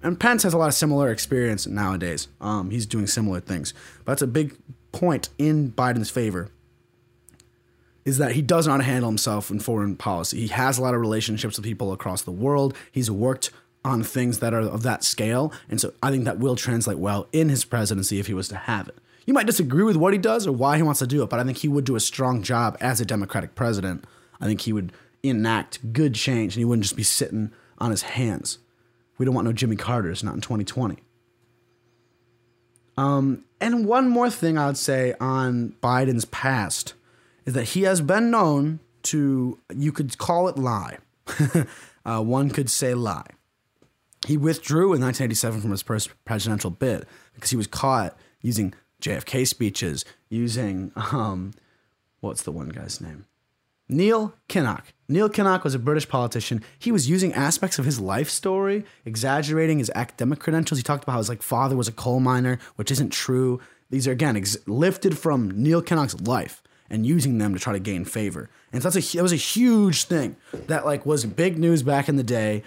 And 0.08 0.18
Pence 0.18 0.44
has 0.44 0.54
a 0.54 0.58
lot 0.58 0.70
of 0.70 0.74
similar 0.74 1.12
experience 1.12 1.68
nowadays. 1.68 2.30
Um, 2.40 2.70
he's 2.70 2.86
doing 2.86 3.08
similar 3.08 3.42
things. 3.42 3.74
But 4.06 4.14
that's 4.14 4.22
a 4.22 4.28
big 4.28 4.56
point 4.94 5.28
in 5.38 5.72
Biden's 5.72 6.10
favor 6.10 6.50
is 8.06 8.18
that 8.18 8.32
he 8.32 8.42
does 8.42 8.66
not 8.66 8.82
handle 8.82 9.10
himself 9.10 9.52
in 9.52 9.60
foreign 9.60 9.98
policy. 9.98 10.40
He 10.40 10.48
has 10.48 10.78
a 10.78 10.82
lot 10.82 10.94
of 10.94 11.02
relationships 11.02 11.58
with 11.58 11.66
people 11.66 11.92
across 11.92 12.22
the 12.22 12.32
world. 12.32 12.74
He's 12.90 13.12
worked 13.12 13.52
on 13.84 14.02
things 14.02 14.40
that 14.40 14.54
are 14.54 14.62
of 14.62 14.84
that 14.84 15.04
scale. 15.04 15.52
And 15.70 15.82
so 15.82 15.94
I 16.02 16.10
think 16.10 16.24
that 16.24 16.40
will 16.40 16.56
translate 16.56 17.00
well 17.00 17.28
in 17.34 17.50
his 17.50 17.66
presidency 17.66 18.18
if 18.18 18.28
he 18.28 18.34
was 18.34 18.48
to 18.48 18.56
have 18.56 18.88
it. 18.88 18.98
You 19.26 19.34
might 19.34 19.46
disagree 19.46 19.84
with 19.84 19.98
what 19.98 20.14
he 20.14 20.20
does 20.20 20.48
or 20.48 20.54
why 20.54 20.78
he 20.78 20.84
wants 20.84 21.00
to 21.00 21.08
do 21.08 21.22
it, 21.22 21.30
but 21.30 21.42
I 21.42 21.44
think 21.44 21.58
he 21.58 21.68
would 21.68 21.84
do 21.84 21.98
a 21.98 22.00
strong 22.00 22.44
job 22.44 22.78
as 22.80 23.02
a 23.02 23.06
Democratic 23.06 23.56
president. 23.56 24.06
I 24.40 24.46
think 24.46 24.62
he 24.62 24.72
would 24.72 24.94
enact 25.22 25.92
good 25.92 26.16
change 26.16 26.56
and 26.56 26.62
he 26.62 26.66
wouldn't 26.66 26.86
just 26.86 26.96
be 26.96 27.04
sitting 27.04 27.52
on 27.78 27.92
his 27.92 28.04
hands. 28.04 28.60
We 29.18 29.26
don't 29.26 29.34
want 29.34 29.46
no 29.46 29.54
Jimmy 29.54 29.76
Carters, 29.76 30.24
not 30.24 30.36
in 30.36 30.42
2020. 30.42 30.98
Um, 32.98 33.46
and 33.62 33.86
one 33.86 34.10
more 34.10 34.30
thing 34.30 34.58
I 34.58 34.68
would 34.68 34.78
say 34.78 35.14
on 35.20 35.76
Biden's 35.82 36.26
past 36.26 36.94
is 37.46 37.54
that 37.54 37.64
he 37.64 37.84
has 37.84 38.02
been 38.02 38.32
known 38.32 38.80
to, 39.04 39.60
you 39.76 39.92
could 39.92 40.18
call 40.18 40.48
it 40.48 40.58
lie. 40.58 40.98
uh, 42.06 42.22
one 42.22 42.50
could 42.50 42.70
say 42.70 42.94
lie. 42.94 43.28
He 44.26 44.36
withdrew 44.36 44.94
in 44.94 45.02
1987 45.02 45.62
from 45.62 45.72
his 45.72 45.82
first 45.82 46.10
presidential 46.26 46.72
bid 46.72 47.06
because 47.36 47.52
he 47.52 47.56
was 47.56 47.68
caught 47.68 48.18
using 48.42 48.74
JFK 49.02 49.48
speeches, 49.48 50.04
using, 50.30 50.92
um, 50.96 51.54
what's 52.20 52.44
the 52.44 52.52
one 52.52 52.70
guy's 52.70 53.00
name? 53.00 53.26
Neil 53.90 54.34
Kinnock. 54.50 54.84
Neil 55.08 55.30
Kinnock 55.30 55.64
was 55.64 55.74
a 55.74 55.80
British 55.80 56.10
politician. 56.10 56.62
He 56.78 56.92
was 56.92 57.10
using 57.10 57.34
aspects 57.34 57.80
of 57.80 57.86
his 57.86 58.00
life 58.00 58.30
story, 58.30 58.84
exaggerating 59.06 59.80
his 59.80 59.92
academic 59.96 60.40
credentials. 60.40 60.78
He 60.78 60.84
talked 60.84 61.04
about 61.04 61.14
how 61.14 61.18
his 61.20 61.30
like 61.30 61.42
father 61.42 61.78
was 61.78 61.88
a 61.88 61.94
coal 61.94 62.20
miner, 62.20 62.60
which 62.76 62.92
isn't 62.92 63.14
true. 63.14 63.62
These 63.90 64.08
are 64.08 64.12
again 64.12 64.36
ex- 64.36 64.58
lifted 64.68 65.18
from 65.18 65.52
Neil 65.52 65.82
Kinnock's 65.82 66.20
life 66.22 66.62
and 66.90 67.06
using 67.06 67.38
them 67.38 67.54
to 67.54 67.60
try 67.60 67.74
to 67.74 67.80
gain 67.80 68.04
favor. 68.04 68.50
And 68.74 68.82
so 68.82 68.90
that's 68.90 69.14
a 69.14 69.18
that 69.18 69.24
was 69.24 69.32
a 69.34 69.38
huge 69.38 70.04
thing 70.04 70.36
that 70.68 70.86
like 70.86 71.06
was 71.06 71.26
big 71.26 71.58
news 71.58 71.84
back 71.84 72.10
in 72.10 72.18
the 72.18 72.24
day. 72.24 72.64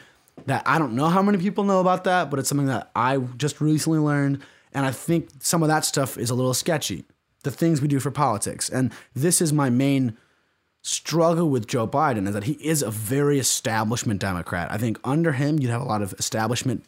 That 0.47 0.63
I 0.65 0.79
don't 0.79 0.95
know 0.95 1.09
how 1.09 1.21
many 1.21 1.37
people 1.37 1.65
know 1.65 1.81
about 1.81 2.05
that, 2.05 2.31
but 2.31 2.39
it's 2.39 2.49
something 2.49 2.69
that 2.69 2.91
I 2.97 3.19
just 3.37 3.61
recently 3.61 3.99
learned, 3.99 4.41
and 4.73 4.87
I 4.87 4.91
think 4.91 5.29
some 5.41 5.63
of 5.63 5.69
that 5.69 5.85
stuff 5.85 6.17
is 6.17 6.31
a 6.31 6.35
little 6.35 6.55
sketchy. 6.55 7.05
The 7.43 7.51
things 7.51 7.83
we 7.83 7.89
do 7.89 8.01
for 8.01 8.11
politics, 8.11 8.71
and 8.71 8.91
this 9.15 9.43
is 9.43 9.53
my 9.53 9.69
main 9.69 10.17
struggle 10.83 11.51
with 11.51 11.67
Joe 11.67 11.87
Biden 11.87 12.27
is 12.27 12.35
that 12.35 12.45
he 12.45 12.53
is 12.55 12.83
a 12.83 12.91
very 12.91 13.39
establishment 13.39 14.21
Democrat. 14.21 14.71
I 14.73 14.79
think 14.79 14.99
under 15.05 15.33
him, 15.33 15.59
you'd 15.59 15.71
have 15.71 15.83
a 15.83 15.87
lot 15.87 16.03
of 16.03 16.15
establishment 16.19 16.85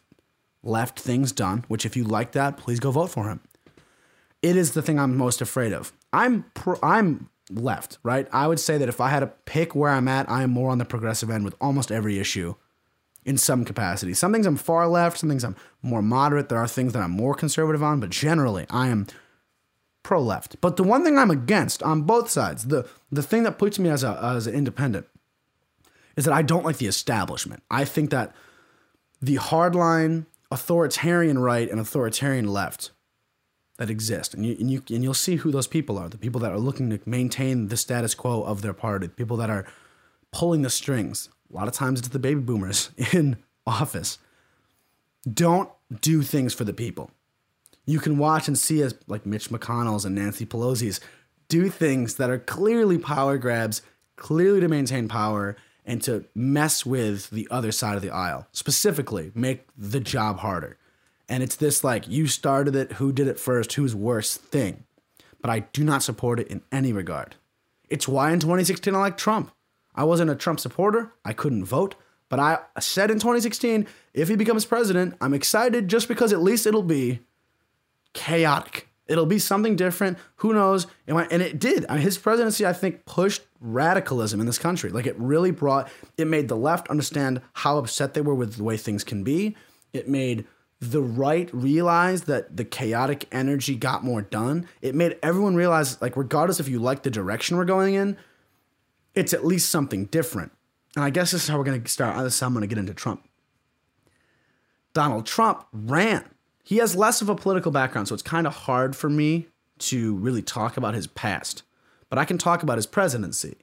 left 0.63 0.99
things 0.99 1.33
done, 1.33 1.65
which 1.69 1.85
if 1.85 1.97
you 1.97 2.05
like 2.05 2.33
that, 2.33 2.57
please 2.57 2.81
go 2.81 2.91
vote 2.91 3.11
for 3.11 3.29
him. 3.29 3.41
It 4.41 4.57
is 4.57 4.73
the 4.73 4.83
thing 4.83 4.99
I'm 4.99 5.17
most 5.17 5.41
afraid 5.41 5.73
of. 5.73 5.93
I'm 6.13 6.45
pro, 6.55 6.79
I'm 6.83 7.29
left, 7.51 7.99
right? 8.03 8.27
I 8.33 8.47
would 8.47 8.61
say 8.61 8.79
that 8.79 8.89
if 8.89 9.01
I 9.01 9.09
had 9.09 9.21
to 9.21 9.27
pick 9.27 9.75
where 9.75 9.91
I'm 9.91 10.09
at, 10.09 10.29
I 10.31 10.43
am 10.43 10.51
more 10.51 10.71
on 10.71 10.79
the 10.79 10.85
progressive 10.85 11.31
end 11.31 11.45
with 11.45 11.55
almost 11.61 11.93
every 11.93 12.19
issue 12.19 12.55
in 13.25 13.39
some 13.39 13.65
capacity. 13.65 14.15
Some 14.15 14.33
things 14.33 14.47
I'm 14.47 14.57
far 14.57 14.89
left, 14.89 15.19
some 15.19 15.29
things 15.29 15.45
I'm 15.45 15.57
more 15.81 16.03
moderate. 16.03 16.49
There 16.49 16.59
are 16.59 16.67
things 16.67 16.93
that 16.93 17.03
I'm 17.03 17.11
more 17.11 17.35
conservative 17.35 17.83
on, 17.83 18.01
but 18.01 18.11
generally 18.11 18.67
I 18.69 18.89
am 18.89 19.07
pro 20.03 20.21
left. 20.21 20.61
But 20.61 20.77
the 20.77 20.83
one 20.83 21.05
thing 21.05 21.19
I'm 21.19 21.31
against 21.31 21.83
on 21.83 22.03
both 22.03 22.31
sides, 22.31 22.67
the 22.67 22.89
the 23.11 23.23
thing 23.23 23.43
that 23.45 23.59
puts 23.59 23.79
me 23.79 23.89
as 23.89 24.05
a 24.05 24.19
as 24.23 24.47
an 24.47 24.55
independent, 24.55 25.07
is 26.17 26.25
that 26.25 26.35
I 26.35 26.43
don't 26.43 26.65
like 26.65 26.79
the 26.79 26.87
establishment. 26.87 27.63
I 27.71 27.85
think 27.85 28.11
that 28.11 28.35
the 29.21 29.37
hardline 29.37 30.27
authoritarian 30.51 31.39
right 31.39 31.71
and 31.71 31.81
authoritarian 31.81 32.47
left 32.47 32.91
that 33.79 33.91
exist, 33.91 34.35
and 34.35 34.45
you 34.45 34.57
and 34.59 34.71
you 34.71 34.83
and 34.91 35.03
you'll 35.03 35.15
see 35.15 35.37
who 35.37 35.51
those 35.51 35.67
people 35.67 35.99
are. 35.99 36.09
The 36.09 36.19
people 36.19 36.41
that 36.41 36.53
are 36.53 36.59
looking 36.59 36.91
to 36.91 37.01
maintain 37.07 37.69
the 37.69 37.77
status 37.77 38.15
quo 38.15 38.43
of 38.43 38.63
their 38.63 38.75
party. 38.75 39.07
The 39.07 39.15
people 39.15 39.37
that 39.39 39.51
are 39.51 39.67
pulling 40.33 40.63
the 40.63 40.71
strings. 40.71 41.29
A 41.53 41.57
lot 41.57 41.69
of 41.69 41.75
times 41.75 42.01
it's 42.01 42.09
the 42.09 42.19
baby 42.19 42.41
boomers 42.41 42.91
in 43.13 43.37
office. 43.67 44.19
Don't 45.31 45.71
do 46.01 46.23
things 46.23 46.55
for 46.55 46.65
the 46.65 46.73
people 46.73 47.11
you 47.85 47.99
can 47.99 48.19
watch 48.19 48.49
and 48.49 48.59
see 48.59 48.83
as 48.83 48.95
like 49.07 49.27
Mitch 49.27 49.51
McConnell's 49.51 50.05
and 50.05 50.15
Nancy 50.15 50.47
Pelosi's 50.47 51.01
do 51.49 51.69
things 51.69 52.17
that 52.17 52.31
are 52.31 52.39
clearly 52.39 52.99
power 52.99 53.37
grabs, 53.37 53.83
clearly 54.17 54.61
to 54.61 54.69
maintain 54.69 55.09
power 55.09 55.57
and 55.85 56.01
to 56.03 56.25
mess 56.35 56.87
with 56.87 57.31
the 57.31 57.49
other 57.51 57.73
side 57.73 57.97
of 57.97 58.03
the 58.03 58.11
aisle, 58.11 58.47
specifically 58.53 59.33
make 59.35 59.67
the 59.77 60.01
job 60.01 60.39
harder. 60.39 60.79
And 61.29 61.43
it's 61.43 61.57
this 61.57 61.83
like, 61.83 62.07
you 62.09 62.27
started 62.27 62.77
it, 62.77 62.93
who 62.93 63.13
did 63.13 63.27
it 63.27 63.41
first, 63.41 63.73
who's 63.75 63.95
worse 63.95 64.37
thing. 64.37 64.85
But 65.41 65.51
I 65.51 65.61
do 65.61 65.83
not 65.83 66.03
support 66.03 66.39
it 66.39 66.49
in 66.49 66.63
any 66.71 66.93
regard. 66.93 67.37
It's 67.89 68.07
why 68.07 68.33
in 68.33 68.39
2016 68.41 68.95
I 68.95 68.99
like 68.99 69.17
Trump. 69.17 69.53
I 69.95 70.05
wasn't 70.05 70.31
a 70.31 70.37
Trump 70.37 70.61
supporter, 70.61 71.13
I 71.25 71.33
couldn't 71.33 71.65
vote, 71.65 71.97
but 72.29 72.41
I 72.41 72.61
said 72.81 73.11
in 73.11 73.19
2016, 73.19 73.87
if 74.15 74.29
he 74.29 74.37
becomes 74.37 74.65
president, 74.65 75.17
I'm 75.21 75.35
excited 75.35 75.89
just 75.89 76.09
because 76.09 76.33
at 76.33 76.43
least 76.43 76.67
it'll 76.67 76.83
be 76.83 77.21
chaotic. 78.13 78.89
It'll 79.07 79.27
be 79.27 79.39
something 79.39 79.77
different. 79.77 80.17
Who 80.37 80.55
knows? 80.55 80.87
And 81.07 81.43
it 81.43 81.59
did. 81.59 81.85
I 81.89 81.95
mean, 81.95 82.03
his 82.03 82.17
presidency, 82.19 82.65
I 82.65 82.73
think, 82.73 83.05
pushed 83.05 83.43
radicalism 83.61 84.41
in 84.41 84.47
this 84.47 84.59
country. 84.59 84.91
Like 84.91 85.07
it 85.07 85.19
really 85.19 85.51
brought, 85.51 85.91
it 86.17 86.27
made 86.27 86.49
the 86.49 86.57
left 86.57 86.89
understand 86.89 87.43
how 87.53 87.79
upset 87.79 88.15
they 88.15 88.21
were 88.21 88.35
with 88.35 88.57
the 88.57 88.65
way 88.65 88.77
things 88.77 89.05
can 89.05 89.23
be. 89.25 89.57
It 89.93 90.09
made 90.09 90.47
the 90.81 91.03
right 91.03 91.49
realize 91.53 92.23
that 92.23 92.57
the 92.57 92.65
chaotic 92.65 93.29
energy 93.31 93.77
got 93.77 94.03
more 94.03 94.23
done. 94.23 94.67
It 94.81 94.95
made 94.95 95.19
everyone 95.23 95.55
realize, 95.55 96.01
like, 96.01 96.17
regardless 96.17 96.59
if 96.59 96.69
you 96.69 96.79
like 96.79 97.03
the 97.03 97.11
direction 97.11 97.57
we're 97.57 97.65
going 97.65 97.95
in, 97.95 98.17
it's 99.15 99.33
at 99.33 99.45
least 99.45 99.69
something 99.69 100.07
different. 100.07 100.53
And 100.97 101.05
I 101.05 101.11
guess 101.11 101.31
this 101.31 101.43
is 101.43 101.49
how 101.49 101.59
we're 101.59 101.65
going 101.65 101.83
to 101.83 101.89
start. 101.89 102.17
This 102.25 102.35
is 102.35 102.41
how 102.41 102.47
I'm 102.47 102.53
going 102.53 102.63
to 102.63 102.67
get 102.67 102.79
into 102.79 102.95
Trump. 102.95 103.29
Donald 104.93 105.27
Trump 105.27 105.67
ran 105.73 106.25
he 106.63 106.77
has 106.77 106.95
less 106.95 107.21
of 107.21 107.29
a 107.29 107.35
political 107.35 107.73
background, 107.73 108.09
so 108.09 108.15
it's 108.15 108.23
kind 108.23 108.47
of 108.47 108.55
hard 108.55 108.95
for 108.95 109.11
me 109.11 109.49
to 109.79 110.15
really 110.17 110.43
talk 110.43 110.77
about 110.77 110.95
his 110.95 111.07
past. 111.07 111.63
But 112.09 112.19
I 112.19 112.25
can 112.25 112.39
talk 112.39 112.63
about 112.63 112.79
his 112.79 112.87
presidency. 112.87 113.57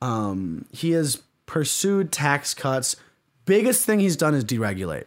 Um, 0.00 0.66
he 0.72 0.92
has 0.92 1.22
pursued 1.46 2.10
tax 2.10 2.54
cuts. 2.54 2.96
Biggest 3.44 3.84
thing 3.84 4.00
he's 4.00 4.16
done 4.16 4.34
is 4.34 4.44
deregulate. 4.44 5.04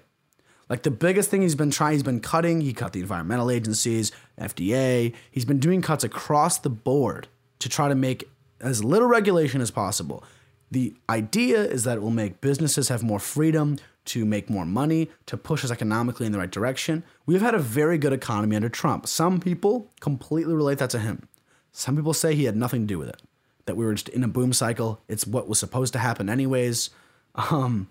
Like 0.69 0.83
the 0.83 0.91
biggest 0.91 1.29
thing 1.29 1.41
he's 1.41 1.55
been 1.55 1.71
trying, 1.71 1.93
he's 1.93 2.03
been 2.03 2.21
cutting. 2.21 2.61
He 2.61 2.71
cut 2.71 2.93
the 2.93 3.01
environmental 3.01 3.51
agencies, 3.51 4.11
FDA. 4.39 5.13
He's 5.29 5.43
been 5.43 5.59
doing 5.59 5.81
cuts 5.81 6.03
across 6.03 6.57
the 6.57 6.69
board 6.69 7.27
to 7.59 7.67
try 7.67 7.89
to 7.89 7.95
make 7.95 8.29
as 8.61 8.83
little 8.83 9.07
regulation 9.07 9.59
as 9.59 9.71
possible. 9.71 10.23
The 10.71 10.93
idea 11.09 11.61
is 11.61 11.83
that 11.83 11.97
it 11.97 12.01
will 12.01 12.09
make 12.09 12.39
businesses 12.39 12.87
have 12.87 13.03
more 13.03 13.19
freedom 13.19 13.77
to 14.05 14.25
make 14.25 14.49
more 14.49 14.65
money, 14.65 15.09
to 15.27 15.37
push 15.37 15.63
us 15.63 15.71
economically 15.71 16.25
in 16.25 16.31
the 16.31 16.39
right 16.39 16.49
direction. 16.49 17.03
We've 17.25 17.41
had 17.41 17.53
a 17.53 17.59
very 17.59 17.97
good 17.97 18.13
economy 18.13 18.55
under 18.55 18.69
Trump. 18.69 19.07
Some 19.07 19.39
people 19.39 19.91
completely 19.99 20.53
relate 20.53 20.79
that 20.79 20.89
to 20.91 20.99
him. 20.99 21.27
Some 21.71 21.95
people 21.95 22.13
say 22.13 22.35
he 22.35 22.45
had 22.45 22.55
nothing 22.55 22.81
to 22.81 22.87
do 22.87 22.99
with 22.99 23.09
it, 23.09 23.21
that 23.65 23.77
we 23.77 23.85
were 23.85 23.93
just 23.93 24.09
in 24.09 24.23
a 24.23 24.27
boom 24.27 24.53
cycle. 24.53 24.99
It's 25.07 25.25
what 25.27 25.47
was 25.47 25.59
supposed 25.59 25.93
to 25.93 25.99
happen, 25.99 26.29
anyways. 26.29 26.89
Um, 27.35 27.89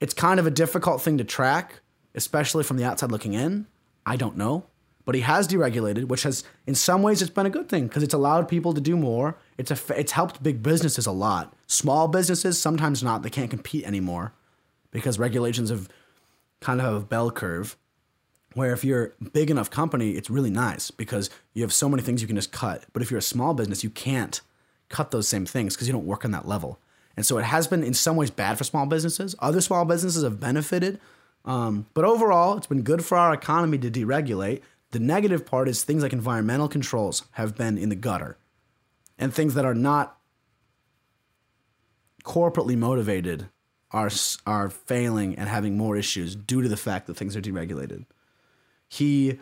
it's 0.00 0.12
kind 0.12 0.38
of 0.40 0.46
a 0.46 0.50
difficult 0.50 1.00
thing 1.00 1.16
to 1.18 1.24
track, 1.24 1.80
especially 2.14 2.64
from 2.64 2.76
the 2.76 2.84
outside 2.84 3.12
looking 3.12 3.32
in. 3.34 3.66
I 4.04 4.16
don't 4.16 4.36
know. 4.36 4.66
but 5.04 5.14
he 5.14 5.22
has 5.22 5.48
deregulated, 5.48 6.04
which 6.04 6.22
has, 6.22 6.44
in 6.66 6.74
some 6.74 7.02
ways, 7.02 7.22
it's 7.22 7.30
been 7.30 7.46
a 7.46 7.50
good 7.50 7.68
thing 7.68 7.86
because 7.86 8.02
it's 8.02 8.14
allowed 8.14 8.48
people 8.48 8.72
to 8.74 8.80
do 8.80 8.96
more. 8.96 9.36
It's 9.58 9.70
a, 9.70 9.98
it's 9.98 10.12
helped 10.12 10.42
big 10.42 10.62
businesses 10.62 11.06
a 11.06 11.12
lot. 11.12 11.54
Small 11.66 12.08
businesses 12.08 12.60
sometimes 12.60 13.02
not; 13.02 13.22
they 13.22 13.30
can't 13.30 13.50
compete 13.50 13.84
anymore 13.84 14.32
because 14.92 15.18
regulations 15.18 15.70
have 15.70 15.88
kind 16.60 16.80
of 16.80 16.86
have 16.86 16.94
a 16.94 17.04
bell 17.04 17.30
curve. 17.30 17.76
Where 18.54 18.74
if 18.74 18.84
you're 18.84 19.14
a 19.20 19.30
big 19.30 19.50
enough 19.50 19.70
company, 19.70 20.10
it's 20.10 20.28
really 20.28 20.50
nice 20.50 20.90
because 20.90 21.30
you 21.54 21.62
have 21.62 21.72
so 21.72 21.88
many 21.88 22.02
things 22.02 22.20
you 22.20 22.28
can 22.28 22.36
just 22.36 22.52
cut. 22.52 22.84
But 22.92 23.02
if 23.02 23.10
you're 23.10 23.18
a 23.18 23.22
small 23.22 23.54
business, 23.54 23.82
you 23.82 23.88
can't 23.88 24.40
cut 24.90 25.10
those 25.10 25.26
same 25.26 25.46
things 25.46 25.74
because 25.74 25.88
you 25.88 25.92
don't 25.92 26.06
work 26.06 26.24
on 26.24 26.32
that 26.32 26.46
level. 26.46 26.78
And 27.16 27.24
so 27.24 27.38
it 27.38 27.44
has 27.44 27.66
been 27.66 27.82
in 27.82 27.94
some 27.94 28.16
ways 28.16 28.30
bad 28.30 28.58
for 28.58 28.64
small 28.64 28.86
businesses. 28.86 29.34
Other 29.38 29.62
small 29.62 29.84
businesses 29.86 30.22
have 30.22 30.38
benefited. 30.38 31.00
Um, 31.44 31.86
but 31.94 32.04
overall, 32.04 32.56
it's 32.56 32.66
been 32.66 32.82
good 32.82 33.04
for 33.04 33.16
our 33.18 33.32
economy 33.32 33.78
to 33.78 33.90
deregulate. 33.90 34.60
The 34.92 35.00
negative 35.00 35.46
part 35.46 35.68
is 35.68 35.82
things 35.82 36.02
like 36.02 36.12
environmental 36.12 36.68
controls 36.68 37.22
have 37.32 37.56
been 37.56 37.78
in 37.78 37.88
the 37.88 37.96
gutter. 37.96 38.36
And 39.18 39.32
things 39.32 39.54
that 39.54 39.64
are 39.64 39.74
not 39.74 40.18
corporately 42.24 42.76
motivated 42.76 43.48
are, 43.92 44.10
are 44.46 44.70
failing 44.70 45.36
and 45.36 45.48
having 45.48 45.76
more 45.76 45.96
issues 45.96 46.34
due 46.34 46.62
to 46.62 46.68
the 46.68 46.76
fact 46.76 47.06
that 47.06 47.16
things 47.16 47.36
are 47.36 47.40
deregulated. 47.40 48.06
He 48.88 49.38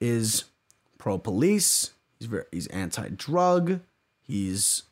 is 0.00 0.44
pro 0.98 1.18
police, 1.18 1.92
he's, 2.18 2.28
he's 2.50 2.66
anti 2.68 3.08
drug, 3.08 3.80
he's 4.22 4.84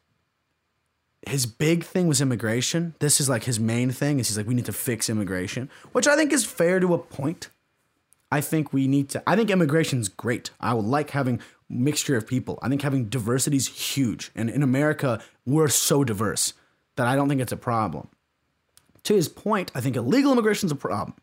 his 1.28 1.44
big 1.44 1.84
thing 1.84 2.08
was 2.08 2.20
immigration. 2.20 2.94
This 2.98 3.20
is 3.20 3.28
like 3.28 3.44
his 3.44 3.60
main 3.60 3.90
thing 3.90 4.18
is 4.18 4.28
he's 4.28 4.38
like 4.38 4.46
we 4.46 4.54
need 4.54 4.64
to 4.66 4.72
fix 4.72 5.10
immigration, 5.10 5.70
which 5.92 6.06
I 6.06 6.16
think 6.16 6.32
is 6.32 6.44
fair 6.44 6.80
to 6.80 6.94
a 6.94 6.98
point. 6.98 7.50
I 8.32 8.40
think 8.40 8.72
we 8.72 8.86
need 8.86 9.10
to 9.10 9.22
I 9.26 9.36
think 9.36 9.50
immigration's 9.50 10.08
great. 10.08 10.50
I 10.60 10.74
would 10.74 10.84
like 10.84 11.10
having 11.10 11.40
mixture 11.68 12.16
of 12.16 12.26
people. 12.26 12.58
I 12.62 12.68
think 12.68 12.82
having 12.82 13.06
diversity 13.06 13.56
is 13.56 13.68
huge. 13.68 14.30
And 14.34 14.50
in 14.50 14.62
America, 14.62 15.22
we're 15.46 15.68
so 15.68 16.04
diverse 16.04 16.54
that 16.96 17.06
I 17.06 17.16
don't 17.16 17.28
think 17.28 17.40
it's 17.40 17.52
a 17.52 17.56
problem. 17.56 18.08
To 19.04 19.14
his 19.14 19.28
point, 19.28 19.70
I 19.74 19.80
think 19.80 19.96
illegal 19.96 20.32
immigration 20.32 20.66
is 20.66 20.72
a 20.72 20.76
problem. 20.76 21.14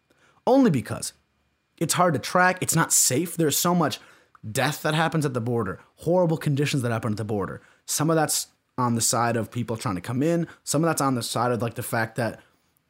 Only 0.45 0.71
because 0.71 1.13
it's 1.77 1.93
hard 1.93 2.13
to 2.13 2.19
track, 2.19 2.57
it's 2.61 2.75
not 2.75 2.93
safe. 2.93 3.37
There's 3.37 3.57
so 3.57 3.75
much 3.75 3.99
death 4.49 4.81
that 4.81 4.93
happens 4.93 5.25
at 5.25 5.33
the 5.33 5.41
border, 5.41 5.79
horrible 5.97 6.37
conditions 6.37 6.81
that 6.83 6.91
happen 6.91 7.11
at 7.11 7.17
the 7.17 7.25
border. 7.25 7.61
Some 7.85 8.09
of 8.09 8.15
that's 8.15 8.47
on 8.77 8.95
the 8.95 9.01
side 9.01 9.35
of 9.35 9.51
people 9.51 9.75
trying 9.75 9.95
to 9.95 10.01
come 10.01 10.21
in. 10.21 10.47
Some 10.63 10.83
of 10.83 10.87
that's 10.87 11.01
on 11.01 11.15
the 11.15 11.23
side 11.23 11.51
of 11.51 11.61
like 11.61 11.75
the 11.75 11.83
fact 11.83 12.15
that 12.15 12.39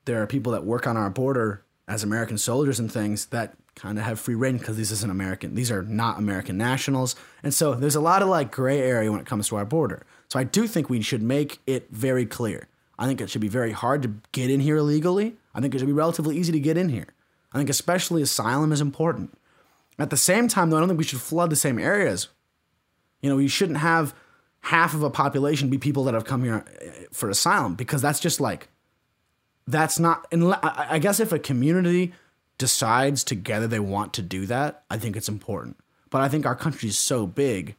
there 0.06 0.22
are 0.22 0.28
people 0.28 0.52
that 0.54 0.66
work 0.66 0.88
on 0.88 0.98
our 0.98 1.10
border 1.10 1.64
as 1.88 2.04
American 2.04 2.38
soldiers 2.38 2.80
and 2.80 2.92
things 2.92 3.28
that 3.28 3.56
kind 3.76 3.98
of 3.98 4.04
have 4.04 4.20
free 4.20 4.36
reign 4.36 4.58
because 4.58 4.76
this 4.76 4.92
isn't 4.92 5.12
American. 5.12 5.56
These 5.56 5.72
are 5.72 5.84
not 5.84 6.18
American 6.18 6.58
nationals. 6.58 7.16
And 7.44 7.54
so 7.54 7.76
there's 7.76 7.96
a 7.96 8.02
lot 8.02 8.22
of 8.22 8.28
like 8.28 8.52
gray 8.52 8.82
area 8.82 9.12
when 9.12 9.22
it 9.22 9.28
comes 9.28 9.48
to 9.50 9.56
our 9.56 9.66
border. 9.66 10.06
So 10.30 10.40
I 10.40 10.44
do 10.44 10.68
think 10.68 10.90
we 10.90 11.02
should 11.02 11.22
make 11.22 11.60
it 11.68 11.88
very 11.92 12.26
clear. 12.26 12.68
I 13.00 13.06
think 13.06 13.22
it 13.22 13.30
should 13.30 13.42
be 13.42 13.48
very 13.48 13.72
hard 13.72 14.02
to 14.04 14.14
get 14.32 14.50
in 14.50 14.60
here 14.60 14.78
illegally. 14.78 15.36
I 15.54 15.62
think 15.62 15.74
it 15.74 15.80
should 15.80 15.88
be 15.88 15.94
relatively 15.94 16.38
easy 16.38 16.52
to 16.52 16.60
get 16.60 16.78
in 16.78 16.90
here. 16.90 17.08
I 17.54 17.58
think 17.58 17.70
especially 17.70 18.22
asylum 18.22 18.72
is 18.72 18.82
important. 18.82 19.38
At 20.00 20.10
the 20.10 20.18
same 20.18 20.48
time, 20.48 20.70
though, 20.70 20.78
I 20.78 20.80
don't 20.80 20.90
think 20.90 21.00
we 21.00 21.04
should 21.04 21.22
flood 21.22 21.50
the 21.50 21.56
same 21.56 21.80
areas. 21.80 22.28
You 23.22 23.30
know, 23.30 23.36
we 23.36 23.48
shouldn't 23.48 23.80
have 23.80 24.14
half 24.62 24.94
of 24.94 25.04
a 25.04 25.10
population 25.10 25.70
be 25.70 25.78
people 25.78 26.04
that 26.04 26.14
have 26.14 26.26
come 26.26 26.44
here 26.44 26.66
uh, 26.82 26.90
for 27.12 27.30
asylum 27.30 27.76
because 27.76 28.02
that's 28.02 28.20
just 28.20 28.42
like 28.42 28.68
that's 29.66 29.98
not 29.98 30.26
i 30.54 31.00
guess 31.00 31.20
if 31.20 31.32
a 31.32 31.40
community 31.40 32.14
decides 32.58 33.24
together 33.24 33.68
they 33.68 33.80
want 33.80 34.14
to 34.14 34.22
do 34.22 34.46
that 34.46 34.84
i 34.90 34.98
think 34.98 35.16
it's 35.16 35.30
important 35.30 35.78
but 36.10 36.22
i 36.22 36.28
think 36.28 36.46
our 36.46 36.56
country 36.56 36.90
is 36.90 36.98
so 36.98 37.26
big 37.26 37.76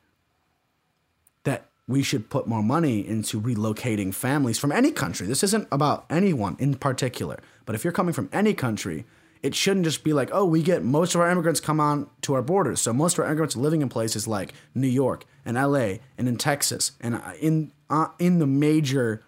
we 1.88 2.02
should 2.02 2.30
put 2.30 2.46
more 2.46 2.62
money 2.62 3.06
into 3.06 3.40
relocating 3.40 4.14
families 4.14 4.58
from 4.58 4.70
any 4.70 4.92
country 4.92 5.26
this 5.26 5.42
isn't 5.42 5.66
about 5.72 6.04
anyone 6.08 6.54
in 6.60 6.74
particular 6.74 7.40
but 7.66 7.74
if 7.74 7.82
you're 7.82 7.92
coming 7.92 8.12
from 8.12 8.28
any 8.32 8.54
country 8.54 9.04
it 9.42 9.54
shouldn't 9.54 9.84
just 9.84 10.04
be 10.04 10.12
like, 10.12 10.30
oh, 10.32 10.44
we 10.44 10.62
get 10.62 10.82
most 10.82 11.14
of 11.14 11.20
our 11.20 11.30
immigrants 11.30 11.60
come 11.60 11.80
on 11.80 12.08
to 12.22 12.34
our 12.34 12.42
borders. 12.42 12.80
So 12.80 12.92
most 12.92 13.14
of 13.14 13.20
our 13.20 13.26
immigrants 13.26 13.56
are 13.56 13.60
living 13.60 13.82
in 13.82 13.88
places 13.88 14.26
like 14.26 14.52
New 14.74 14.88
York 14.88 15.24
and 15.44 15.56
LA 15.56 15.98
and 16.16 16.28
in 16.28 16.36
Texas 16.36 16.92
and 17.00 17.16
uh, 17.16 17.32
in 17.40 17.72
uh, 17.90 18.08
in 18.18 18.38
the 18.38 18.46
major 18.46 19.24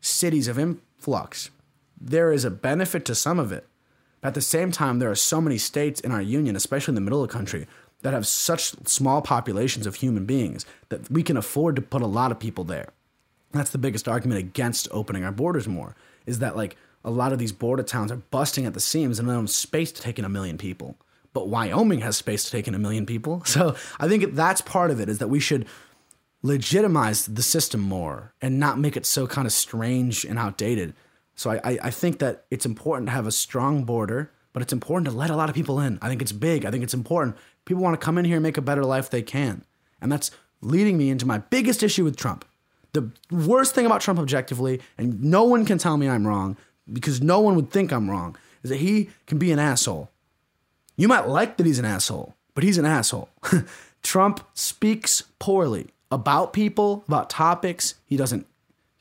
cities 0.00 0.48
of 0.48 0.58
influx. 0.58 1.50
There 2.00 2.32
is 2.32 2.44
a 2.44 2.50
benefit 2.50 3.04
to 3.06 3.14
some 3.14 3.38
of 3.38 3.52
it. 3.52 3.66
But 4.20 4.28
at 4.28 4.34
the 4.34 4.42
same 4.42 4.70
time, 4.70 4.98
there 4.98 5.10
are 5.10 5.16
so 5.16 5.40
many 5.40 5.56
states 5.56 6.00
in 6.00 6.12
our 6.12 6.20
union, 6.20 6.54
especially 6.56 6.92
in 6.92 6.94
the 6.96 7.00
middle 7.00 7.22
of 7.22 7.28
the 7.28 7.32
country, 7.32 7.66
that 8.02 8.14
have 8.14 8.26
such 8.26 8.72
small 8.86 9.22
populations 9.22 9.86
of 9.86 9.96
human 9.96 10.24
beings 10.24 10.64
that 10.88 11.10
we 11.10 11.22
can 11.22 11.36
afford 11.36 11.76
to 11.76 11.82
put 11.82 12.02
a 12.02 12.06
lot 12.06 12.32
of 12.32 12.38
people 12.38 12.64
there. 12.64 12.88
That's 13.52 13.70
the 13.70 13.78
biggest 13.78 14.08
argument 14.08 14.40
against 14.40 14.88
opening 14.90 15.24
our 15.24 15.32
borders 15.32 15.68
more. 15.68 15.96
Is 16.26 16.38
that 16.38 16.56
like 16.56 16.76
a 17.04 17.10
lot 17.10 17.32
of 17.32 17.38
these 17.38 17.52
border 17.52 17.82
towns 17.82 18.12
are 18.12 18.16
busting 18.16 18.66
at 18.66 18.74
the 18.74 18.80
seams 18.80 19.18
and 19.18 19.28
they 19.28 19.32
don't 19.32 19.44
have 19.44 19.50
space 19.50 19.92
to 19.92 20.02
take 20.02 20.18
in 20.18 20.24
a 20.24 20.28
million 20.28 20.58
people. 20.58 20.96
But 21.32 21.48
Wyoming 21.48 22.00
has 22.00 22.16
space 22.16 22.44
to 22.44 22.50
take 22.50 22.68
in 22.68 22.74
a 22.74 22.78
million 22.78 23.06
people. 23.06 23.42
So 23.46 23.74
I 23.98 24.08
think 24.08 24.34
that's 24.34 24.60
part 24.60 24.90
of 24.90 25.00
it 25.00 25.08
is 25.08 25.18
that 25.18 25.28
we 25.28 25.40
should 25.40 25.66
legitimize 26.42 27.26
the 27.26 27.42
system 27.42 27.80
more 27.80 28.32
and 28.40 28.58
not 28.58 28.78
make 28.78 28.96
it 28.96 29.04
so 29.06 29.26
kind 29.26 29.46
of 29.46 29.52
strange 29.52 30.24
and 30.24 30.38
outdated. 30.38 30.94
So 31.34 31.50
I, 31.50 31.78
I 31.82 31.90
think 31.90 32.18
that 32.18 32.44
it's 32.50 32.66
important 32.66 33.08
to 33.08 33.12
have 33.12 33.26
a 33.26 33.32
strong 33.32 33.84
border, 33.84 34.30
but 34.52 34.62
it's 34.62 34.72
important 34.72 35.10
to 35.10 35.16
let 35.16 35.30
a 35.30 35.36
lot 35.36 35.48
of 35.48 35.54
people 35.54 35.80
in. 35.80 35.98
I 36.02 36.08
think 36.08 36.22
it's 36.22 36.32
big. 36.32 36.64
I 36.64 36.70
think 36.70 36.82
it's 36.82 36.94
important. 36.94 37.36
People 37.70 37.84
want 37.84 38.00
to 38.00 38.04
come 38.04 38.18
in 38.18 38.24
here 38.24 38.34
and 38.34 38.42
make 38.42 38.56
a 38.56 38.62
better 38.62 38.84
life 38.84 39.10
they 39.10 39.22
can. 39.22 39.64
And 40.00 40.10
that's 40.10 40.32
leading 40.60 40.98
me 40.98 41.08
into 41.08 41.24
my 41.24 41.38
biggest 41.38 41.84
issue 41.84 42.02
with 42.02 42.16
Trump. 42.16 42.44
The 42.94 43.12
worst 43.30 43.76
thing 43.76 43.86
about 43.86 44.00
Trump 44.00 44.18
objectively, 44.18 44.80
and 44.98 45.22
no 45.22 45.44
one 45.44 45.64
can 45.64 45.78
tell 45.78 45.96
me 45.96 46.08
I'm 46.08 46.26
wrong, 46.26 46.56
because 46.92 47.22
no 47.22 47.38
one 47.38 47.54
would 47.54 47.70
think 47.70 47.92
I'm 47.92 48.10
wrong, 48.10 48.36
is 48.64 48.70
that 48.70 48.78
he 48.78 49.10
can 49.28 49.38
be 49.38 49.52
an 49.52 49.60
asshole. 49.60 50.10
You 50.96 51.06
might 51.06 51.28
like 51.28 51.58
that 51.58 51.66
he's 51.66 51.78
an 51.78 51.84
asshole, 51.84 52.34
but 52.54 52.64
he's 52.64 52.76
an 52.76 52.86
asshole. 52.86 53.28
Trump 54.02 54.44
speaks 54.52 55.22
poorly 55.38 55.90
about 56.10 56.52
people, 56.52 57.04
about 57.06 57.30
topics. 57.30 57.94
He 58.04 58.16
doesn't 58.16 58.48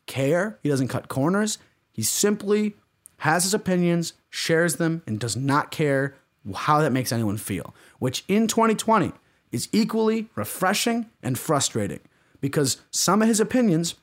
care, 0.05 0.59
he 0.61 0.69
doesn't 0.69 0.89
cut 0.89 1.07
corners. 1.07 1.57
He 1.91 2.03
simply 2.03 2.75
has 3.17 3.45
his 3.45 3.55
opinions, 3.55 4.13
shares 4.29 4.75
them, 4.75 5.01
and 5.07 5.19
does 5.19 5.35
not 5.35 5.71
care 5.71 6.13
how 6.55 6.79
that 6.81 6.91
makes 6.91 7.11
anyone 7.11 7.37
feel, 7.37 7.73
which 7.99 8.23
in 8.27 8.47
2020 8.47 9.11
is 9.51 9.69
equally 9.71 10.29
refreshing 10.35 11.05
and 11.21 11.37
frustrating 11.37 11.99
because 12.41 12.77
some 12.91 13.21
of 13.21 13.27
his 13.27 13.39
opinions, 13.39 13.95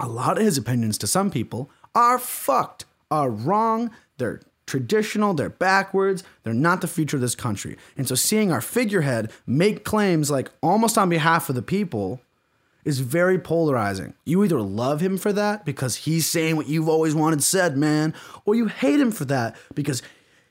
a 0.00 0.08
lot 0.08 0.38
of 0.38 0.44
his 0.44 0.58
opinions 0.58 0.98
to 0.98 1.06
some 1.06 1.30
people, 1.30 1.70
are 1.94 2.18
fucked 2.18 2.84
are 3.10 3.30
wrong. 3.30 3.90
They're 4.18 4.40
traditional, 4.66 5.34
they're 5.34 5.48
backwards, 5.48 6.22
they're 6.42 6.52
not 6.52 6.80
the 6.80 6.86
future 6.86 7.16
of 7.16 7.22
this 7.22 7.34
country. 7.34 7.76
And 7.96 8.06
so 8.06 8.14
seeing 8.14 8.52
our 8.52 8.60
figurehead 8.60 9.32
make 9.46 9.84
claims 9.84 10.30
like 10.30 10.50
almost 10.60 10.98
on 10.98 11.08
behalf 11.08 11.48
of 11.48 11.54
the 11.54 11.62
people 11.62 12.20
is 12.84 13.00
very 13.00 13.38
polarizing. 13.38 14.14
You 14.24 14.44
either 14.44 14.60
love 14.60 15.00
him 15.00 15.18
for 15.18 15.32
that 15.32 15.64
because 15.64 15.96
he's 15.96 16.26
saying 16.26 16.56
what 16.56 16.68
you've 16.68 16.88
always 16.88 17.14
wanted 17.14 17.42
said, 17.42 17.76
man, 17.76 18.14
or 18.44 18.54
you 18.54 18.66
hate 18.66 19.00
him 19.00 19.10
for 19.10 19.24
that 19.26 19.56
because 19.74 20.02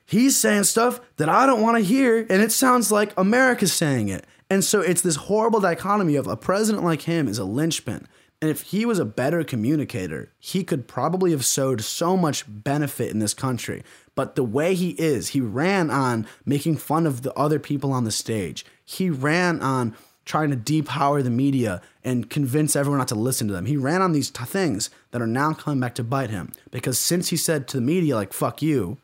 he's 0.08 0.36
saying 0.38 0.64
stuff 0.64 1.00
that 1.16 1.28
I 1.28 1.46
don't 1.46 1.62
want 1.62 1.76
to 1.76 1.84
hear 1.84 2.18
and 2.18 2.42
it 2.42 2.50
sounds 2.50 2.90
like 2.90 3.12
America's 3.16 3.72
saying 3.72 4.08
it. 4.08 4.26
And 4.50 4.64
so 4.64 4.80
it's 4.80 5.02
this 5.02 5.16
horrible 5.16 5.60
dichotomy 5.60 6.16
of 6.16 6.26
a 6.26 6.36
president 6.36 6.82
like 6.82 7.02
him 7.02 7.28
is 7.28 7.38
a 7.38 7.44
linchpin. 7.44 8.08
And 8.40 8.50
if 8.50 8.62
he 8.62 8.86
was 8.86 8.98
a 8.98 9.04
better 9.04 9.44
communicator, 9.44 10.32
he 10.38 10.64
could 10.64 10.88
probably 10.88 11.32
have 11.32 11.44
sowed 11.44 11.82
so 11.82 12.16
much 12.16 12.44
benefit 12.46 13.10
in 13.10 13.18
this 13.18 13.34
country. 13.34 13.82
But 14.14 14.36
the 14.36 14.44
way 14.44 14.74
he 14.74 14.90
is, 14.90 15.28
he 15.28 15.40
ran 15.40 15.90
on 15.90 16.26
making 16.46 16.76
fun 16.76 17.06
of 17.06 17.22
the 17.22 17.34
other 17.34 17.58
people 17.58 17.92
on 17.92 18.04
the 18.04 18.12
stage. 18.12 18.64
He 18.84 19.10
ran 19.10 19.60
on 19.60 19.94
trying 20.24 20.50
to 20.50 20.56
depower 20.56 21.22
the 21.22 21.30
media 21.30 21.82
and 22.04 22.30
convince 22.30 22.76
everyone 22.76 22.98
not 22.98 23.08
to 23.08 23.14
listen 23.14 23.48
to 23.48 23.54
them. 23.54 23.66
He 23.66 23.76
ran 23.76 24.02
on 24.02 24.12
these 24.12 24.30
t- 24.30 24.44
things 24.44 24.88
that 25.10 25.22
are 25.22 25.26
now 25.26 25.52
coming 25.52 25.80
back 25.80 25.94
to 25.96 26.04
bite 26.04 26.30
him 26.30 26.52
because 26.70 26.98
since 26.98 27.30
he 27.30 27.36
said 27.36 27.66
to 27.68 27.78
the 27.78 27.82
media, 27.82 28.14
like, 28.14 28.32
fuck 28.32 28.62
you, 28.62 28.98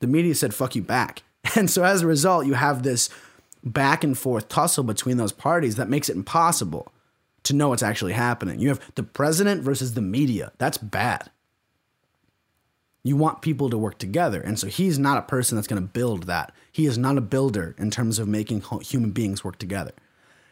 the 0.00 0.06
media 0.06 0.34
said, 0.34 0.54
fuck 0.54 0.74
you 0.74 0.82
back. 0.82 1.22
And 1.54 1.70
so 1.70 1.84
as 1.84 2.02
a 2.02 2.08
result, 2.08 2.46
you 2.46 2.54
have 2.54 2.82
this 2.82 3.08
back 3.62 4.02
and 4.02 4.18
forth 4.18 4.48
tussle 4.48 4.82
between 4.82 5.16
those 5.16 5.32
parties 5.32 5.76
that 5.76 5.88
makes 5.88 6.08
it 6.08 6.16
impossible 6.16 6.92
to 7.44 7.54
know 7.54 7.68
what's 7.68 7.82
actually 7.82 8.14
happening. 8.14 8.58
You 8.58 8.68
have 8.68 8.80
the 8.96 9.04
president 9.04 9.62
versus 9.62 9.94
the 9.94 10.00
media. 10.00 10.50
That's 10.58 10.76
bad. 10.76 11.30
You 13.04 13.16
want 13.16 13.42
people 13.42 13.70
to 13.70 13.78
work 13.78 13.98
together. 13.98 14.40
And 14.40 14.58
so 14.58 14.66
he's 14.66 14.98
not 14.98 15.18
a 15.18 15.22
person 15.22 15.54
that's 15.54 15.68
going 15.68 15.80
to 15.80 15.88
build 15.88 16.24
that. 16.24 16.52
He 16.72 16.86
is 16.86 16.98
not 16.98 17.16
a 17.16 17.20
builder 17.20 17.76
in 17.78 17.92
terms 17.92 18.18
of 18.18 18.26
making 18.26 18.64
human 18.82 19.12
beings 19.12 19.44
work 19.44 19.58
together. 19.58 19.92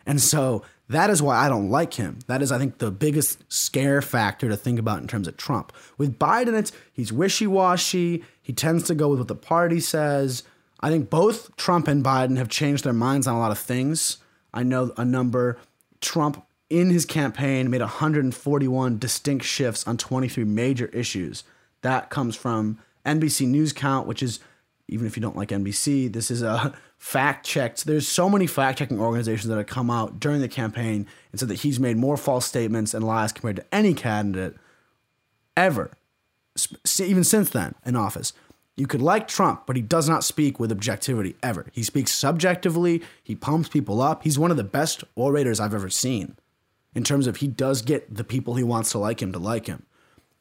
And 0.06 0.20
so 0.20 0.62
that 0.88 1.08
is 1.10 1.22
why 1.22 1.36
I 1.36 1.48
don't 1.48 1.70
like 1.70 1.94
him. 1.94 2.18
That 2.26 2.42
is, 2.42 2.52
I 2.52 2.58
think, 2.58 2.78
the 2.78 2.90
biggest 2.90 3.42
scare 3.50 4.02
factor 4.02 4.48
to 4.48 4.56
think 4.56 4.78
about 4.78 5.00
in 5.00 5.08
terms 5.08 5.26
of 5.26 5.36
Trump. 5.36 5.72
With 5.96 6.18
Biden, 6.18 6.58
it's 6.58 6.72
he's 6.92 7.12
wishy 7.12 7.46
washy. 7.46 8.24
He 8.42 8.52
tends 8.52 8.84
to 8.84 8.94
go 8.94 9.08
with 9.08 9.18
what 9.18 9.28
the 9.28 9.34
party 9.34 9.80
says. 9.80 10.42
I 10.80 10.90
think 10.90 11.08
both 11.08 11.56
Trump 11.56 11.88
and 11.88 12.04
Biden 12.04 12.36
have 12.36 12.50
changed 12.50 12.84
their 12.84 12.92
minds 12.92 13.26
on 13.26 13.34
a 13.34 13.38
lot 13.38 13.50
of 13.50 13.58
things. 13.58 14.18
I 14.52 14.62
know 14.62 14.92
a 14.98 15.04
number. 15.04 15.58
Trump, 16.02 16.44
in 16.68 16.90
his 16.90 17.06
campaign, 17.06 17.70
made 17.70 17.80
141 17.80 18.98
distinct 18.98 19.46
shifts 19.46 19.86
on 19.86 19.96
23 19.96 20.44
major 20.44 20.86
issues. 20.86 21.44
That 21.80 22.10
comes 22.10 22.36
from 22.36 22.78
NBC 23.06 23.46
News 23.46 23.72
Count, 23.72 24.06
which 24.06 24.22
is, 24.22 24.40
even 24.88 25.06
if 25.06 25.16
you 25.16 25.22
don't 25.22 25.36
like 25.36 25.48
NBC, 25.48 26.12
this 26.12 26.30
is 26.30 26.42
a 26.42 26.74
fact 26.98 27.46
checked. 27.46 27.86
There's 27.86 28.06
so 28.06 28.28
many 28.28 28.46
fact 28.46 28.78
checking 28.78 29.00
organizations 29.00 29.48
that 29.48 29.56
have 29.56 29.66
come 29.66 29.90
out 29.90 30.20
during 30.20 30.40
the 30.40 30.48
campaign 30.48 31.06
and 31.30 31.40
said 31.40 31.48
that 31.48 31.60
he's 31.60 31.80
made 31.80 31.96
more 31.96 32.16
false 32.16 32.46
statements 32.46 32.94
and 32.94 33.04
lies 33.04 33.32
compared 33.32 33.56
to 33.56 33.74
any 33.74 33.94
candidate 33.94 34.56
ever, 35.56 35.92
even 37.00 37.24
since 37.24 37.50
then 37.50 37.74
in 37.84 37.96
office. 37.96 38.32
You 38.76 38.86
could 38.86 39.02
like 39.02 39.28
Trump, 39.28 39.66
but 39.66 39.76
he 39.76 39.82
does 39.82 40.08
not 40.08 40.24
speak 40.24 40.58
with 40.58 40.72
objectivity 40.72 41.36
ever. 41.42 41.66
He 41.72 41.84
speaks 41.84 42.12
subjectively, 42.12 43.02
he 43.22 43.36
pumps 43.36 43.68
people 43.68 44.02
up. 44.02 44.24
He's 44.24 44.38
one 44.38 44.50
of 44.50 44.56
the 44.56 44.64
best 44.64 45.04
orators 45.14 45.60
I've 45.60 45.74
ever 45.74 45.88
seen 45.88 46.36
in 46.94 47.04
terms 47.04 47.26
of 47.26 47.36
he 47.36 47.46
does 47.46 47.82
get 47.82 48.12
the 48.12 48.24
people 48.24 48.54
he 48.54 48.64
wants 48.64 48.90
to 48.92 48.98
like 48.98 49.22
him 49.22 49.32
to 49.32 49.38
like 49.38 49.66
him. 49.66 49.84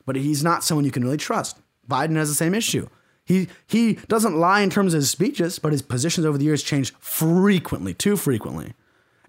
But 0.05 0.15
he's 0.15 0.43
not 0.43 0.63
someone 0.63 0.85
you 0.85 0.91
can 0.91 1.03
really 1.03 1.17
trust. 1.17 1.57
Biden 1.87 2.15
has 2.15 2.29
the 2.29 2.35
same 2.35 2.53
issue. 2.53 2.87
He 3.25 3.47
he 3.67 3.93
doesn't 4.07 4.37
lie 4.37 4.61
in 4.61 4.69
terms 4.69 4.93
of 4.93 4.99
his 4.99 5.09
speeches, 5.09 5.59
but 5.59 5.71
his 5.71 5.81
positions 5.81 6.25
over 6.25 6.37
the 6.37 6.45
years 6.45 6.63
change 6.63 6.93
frequently, 6.95 7.93
too 7.93 8.17
frequently. 8.17 8.73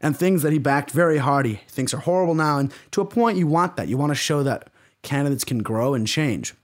And 0.00 0.16
things 0.16 0.42
that 0.42 0.52
he 0.52 0.58
backed 0.58 0.90
very 0.90 1.18
hard, 1.18 1.46
he 1.46 1.60
thinks 1.68 1.94
are 1.94 1.98
horrible 1.98 2.34
now. 2.34 2.58
And 2.58 2.72
to 2.90 3.00
a 3.00 3.06
point, 3.06 3.38
you 3.38 3.46
want 3.46 3.76
that. 3.76 3.88
You 3.88 3.96
want 3.96 4.10
to 4.10 4.16
show 4.16 4.42
that 4.42 4.68
candidates 5.02 5.44
can 5.44 5.62
grow 5.62 5.94
and 5.94 6.06
change 6.06 6.54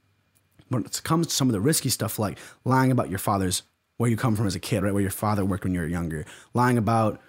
when 0.68 0.84
it 0.84 1.00
comes 1.04 1.28
to 1.28 1.34
some 1.34 1.48
of 1.48 1.52
the 1.52 1.60
risky 1.60 1.88
stuff 1.88 2.18
like 2.18 2.38
lying 2.64 2.90
about 2.90 3.10
your 3.10 3.18
father's 3.18 3.62
where 3.96 4.08
you 4.08 4.16
come 4.16 4.34
from 4.34 4.46
as 4.46 4.54
a 4.54 4.60
kid, 4.60 4.82
right? 4.82 4.94
Where 4.94 5.02
your 5.02 5.10
father 5.10 5.44
worked 5.44 5.64
when 5.64 5.74
you 5.74 5.80
were 5.80 5.86
younger, 5.86 6.24
lying 6.54 6.78
about 6.78 7.20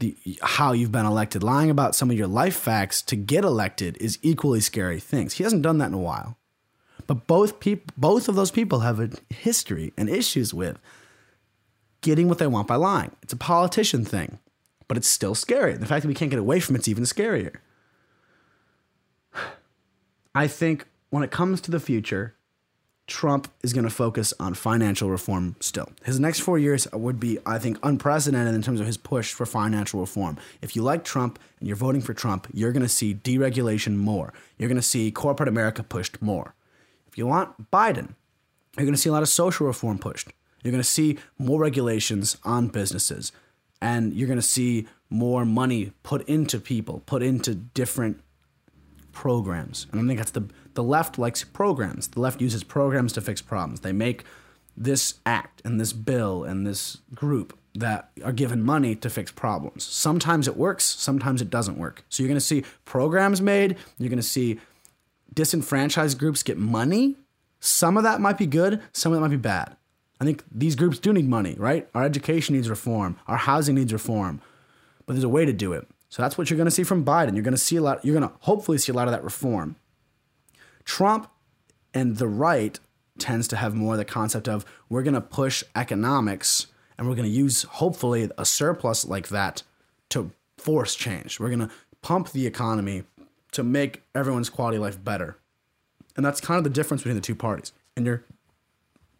the 0.00 0.16
how 0.42 0.72
you've 0.72 0.92
been 0.92 1.06
elected, 1.06 1.42
lying 1.42 1.70
about 1.70 1.94
some 1.94 2.10
of 2.10 2.18
your 2.18 2.26
life 2.26 2.56
facts 2.56 3.00
to 3.02 3.16
get 3.16 3.44
elected 3.44 3.96
is 3.98 4.18
equally 4.22 4.60
scary 4.60 5.00
things. 5.00 5.34
He 5.34 5.44
hasn't 5.44 5.62
done 5.62 5.78
that 5.78 5.86
in 5.86 5.94
a 5.94 5.98
while. 5.98 6.36
But 7.06 7.26
both 7.26 7.60
people 7.60 7.92
both 7.96 8.28
of 8.28 8.34
those 8.34 8.50
people 8.50 8.80
have 8.80 9.00
a 9.00 9.10
history 9.30 9.92
and 9.96 10.08
issues 10.08 10.52
with 10.52 10.78
getting 12.00 12.28
what 12.28 12.38
they 12.38 12.46
want 12.46 12.68
by 12.68 12.76
lying. 12.76 13.12
It's 13.22 13.32
a 13.32 13.36
politician 13.36 14.04
thing, 14.04 14.38
but 14.88 14.96
it's 14.96 15.08
still 15.08 15.34
scary. 15.34 15.74
The 15.74 15.86
fact 15.86 16.02
that 16.02 16.08
we 16.08 16.14
can't 16.14 16.30
get 16.30 16.40
away 16.40 16.60
from 16.60 16.76
it's 16.76 16.88
even 16.88 17.04
scarier. 17.04 17.56
I 20.34 20.46
think 20.46 20.86
when 21.10 21.22
it 21.22 21.30
comes 21.30 21.60
to 21.62 21.70
the 21.70 21.80
future, 21.80 22.36
Trump 23.06 23.48
is 23.62 23.72
going 23.72 23.84
to 23.84 23.90
focus 23.90 24.34
on 24.40 24.54
financial 24.54 25.10
reform 25.10 25.54
still. 25.60 25.88
His 26.04 26.18
next 26.18 26.40
four 26.40 26.58
years 26.58 26.88
would 26.92 27.20
be, 27.20 27.38
I 27.46 27.58
think, 27.58 27.78
unprecedented 27.84 28.54
in 28.54 28.62
terms 28.62 28.80
of 28.80 28.86
his 28.86 28.96
push 28.96 29.32
for 29.32 29.46
financial 29.46 30.00
reform. 30.00 30.38
If 30.60 30.74
you 30.74 30.82
like 30.82 31.04
Trump 31.04 31.38
and 31.60 31.68
you're 31.68 31.76
voting 31.76 32.00
for 32.00 32.14
Trump, 32.14 32.48
you're 32.52 32.72
going 32.72 32.82
to 32.82 32.88
see 32.88 33.14
deregulation 33.14 33.96
more. 33.96 34.32
You're 34.58 34.68
going 34.68 34.76
to 34.76 34.82
see 34.82 35.12
corporate 35.12 35.48
America 35.48 35.84
pushed 35.84 36.20
more. 36.20 36.54
You 37.16 37.26
want 37.26 37.70
Biden, 37.70 38.14
you're 38.76 38.86
going 38.86 38.94
to 38.94 39.00
see 39.00 39.08
a 39.08 39.12
lot 39.12 39.22
of 39.22 39.28
social 39.28 39.66
reform 39.66 39.98
pushed. 39.98 40.28
You're 40.62 40.72
going 40.72 40.82
to 40.82 40.88
see 40.88 41.18
more 41.38 41.60
regulations 41.60 42.36
on 42.44 42.68
businesses. 42.68 43.32
And 43.80 44.14
you're 44.14 44.26
going 44.26 44.38
to 44.38 44.42
see 44.46 44.86
more 45.10 45.44
money 45.44 45.92
put 46.02 46.26
into 46.28 46.58
people, 46.58 47.02
put 47.06 47.22
into 47.22 47.54
different 47.54 48.20
programs. 49.12 49.86
And 49.92 50.00
I 50.00 50.06
think 50.06 50.18
that's 50.18 50.30
the 50.30 50.48
the 50.74 50.82
left 50.82 51.18
likes 51.18 51.42
programs. 51.42 52.08
The 52.08 52.20
left 52.20 52.40
uses 52.40 52.62
programs 52.62 53.12
to 53.14 53.20
fix 53.20 53.40
problems. 53.40 53.80
They 53.80 53.92
make 53.92 54.24
this 54.76 55.14
act 55.24 55.62
and 55.64 55.80
this 55.80 55.94
bill 55.94 56.44
and 56.44 56.66
this 56.66 56.98
group 57.14 57.58
that 57.74 58.10
are 58.22 58.32
given 58.32 58.62
money 58.62 58.94
to 58.94 59.10
fix 59.10 59.30
problems. 59.32 59.84
Sometimes 59.84 60.46
it 60.46 60.56
works, 60.56 60.84
sometimes 60.84 61.40
it 61.40 61.50
doesn't 61.50 61.78
work. 61.78 62.04
So 62.08 62.22
you're 62.22 62.28
going 62.28 62.36
to 62.36 62.44
see 62.44 62.64
programs 62.84 63.40
made, 63.40 63.76
you're 63.98 64.10
going 64.10 64.18
to 64.18 64.22
see 64.22 64.60
disenfranchised 65.32 66.18
groups 66.18 66.42
get 66.42 66.58
money. 66.58 67.16
Some 67.60 67.96
of 67.96 68.02
that 68.04 68.20
might 68.20 68.38
be 68.38 68.46
good, 68.46 68.80
some 68.92 69.12
of 69.12 69.16
that 69.16 69.20
might 69.20 69.34
be 69.34 69.36
bad. 69.36 69.76
I 70.20 70.24
think 70.24 70.44
these 70.50 70.76
groups 70.76 70.98
do 70.98 71.12
need 71.12 71.28
money, 71.28 71.54
right? 71.58 71.88
Our 71.94 72.04
education 72.04 72.54
needs 72.54 72.70
reform, 72.70 73.16
our 73.26 73.36
housing 73.36 73.74
needs 73.74 73.92
reform, 73.92 74.40
but 75.04 75.12
there's 75.12 75.24
a 75.24 75.28
way 75.28 75.44
to 75.44 75.52
do 75.52 75.72
it. 75.72 75.86
So 76.08 76.22
that's 76.22 76.38
what 76.38 76.48
you're 76.48 76.56
going 76.56 76.66
to 76.66 76.70
see 76.70 76.84
from 76.84 77.04
Biden. 77.04 77.34
You're 77.34 77.42
going 77.42 77.52
to 77.52 77.58
see 77.58 77.76
a 77.76 77.82
lot, 77.82 78.04
you're 78.04 78.18
going 78.18 78.28
to 78.28 78.34
hopefully 78.40 78.78
see 78.78 78.92
a 78.92 78.94
lot 78.94 79.08
of 79.08 79.12
that 79.12 79.24
reform. 79.24 79.76
Trump 80.84 81.30
and 81.92 82.16
the 82.16 82.28
right 82.28 82.78
tends 83.18 83.48
to 83.48 83.56
have 83.56 83.74
more 83.74 83.96
the 83.96 84.04
concept 84.04 84.48
of 84.48 84.64
we're 84.88 85.02
going 85.02 85.14
to 85.14 85.20
push 85.20 85.64
economics 85.74 86.66
and 86.96 87.08
we're 87.08 87.14
going 87.14 87.28
to 87.28 87.34
use 87.34 87.62
hopefully 87.64 88.30
a 88.38 88.44
surplus 88.44 89.04
like 89.04 89.28
that 89.28 89.62
to 90.10 90.30
force 90.56 90.94
change. 90.94 91.40
We're 91.40 91.48
going 91.48 91.68
to 91.68 91.70
pump 92.02 92.30
the 92.30 92.46
economy 92.46 93.04
to 93.56 93.64
make 93.64 94.02
everyone's 94.14 94.48
quality 94.48 94.76
of 94.76 94.82
life 94.82 95.02
better. 95.02 95.38
And 96.16 96.24
that's 96.24 96.40
kind 96.40 96.58
of 96.58 96.64
the 96.64 96.70
difference 96.70 97.02
between 97.02 97.16
the 97.16 97.20
two 97.20 97.34
parties. 97.34 97.72
And 97.96 98.06
you're 98.06 98.24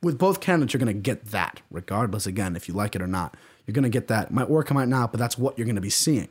with 0.03 0.18
both 0.18 0.41
candidates, 0.41 0.72
you're 0.72 0.80
going 0.80 0.95
to 0.95 1.01
get 1.01 1.26
that, 1.26 1.62
regardless, 1.70 2.26
again, 2.26 2.55
if 2.55 2.68
you 2.68 2.74
like 2.74 2.95
it 2.95 3.03
or 3.03 3.07
not. 3.07 3.37
You're 3.66 3.72
going 3.72 3.82
to 3.82 3.89
get 3.89 4.09
that. 4.09 4.30
Might 4.30 4.49
work, 4.49 4.70
might 4.72 4.89
not, 4.89 5.11
but 5.11 5.18
that's 5.18 5.37
what 5.37 5.59
you're 5.59 5.64
going 5.64 5.74
to 5.74 5.80
be 5.80 5.91
seeing. 5.91 6.28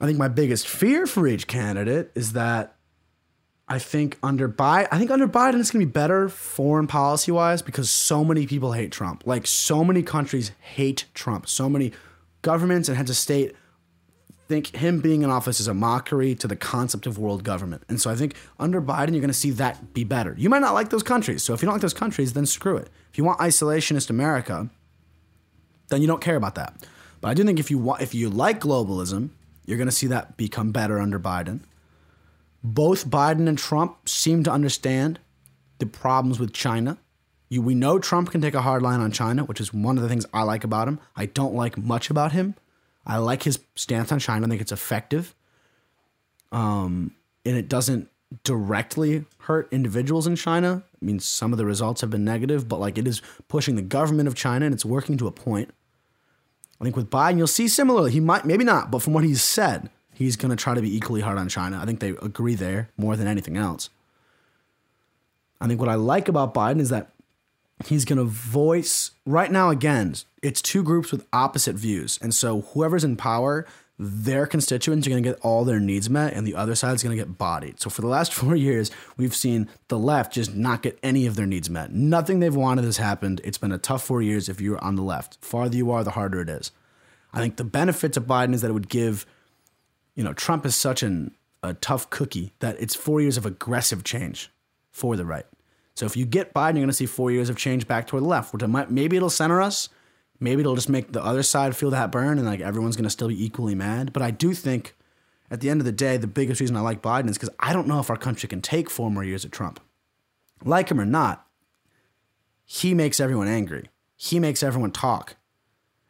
I 0.00 0.06
think 0.06 0.18
my 0.18 0.28
biggest 0.28 0.68
fear 0.68 1.06
for 1.06 1.26
each 1.26 1.46
candidate 1.46 2.10
is 2.14 2.32
that 2.32 2.76
I 3.68 3.78
think 3.78 4.18
under 4.22 4.48
Biden, 4.48 4.88
I 4.90 4.98
think 4.98 5.10
under 5.10 5.28
Biden 5.28 5.60
it's 5.60 5.70
gonna 5.70 5.86
be 5.86 5.90
better 5.90 6.28
foreign 6.28 6.88
policy 6.88 7.30
wise 7.30 7.62
because 7.62 7.88
so 7.88 8.24
many 8.24 8.46
people 8.46 8.72
hate 8.72 8.90
Trump. 8.90 9.22
Like 9.24 9.46
so 9.46 9.84
many 9.84 10.02
countries 10.02 10.50
hate 10.60 11.06
Trump. 11.14 11.48
So 11.48 11.68
many 11.68 11.92
governments 12.42 12.88
and 12.88 12.98
heads 12.98 13.10
of 13.10 13.16
state 13.16 13.54
think 14.48 14.76
him 14.76 15.00
being 15.00 15.22
in 15.22 15.30
office 15.30 15.60
is 15.60 15.68
a 15.68 15.74
mockery 15.74 16.34
to 16.36 16.48
the 16.48 16.56
concept 16.56 17.06
of 17.06 17.18
world 17.18 17.44
government. 17.44 17.82
And 17.88 18.00
so 18.00 18.10
I 18.10 18.16
think 18.16 18.36
under 18.58 18.82
Biden 18.82 19.12
you're 19.12 19.20
gonna 19.20 19.32
see 19.32 19.50
that 19.52 19.94
be 19.94 20.04
better. 20.04 20.34
You 20.38 20.50
might 20.50 20.60
not 20.60 20.74
like 20.74 20.90
those 20.90 21.02
countries. 21.02 21.42
So 21.42 21.54
if 21.54 21.62
you 21.62 21.66
don't 21.66 21.74
like 21.74 21.82
those 21.82 21.94
countries, 21.94 22.32
then 22.32 22.46
screw 22.46 22.76
it. 22.76 22.88
If 23.10 23.18
you 23.18 23.24
want 23.24 23.38
isolationist 23.40 24.10
America, 24.10 24.68
then 25.88 26.00
you 26.00 26.06
don't 26.06 26.20
care 26.20 26.36
about 26.36 26.54
that. 26.56 26.86
But 27.20 27.28
I 27.28 27.34
do 27.34 27.44
think 27.44 27.58
if 27.58 27.70
you 27.70 27.78
want, 27.78 28.02
if 28.02 28.14
you 28.14 28.28
like 28.28 28.60
globalism, 28.60 29.30
you're 29.64 29.78
gonna 29.78 29.92
see 29.92 30.08
that 30.08 30.36
become 30.36 30.72
better 30.72 30.98
under 30.98 31.18
Biden 31.18 31.60
both 32.62 33.08
Biden 33.08 33.48
and 33.48 33.58
Trump 33.58 34.08
seem 34.08 34.44
to 34.44 34.52
understand 34.52 35.18
the 35.78 35.86
problems 35.86 36.38
with 36.38 36.52
China. 36.52 36.98
You, 37.48 37.60
we 37.60 37.74
know 37.74 37.98
Trump 37.98 38.30
can 38.30 38.40
take 38.40 38.54
a 38.54 38.62
hard 38.62 38.82
line 38.82 39.00
on 39.00 39.12
China, 39.12 39.44
which 39.44 39.60
is 39.60 39.74
one 39.74 39.96
of 39.96 40.02
the 40.02 40.08
things 40.08 40.24
I 40.32 40.42
like 40.42 40.64
about 40.64 40.88
him. 40.88 41.00
I 41.16 41.26
don't 41.26 41.54
like 41.54 41.76
much 41.76 42.08
about 42.08 42.32
him. 42.32 42.54
I 43.06 43.18
like 43.18 43.42
his 43.42 43.58
stance 43.74 44.12
on 44.12 44.18
China. 44.18 44.46
I 44.46 44.48
think 44.48 44.60
it's 44.60 44.72
effective. 44.72 45.34
Um, 46.50 47.12
and 47.44 47.56
it 47.56 47.68
doesn't 47.68 48.08
directly 48.44 49.24
hurt 49.40 49.68
individuals 49.70 50.26
in 50.26 50.36
China. 50.36 50.82
I 51.00 51.04
mean, 51.04 51.20
some 51.20 51.52
of 51.52 51.58
the 51.58 51.66
results 51.66 52.00
have 52.00 52.10
been 52.10 52.24
negative, 52.24 52.68
but 52.68 52.80
like 52.80 52.98
it 52.98 53.06
is 53.06 53.20
pushing 53.48 53.76
the 53.76 53.82
government 53.82 54.28
of 54.28 54.34
China 54.34 54.64
and 54.64 54.74
it's 54.74 54.84
working 54.84 55.16
to 55.18 55.26
a 55.26 55.32
point. 55.32 55.70
I 56.80 56.84
think 56.84 56.96
with 56.96 57.10
Biden, 57.10 57.38
you'll 57.38 57.46
see 57.46 57.68
similarly. 57.68 58.10
He 58.10 58.20
might, 58.20 58.44
maybe 58.44 58.64
not, 58.64 58.90
but 58.90 59.02
from 59.02 59.12
what 59.12 59.24
he's 59.24 59.42
said, 59.42 59.90
he's 60.12 60.36
going 60.36 60.50
to 60.50 60.56
try 60.56 60.74
to 60.74 60.82
be 60.82 60.94
equally 60.96 61.20
hard 61.20 61.38
on 61.38 61.48
China. 61.48 61.78
I 61.80 61.84
think 61.84 62.00
they 62.00 62.10
agree 62.10 62.54
there 62.54 62.88
more 62.96 63.16
than 63.16 63.26
anything 63.26 63.56
else. 63.56 63.88
I 65.60 65.68
think 65.68 65.78
what 65.78 65.88
I 65.88 65.94
like 65.94 66.28
about 66.28 66.54
Biden 66.54 66.80
is 66.80 66.88
that 66.88 67.11
he's 67.86 68.04
going 68.04 68.18
to 68.18 68.24
voice 68.24 69.12
right 69.26 69.50
now 69.50 69.70
again 69.70 70.14
it's 70.42 70.60
two 70.60 70.82
groups 70.82 71.12
with 71.12 71.26
opposite 71.32 71.76
views. 71.76 72.18
And 72.20 72.34
so 72.34 72.62
whoever's 72.62 73.04
in 73.04 73.16
power 73.16 73.66
their 73.98 74.46
constituents 74.46 75.06
are 75.06 75.10
going 75.10 75.22
to 75.22 75.28
get 75.28 75.38
all 75.42 75.64
their 75.64 75.78
needs 75.78 76.10
met 76.10 76.32
and 76.32 76.44
the 76.44 76.56
other 76.56 76.74
side 76.74 76.94
is 76.94 77.04
going 77.04 77.16
to 77.16 77.22
get 77.22 77.38
bodied. 77.38 77.78
So 77.78 77.88
for 77.88 78.00
the 78.00 78.08
last 78.08 78.34
four 78.34 78.56
years 78.56 78.90
we've 79.16 79.34
seen 79.34 79.68
the 79.88 79.98
left 79.98 80.32
just 80.32 80.54
not 80.54 80.82
get 80.82 80.98
any 81.02 81.26
of 81.26 81.36
their 81.36 81.46
needs 81.46 81.70
met. 81.70 81.92
Nothing 81.92 82.40
they've 82.40 82.54
wanted 82.54 82.84
has 82.84 82.96
happened. 82.96 83.40
It's 83.44 83.58
been 83.58 83.70
a 83.70 83.78
tough 83.78 84.02
four 84.02 84.20
years 84.20 84.48
if 84.48 84.60
you're 84.60 84.82
on 84.82 84.96
the 84.96 85.02
left. 85.02 85.38
Farther 85.40 85.76
you 85.76 85.90
are 85.92 86.02
the 86.02 86.10
harder 86.12 86.40
it 86.40 86.48
is. 86.48 86.72
I 87.32 87.38
think 87.38 87.56
the 87.56 87.64
benefit 87.64 88.12
to 88.14 88.20
biden 88.20 88.54
is 88.54 88.62
that 88.62 88.70
it 88.70 88.74
would 88.74 88.88
give 88.88 89.24
you 90.14 90.24
know, 90.24 90.32
Trump 90.34 90.66
is 90.66 90.74
such 90.74 91.02
an, 91.02 91.34
a 91.62 91.74
tough 91.74 92.10
cookie 92.10 92.52
that 92.58 92.76
it's 92.80 92.94
four 92.94 93.20
years 93.20 93.36
of 93.36 93.46
aggressive 93.46 94.04
change 94.04 94.50
for 94.90 95.16
the 95.16 95.24
right. 95.24 95.46
So 96.02 96.06
if 96.06 96.16
you 96.16 96.26
get 96.26 96.52
Biden, 96.52 96.70
you're 96.70 96.80
going 96.80 96.88
to 96.88 96.94
see 96.94 97.06
four 97.06 97.30
years 97.30 97.48
of 97.48 97.56
change 97.56 97.86
back 97.86 98.08
toward 98.08 98.24
the 98.24 98.28
left, 98.28 98.52
which 98.52 98.66
might, 98.66 98.90
maybe 98.90 99.16
it'll 99.16 99.30
center 99.30 99.62
us. 99.62 99.88
Maybe 100.40 100.58
it'll 100.58 100.74
just 100.74 100.88
make 100.88 101.12
the 101.12 101.24
other 101.24 101.44
side 101.44 101.76
feel 101.76 101.90
that 101.90 102.10
burn 102.10 102.38
and 102.38 102.44
like 102.44 102.60
everyone's 102.60 102.96
going 102.96 103.04
to 103.04 103.10
still 103.10 103.28
be 103.28 103.44
equally 103.44 103.76
mad. 103.76 104.12
But 104.12 104.20
I 104.20 104.32
do 104.32 104.52
think 104.52 104.96
at 105.48 105.60
the 105.60 105.70
end 105.70 105.80
of 105.80 105.84
the 105.84 105.92
day, 105.92 106.16
the 106.16 106.26
biggest 106.26 106.60
reason 106.60 106.76
I 106.76 106.80
like 106.80 107.02
Biden 107.02 107.30
is 107.30 107.38
because 107.38 107.54
I 107.60 107.72
don't 107.72 107.86
know 107.86 108.00
if 108.00 108.10
our 108.10 108.16
country 108.16 108.48
can 108.48 108.60
take 108.60 108.90
four 108.90 109.12
more 109.12 109.22
years 109.22 109.44
of 109.44 109.52
Trump. 109.52 109.78
Like 110.64 110.90
him 110.90 111.00
or 111.00 111.04
not, 111.04 111.46
he 112.64 112.94
makes 112.94 113.20
everyone 113.20 113.46
angry. 113.46 113.88
He 114.16 114.40
makes 114.40 114.64
everyone 114.64 114.90
talk. 114.90 115.36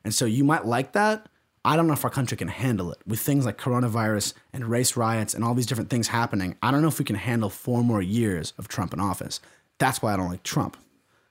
And 0.04 0.14
so 0.14 0.24
you 0.24 0.42
might 0.42 0.64
like 0.64 0.92
that, 0.92 1.28
I 1.66 1.76
don't 1.76 1.86
know 1.86 1.92
if 1.92 2.04
our 2.04 2.10
country 2.10 2.38
can 2.38 2.48
handle 2.48 2.92
it 2.92 2.98
with 3.06 3.20
things 3.20 3.44
like 3.44 3.58
coronavirus 3.58 4.32
and 4.54 4.64
race 4.70 4.96
riots 4.96 5.34
and 5.34 5.44
all 5.44 5.52
these 5.52 5.66
different 5.66 5.90
things 5.90 6.08
happening. 6.08 6.56
I 6.62 6.70
don't 6.70 6.80
know 6.80 6.88
if 6.88 6.98
we 6.98 7.04
can 7.04 7.16
handle 7.16 7.50
four 7.50 7.84
more 7.84 8.00
years 8.00 8.54
of 8.56 8.68
Trump 8.68 8.94
in 8.94 8.98
office. 8.98 9.38
That's 9.82 10.00
why 10.00 10.14
I 10.14 10.16
don't 10.16 10.30
like 10.30 10.44
Trump. 10.44 10.76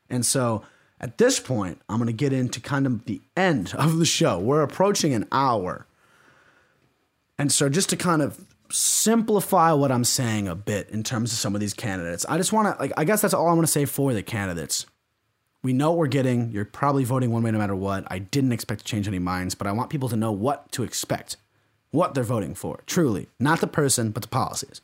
And 0.10 0.26
so, 0.26 0.64
At 1.00 1.18
this 1.18 1.40
point, 1.40 1.82
I'm 1.88 1.98
going 1.98 2.08
to 2.08 2.14
get 2.14 2.34
into 2.34 2.60
kind 2.60 2.86
of 2.86 3.06
the 3.06 3.22
end 3.38 3.74
of 3.78 3.98
the 3.98 4.06
show. 4.06 4.38
We're 4.40 4.62
approaching 4.62 5.14
an 5.14 5.26
hour. 5.32 5.88
And 7.40 7.50
so, 7.50 7.70
just 7.70 7.90
to 7.92 7.96
kind 7.96 8.22
of 8.22 8.46
simplify 8.70 9.72
what 9.72 9.90
I'm 9.90 10.04
saying 10.04 10.50
a 10.50 10.56
bit 10.56 10.90
in 10.90 11.02
terms 11.02 11.32
of 11.32 11.40
some 11.40 11.56
of 11.56 11.62
these 11.62 11.74
candidates, 11.74 12.26
I 12.28 12.36
just 12.36 12.52
want 12.52 12.76
to, 12.76 12.80
like, 12.82 12.92
I 12.98 13.06
guess 13.06 13.22
that's 13.22 13.34
all 13.34 13.48
I'm 13.48 13.56
going 13.56 13.66
to 13.66 13.72
say 13.72 13.86
for 13.86 14.14
the 14.14 14.22
candidates. 14.22 14.86
We 15.64 15.72
know 15.72 15.92
what 15.92 16.00
we're 16.00 16.08
getting. 16.08 16.52
You're 16.52 16.66
probably 16.66 17.06
voting 17.06 17.32
one 17.32 17.44
way 17.44 17.52
no 17.52 17.58
matter 17.58 17.76
what. 17.76 18.06
I 18.12 18.20
didn't 18.20 18.52
expect 18.52 18.82
to 18.82 18.86
change 18.86 19.08
any 19.08 19.20
minds, 19.20 19.56
but 19.56 19.66
I 19.66 19.72
want 19.72 19.90
people 19.90 20.10
to 20.10 20.18
know 20.18 20.34
what 20.34 20.72
to 20.74 20.84
expect, 20.84 21.38
what 21.92 22.16
they're 22.16 22.24
voting 22.26 22.54
for, 22.54 22.82
truly. 22.86 23.30
Not 23.40 23.62
the 23.62 23.68
person, 23.68 24.12
but 24.12 24.24
the 24.24 24.28
policies. 24.28 24.82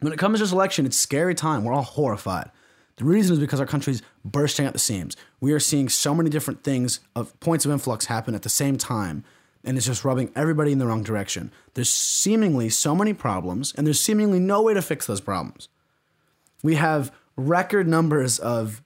When 0.00 0.12
it 0.12 0.18
comes 0.18 0.38
to 0.38 0.44
this 0.44 0.52
election, 0.52 0.86
it's 0.86 0.96
scary 0.96 1.34
time. 1.34 1.64
We're 1.64 1.74
all 1.74 1.82
horrified. 1.82 2.50
The 2.96 3.04
reason 3.04 3.34
is 3.34 3.38
because 3.38 3.60
our 3.60 3.66
country's 3.66 4.02
bursting 4.24 4.66
at 4.66 4.72
the 4.72 4.78
seams. 4.78 5.16
We 5.40 5.52
are 5.52 5.60
seeing 5.60 5.88
so 5.88 6.14
many 6.14 6.28
different 6.28 6.62
things 6.64 7.00
of 7.16 7.38
points 7.40 7.64
of 7.64 7.70
influx 7.70 8.06
happen 8.06 8.34
at 8.34 8.42
the 8.42 8.48
same 8.48 8.76
time, 8.76 9.24
and 9.64 9.76
it's 9.76 9.86
just 9.86 10.04
rubbing 10.04 10.30
everybody 10.36 10.72
in 10.72 10.78
the 10.78 10.86
wrong 10.86 11.02
direction. 11.02 11.50
There's 11.74 11.90
seemingly 11.90 12.68
so 12.68 12.94
many 12.94 13.14
problems, 13.14 13.72
and 13.74 13.86
there's 13.86 14.00
seemingly 14.00 14.38
no 14.38 14.62
way 14.62 14.74
to 14.74 14.82
fix 14.82 15.06
those 15.06 15.20
problems. 15.20 15.68
We 16.62 16.74
have 16.74 17.10
record 17.36 17.88
numbers 17.88 18.38
of 18.38 18.82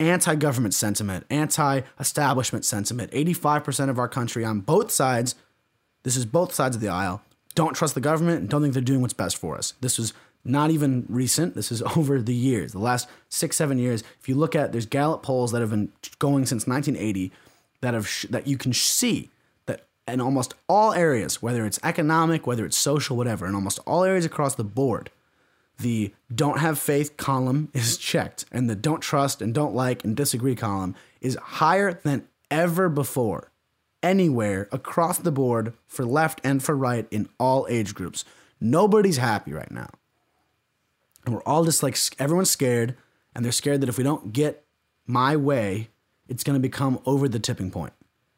anti 0.00 0.34
government 0.34 0.74
sentiment, 0.74 1.24
anti 1.30 1.82
establishment 2.00 2.64
sentiment. 2.64 3.12
85% 3.12 3.90
of 3.90 3.98
our 3.98 4.08
country 4.08 4.44
on 4.44 4.60
both 4.60 4.90
sides, 4.90 5.34
this 6.02 6.16
is 6.16 6.26
both 6.26 6.52
sides 6.52 6.74
of 6.76 6.82
the 6.82 6.88
aisle, 6.88 7.22
don't 7.54 7.74
trust 7.74 7.94
the 7.94 8.00
government 8.00 8.40
and 8.40 8.48
don't 8.48 8.62
think 8.62 8.74
they're 8.74 8.82
doing 8.82 9.00
what's 9.00 9.14
best 9.14 9.36
for 9.36 9.56
us. 9.56 9.74
This 9.80 9.98
was 9.98 10.12
not 10.44 10.70
even 10.70 11.06
recent. 11.08 11.54
This 11.54 11.72
is 11.72 11.82
over 11.96 12.20
the 12.20 12.34
years, 12.34 12.72
the 12.72 12.78
last 12.78 13.08
six, 13.28 13.56
seven 13.56 13.78
years. 13.78 14.02
If 14.20 14.28
you 14.28 14.34
look 14.34 14.54
at, 14.54 14.72
there's 14.72 14.86
Gallup 14.86 15.22
polls 15.22 15.52
that 15.52 15.60
have 15.60 15.70
been 15.70 15.92
going 16.18 16.46
since 16.46 16.66
1980 16.66 17.32
that 17.80 17.94
have 17.94 18.08
sh- 18.08 18.26
that 18.30 18.46
you 18.46 18.56
can 18.56 18.72
see 18.72 19.30
that 19.66 19.86
in 20.08 20.20
almost 20.20 20.54
all 20.68 20.92
areas, 20.92 21.42
whether 21.42 21.64
it's 21.66 21.78
economic, 21.82 22.46
whether 22.46 22.64
it's 22.64 22.76
social, 22.76 23.16
whatever, 23.16 23.46
in 23.46 23.54
almost 23.54 23.78
all 23.86 24.04
areas 24.04 24.24
across 24.24 24.54
the 24.54 24.64
board, 24.64 25.10
the 25.78 26.12
don't 26.34 26.60
have 26.60 26.78
faith 26.78 27.16
column 27.16 27.68
is 27.74 27.96
checked, 27.96 28.44
and 28.52 28.68
the 28.68 28.76
don't 28.76 29.00
trust 29.00 29.42
and 29.42 29.54
don't 29.54 29.74
like 29.74 30.04
and 30.04 30.16
disagree 30.16 30.54
column 30.54 30.94
is 31.20 31.36
higher 31.36 31.92
than 31.92 32.26
ever 32.50 32.88
before, 32.88 33.50
anywhere 34.04 34.68
across 34.70 35.18
the 35.18 35.32
board 35.32 35.72
for 35.88 36.04
left 36.04 36.40
and 36.44 36.62
for 36.62 36.76
right 36.76 37.08
in 37.10 37.28
all 37.40 37.66
age 37.68 37.94
groups. 37.94 38.24
Nobody's 38.60 39.16
happy 39.16 39.52
right 39.52 39.70
now. 39.70 39.88
And 41.24 41.34
we're 41.34 41.42
all 41.42 41.64
just 41.64 41.82
like, 41.82 41.98
everyone's 42.18 42.50
scared, 42.50 42.96
and 43.34 43.44
they're 43.44 43.50
scared 43.50 43.80
that 43.80 43.88
if 43.88 43.96
we 43.96 44.04
don't 44.04 44.32
get 44.32 44.64
my 45.06 45.34
way, 45.34 45.88
it's 46.28 46.44
going 46.44 46.54
to 46.54 46.60
become 46.60 47.00
over 47.06 47.28
the 47.28 47.38
tipping 47.38 47.70
point. 47.70 47.94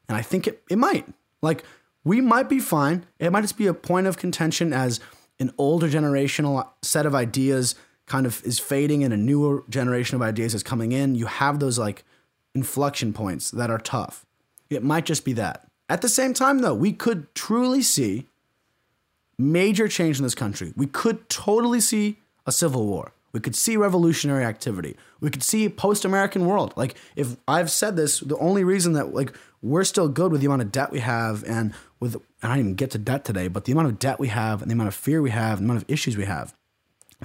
And 0.08 0.16
I 0.16 0.22
think 0.22 0.46
it, 0.46 0.62
it 0.70 0.78
might. 0.78 1.06
Like, 1.42 1.64
we 2.04 2.20
might 2.20 2.48
be 2.48 2.60
fine. 2.60 3.04
It 3.18 3.32
might 3.32 3.40
just 3.40 3.58
be 3.58 3.66
a 3.66 3.74
point 3.74 4.06
of 4.06 4.16
contention 4.16 4.72
as 4.72 5.00
an 5.40 5.52
older 5.58 5.88
generational 5.88 6.68
set 6.82 7.06
of 7.06 7.14
ideas 7.14 7.74
kind 8.06 8.24
of 8.24 8.42
is 8.44 8.58
fading 8.58 9.02
and 9.04 9.12
a 9.12 9.16
newer 9.16 9.64
generation 9.68 10.14
of 10.14 10.22
ideas 10.22 10.54
is 10.54 10.62
coming 10.62 10.92
in, 10.92 11.14
you 11.14 11.26
have 11.26 11.58
those 11.58 11.78
like 11.78 12.04
inflection 12.54 13.12
points 13.12 13.50
that 13.50 13.70
are 13.70 13.78
tough. 13.78 14.25
It 14.70 14.82
might 14.82 15.06
just 15.06 15.24
be 15.24 15.32
that. 15.34 15.66
At 15.88 16.02
the 16.02 16.08
same 16.08 16.34
time, 16.34 16.58
though, 16.58 16.74
we 16.74 16.92
could 16.92 17.32
truly 17.34 17.82
see 17.82 18.26
major 19.38 19.88
change 19.88 20.18
in 20.18 20.24
this 20.24 20.34
country. 20.34 20.72
We 20.76 20.86
could 20.86 21.28
totally 21.28 21.80
see 21.80 22.18
a 22.46 22.52
civil 22.52 22.86
war. 22.86 23.12
We 23.32 23.40
could 23.40 23.54
see 23.54 23.76
revolutionary 23.76 24.44
activity. 24.44 24.96
We 25.20 25.28
could 25.28 25.42
see 25.42 25.66
a 25.66 25.70
post-American 25.70 26.46
world. 26.46 26.72
Like 26.74 26.96
if 27.16 27.36
I've 27.46 27.70
said 27.70 27.94
this, 27.94 28.20
the 28.20 28.38
only 28.38 28.64
reason 28.64 28.94
that 28.94 29.14
like 29.14 29.36
we're 29.60 29.84
still 29.84 30.08
good 30.08 30.32
with 30.32 30.40
the 30.40 30.46
amount 30.46 30.62
of 30.62 30.72
debt 30.72 30.90
we 30.90 31.00
have 31.00 31.44
and 31.44 31.74
with 32.00 32.16
I 32.42 32.48
didn't 32.48 32.60
even 32.60 32.74
get 32.76 32.92
to 32.92 32.98
debt 32.98 33.24
today, 33.26 33.48
but 33.48 33.66
the 33.66 33.72
amount 33.72 33.88
of 33.88 33.98
debt 33.98 34.18
we 34.18 34.28
have 34.28 34.62
and 34.62 34.70
the 34.70 34.74
amount 34.74 34.88
of 34.88 34.94
fear 34.94 35.20
we 35.20 35.30
have, 35.30 35.58
and 35.58 35.68
the 35.68 35.72
amount 35.72 35.84
of 35.84 35.90
issues 35.90 36.16
we 36.16 36.24
have. 36.24 36.54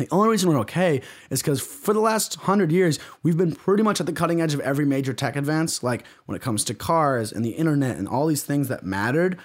The 0.02 0.08
only 0.12 0.30
reason 0.30 0.50
we're 0.50 0.60
okay 0.62 1.02
is 1.30 1.42
because 1.42 1.62
for 1.62 1.94
the 1.94 2.00
last 2.00 2.36
hundred 2.36 2.72
years, 2.72 3.00
we've 3.22 3.38
been 3.38 3.54
pretty 3.54 3.84
much 3.84 4.00
at 4.00 4.08
the 4.08 4.14
cutting 4.14 4.42
edge 4.42 4.54
of 4.54 4.60
every 4.62 4.86
major 4.86 5.14
tech 5.14 5.36
advance. 5.36 5.84
Like 5.84 6.04
when 6.26 6.36
it 6.36 6.42
comes 6.42 6.64
to 6.66 6.74
cars 6.74 7.32
and 7.32 7.46
the 7.46 7.52
internet 7.52 7.98
and 7.98 8.08
all 8.08 8.26
these 8.26 8.44
things 8.44 8.68
that 8.70 8.84
mattered, 8.84 9.38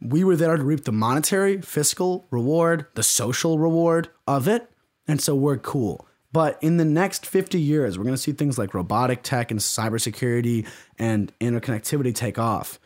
we 0.00 0.22
were 0.22 0.36
there 0.36 0.56
to 0.56 0.62
reap 0.62 0.84
the 0.84 0.92
monetary, 0.92 1.60
fiscal 1.60 2.26
reward, 2.30 2.86
the 2.94 3.02
social 3.02 3.58
reward 3.58 4.08
of 4.26 4.46
it. 4.46 4.70
And 5.08 5.20
so 5.20 5.34
we're 5.34 5.58
cool. 5.58 6.06
But 6.32 6.58
in 6.62 6.76
the 6.76 6.84
next 6.84 7.26
50 7.26 7.60
years, 7.60 7.98
we're 7.98 8.04
going 8.04 8.14
to 8.14 8.22
see 8.22 8.32
things 8.32 8.56
like 8.56 8.72
robotic 8.72 9.22
tech 9.22 9.50
and 9.50 9.58
cybersecurity 9.58 10.66
and 10.98 11.32
interconnectivity 11.40 12.14
take 12.14 12.38
off. 12.38 12.78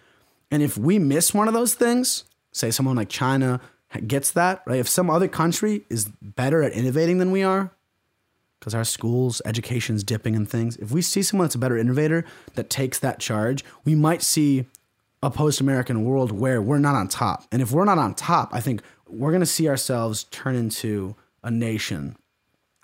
And 0.50 0.62
if 0.62 0.78
we 0.78 0.98
miss 0.98 1.34
one 1.34 1.48
of 1.48 1.54
those 1.54 1.74
things, 1.74 2.24
say 2.52 2.70
someone 2.70 2.96
like 2.96 3.10
China 3.10 3.60
gets 4.00 4.30
that, 4.32 4.62
right? 4.66 4.78
If 4.78 4.88
some 4.88 5.10
other 5.10 5.28
country 5.28 5.84
is 5.88 6.10
better 6.20 6.62
at 6.62 6.72
innovating 6.72 7.18
than 7.18 7.30
we 7.30 7.42
are, 7.42 7.70
because 8.58 8.74
our 8.74 8.84
schools, 8.84 9.42
education's 9.44 10.02
dipping 10.02 10.34
and 10.34 10.48
things, 10.48 10.76
if 10.78 10.90
we 10.90 11.02
see 11.02 11.22
someone 11.22 11.46
that's 11.46 11.54
a 11.54 11.58
better 11.58 11.76
innovator 11.76 12.24
that 12.54 12.70
takes 12.70 12.98
that 13.00 13.20
charge, 13.20 13.64
we 13.84 13.94
might 13.94 14.22
see 14.22 14.66
a 15.22 15.30
post 15.30 15.60
American 15.60 16.04
world 16.04 16.32
where 16.32 16.60
we're 16.60 16.78
not 16.78 16.94
on 16.94 17.08
top. 17.08 17.44
And 17.52 17.62
if 17.62 17.72
we're 17.72 17.84
not 17.84 17.98
on 17.98 18.14
top, 18.14 18.50
I 18.52 18.60
think 18.60 18.82
we're 19.08 19.30
going 19.30 19.40
to 19.40 19.46
see 19.46 19.68
ourselves 19.68 20.24
turn 20.24 20.54
into 20.54 21.14
a 21.42 21.50
nation 21.50 22.16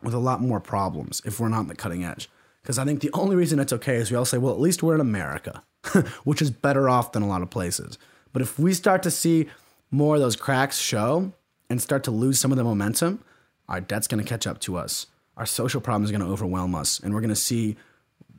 with 0.02 0.14
a 0.14 0.18
lot 0.18 0.40
more 0.40 0.60
problems 0.60 1.20
if 1.24 1.40
we're 1.40 1.48
not 1.48 1.60
on 1.60 1.68
the 1.68 1.74
cutting 1.74 2.04
edge. 2.04 2.28
Because 2.62 2.78
I 2.78 2.84
think 2.84 3.00
the 3.00 3.10
only 3.14 3.36
reason 3.36 3.58
it's 3.58 3.72
okay 3.72 3.96
is 3.96 4.10
we 4.10 4.16
all 4.16 4.24
say, 4.24 4.38
well, 4.38 4.52
at 4.52 4.60
least 4.60 4.82
we're 4.82 4.94
in 4.94 5.00
America, 5.00 5.62
which 6.24 6.42
is 6.42 6.50
better 6.50 6.88
off 6.88 7.12
than 7.12 7.22
a 7.22 7.28
lot 7.28 7.42
of 7.42 7.50
places. 7.50 7.98
But 8.32 8.42
if 8.42 8.58
we 8.58 8.74
start 8.74 9.02
to 9.04 9.10
see 9.10 9.48
more 9.90 10.16
of 10.16 10.20
those 10.20 10.36
cracks 10.36 10.78
show 10.78 11.32
and 11.68 11.80
start 11.80 12.04
to 12.04 12.10
lose 12.10 12.38
some 12.38 12.52
of 12.52 12.58
the 12.58 12.64
momentum, 12.64 13.24
our 13.68 13.80
debt's 13.80 14.08
going 14.08 14.22
to 14.22 14.28
catch 14.28 14.46
up 14.46 14.60
to 14.60 14.76
us. 14.76 15.06
Our 15.36 15.46
social 15.46 15.80
problem 15.80 16.04
is 16.04 16.10
going 16.10 16.22
to 16.22 16.26
overwhelm 16.26 16.74
us, 16.74 17.00
and 17.00 17.14
we're 17.14 17.20
going 17.20 17.30
to 17.30 17.36
see 17.36 17.76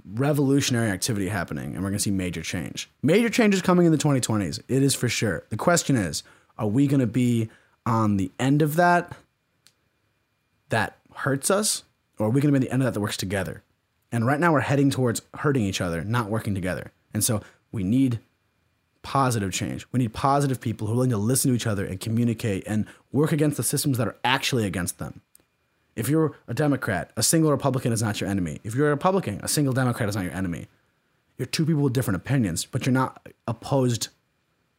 revolutionary 0.06 0.90
activity 0.90 1.30
happening, 1.30 1.74
and 1.74 1.84
we're 1.84 1.90
going 1.90 1.98
to 1.98 2.04
see 2.04 2.12
major 2.12 2.42
change. 2.42 2.90
Major 3.02 3.30
changes 3.30 3.62
coming 3.62 3.86
in 3.86 3.92
the 3.92 3.98
2020s. 3.98 4.62
It 4.68 4.84
is 4.84 4.94
for 4.94 5.10
sure. 5.10 5.44
The 5.50 5.58
question 5.58 5.96
is, 5.96 6.24
are 6.58 6.68
we 6.68 6.88
going 6.88 7.00
to 7.00 7.08
be 7.08 7.50
on 7.86 8.18
the 8.18 8.32
end 8.40 8.62
of 8.62 8.76
that 8.76 9.14
that 10.70 10.98
hurts 11.16 11.50
us, 11.50 11.84
or 12.20 12.28
are 12.28 12.30
we 12.30 12.42
going 12.42 12.54
to 12.54 12.60
be 12.60 12.66
the 12.66 12.72
end 12.72 12.82
of 12.82 12.86
that 12.86 12.94
that 12.94 13.02
works 13.02 13.18
together? 13.18 13.64
And 14.12 14.26
right 14.26 14.40
now 14.40 14.52
we're 14.52 14.62
heading 14.62 14.90
towards 14.90 15.22
hurting 15.36 15.64
each 15.64 15.82
other, 15.82 16.04
not 16.04 16.30
working 16.30 16.54
together. 16.54 16.92
And 17.14 17.24
so 17.24 17.42
we 17.72 17.84
need 17.84 18.20
positive 19.04 19.52
change. 19.52 19.86
We 19.92 20.00
need 20.00 20.14
positive 20.14 20.62
people 20.62 20.88
who 20.88 20.94
are 20.94 20.96
willing 20.96 21.10
to 21.12 21.18
listen 21.18 21.50
to 21.50 21.56
each 21.56 21.68
other 21.68 21.86
and 21.86 22.00
communicate 22.00 22.64
and 22.68 22.86
work 23.12 23.32
against 23.32 23.58
the 23.58 23.64
systems 23.64 23.98
that 23.98 24.08
are 24.08 24.18
actually 24.24 24.66
against 24.66 25.00
them. 25.00 25.22
If 25.96 26.08
you're 26.08 26.36
a 26.48 26.54
Democrat, 26.54 27.12
a 27.18 27.24
single 27.24 27.52
Republican 27.52 27.92
is 27.92 28.02
not 28.02 28.22
your 28.22 28.30
enemy. 28.30 28.60
If 28.64 28.76
you're 28.76 28.88
a 28.88 28.92
Republican, 28.92 29.40
a 29.44 29.48
single 29.48 29.74
Democrat 29.74 30.08
is 30.08 30.16
not 30.16 30.24
your 30.24 30.34
enemy. 30.34 30.68
You're 31.38 31.48
two 31.48 31.66
people 31.66 31.82
with 31.82 31.94
different 31.94 32.18
opinions, 32.18 32.66
but 32.66 32.86
you're 32.86 32.94
not 32.94 33.28
opposed 33.48 34.10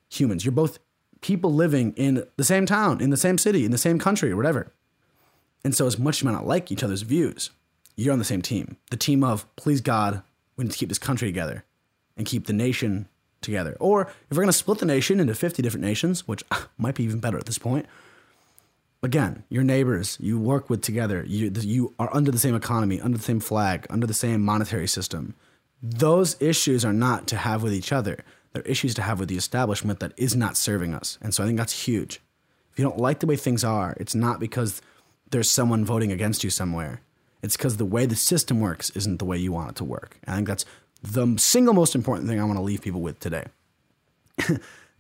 humans. 0.09 0.45
You're 0.45 0.53
both 0.53 0.79
people 1.21 1.53
living 1.53 1.93
in 1.95 2.25
the 2.37 2.45
same 2.45 2.67
town, 2.67 3.01
in 3.01 3.11
the 3.11 3.17
same 3.17 3.37
city, 3.37 3.65
in 3.65 3.73
the 3.73 3.79
same 3.79 3.99
country, 3.99 4.31
or 4.31 4.37
whatever. 4.37 4.73
And 5.65 5.75
so, 5.75 5.87
as 5.87 5.99
much 5.99 6.17
as 6.17 6.23
you 6.23 6.27
might 6.27 6.37
not 6.37 6.47
like 6.47 6.73
each 6.73 6.83
other's 6.83 7.03
views, 7.03 7.51
you're 7.97 8.13
on 8.13 8.19
the 8.19 8.25
same 8.25 8.43
team. 8.43 8.77
The 8.91 8.97
team 8.97 9.23
of, 9.23 9.47
please 9.57 9.81
God, 9.81 10.23
we 10.57 10.65
need 10.65 10.73
to 10.73 10.79
keep 10.79 10.89
this 10.89 10.99
country 10.99 11.29
together 11.29 11.65
and 12.17 12.27
keep 12.27 12.47
the 12.47 12.53
nation 12.53 13.09
together. 13.43 13.77
Or 13.81 14.03
if 14.03 14.37
we're 14.37 14.43
going 14.43 14.47
to 14.47 14.53
split 14.53 14.79
the 14.79 14.87
nation 14.87 15.21
into 15.21 15.35
50 15.35 15.63
different 15.63 15.85
nations, 15.85 16.27
which 16.27 16.43
might 16.79 16.95
be 16.95 17.05
even 17.05 17.21
better 17.21 17.39
at 17.39 17.47
this 17.47 17.59
point, 17.59 17.87
again, 19.03 19.45
your 19.49 19.65
neighbors 19.65 20.17
you 20.21 20.39
work 20.39 20.71
with 20.71 20.83
together, 20.83 21.25
you, 21.27 21.51
you 21.55 21.95
are 21.99 22.15
under 22.15 22.31
the 22.31 22.39
same 22.39 22.55
economy, 22.55 23.01
under 23.01 23.19
the 23.19 23.25
same 23.25 23.41
flag, 23.41 23.87
under 23.91 24.07
the 24.07 24.15
same 24.15 24.43
monetary 24.43 24.87
system. 24.87 25.35
Those 25.83 26.41
issues 26.41 26.85
are 26.85 26.93
not 26.93 27.27
to 27.29 27.37
have 27.37 27.63
with 27.63 27.75
each 27.75 27.93
other. 27.93 28.25
They're 28.53 28.63
issues 28.63 28.95
to 28.95 29.03
have 29.03 29.19
with 29.19 29.29
the 29.29 29.37
establishment 29.37 30.01
that 30.01 30.13
is 30.17 30.37
not 30.37 30.57
serving 30.57 30.95
us. 30.95 31.19
And 31.21 31.35
so 31.35 31.43
I 31.43 31.47
think 31.47 31.59
that's 31.59 31.87
huge. 31.87 32.21
If 32.73 32.79
you 32.79 32.85
don't 32.85 32.99
like 32.99 33.21
the 33.21 33.27
way 33.27 33.37
things 33.37 33.65
are, 33.65 33.97
it's 33.99 34.15
not 34.15 34.41
because 34.41 34.81
there's 35.31 35.51
someone 35.51 35.85
voting 35.85 36.13
against 36.13 36.45
you 36.45 36.51
somewhere. 36.51 37.01
It's 37.43 37.57
because 37.57 37.77
the 37.77 37.85
way 37.85 38.07
the 38.07 38.17
system 38.17 38.61
works 38.61 38.91
isn't 38.91 39.19
the 39.19 39.25
way 39.25 39.37
you 39.37 39.53
want 39.53 39.71
it 39.71 39.77
to 39.77 39.85
work. 39.85 40.19
I 40.27 40.37
think 40.37 40.47
that's 40.47 40.65
the 41.03 41.35
single 41.37 41.75
most 41.75 41.95
important 41.95 42.29
thing 42.29 42.41
I 42.41 42.45
want 42.45 42.59
to 42.59 42.63
leave 42.63 42.83
people 42.83 43.01
with 43.01 43.19
today. 43.19 43.45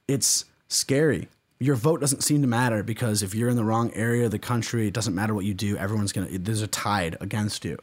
it's 0.08 0.44
scary. 0.68 1.28
Your 1.60 1.76
vote 1.76 2.00
doesn't 2.00 2.22
seem 2.22 2.42
to 2.42 2.48
matter 2.48 2.82
because 2.82 3.22
if 3.22 3.34
you're 3.34 3.48
in 3.48 3.56
the 3.56 3.64
wrong 3.64 3.92
area 3.94 4.24
of 4.24 4.32
the 4.32 4.38
country, 4.38 4.88
it 4.88 4.94
doesn't 4.94 5.14
matter 5.14 5.32
what 5.32 5.44
you 5.44 5.54
do. 5.54 5.76
Everyone's 5.76 6.12
going 6.12 6.26
to, 6.26 6.38
there's 6.38 6.62
a 6.62 6.66
tide 6.66 7.16
against 7.20 7.64
you. 7.64 7.78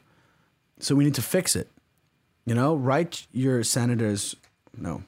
So 0.80 0.96
we 0.96 1.06
need 1.06 1.16
to 1.16 1.22
fix 1.22 1.56
it. 1.56 1.70
You 2.46 2.56
know, 2.56 2.76
write 2.76 3.28
your 3.32 3.64
senators, 3.64 4.36
no, 4.76 5.04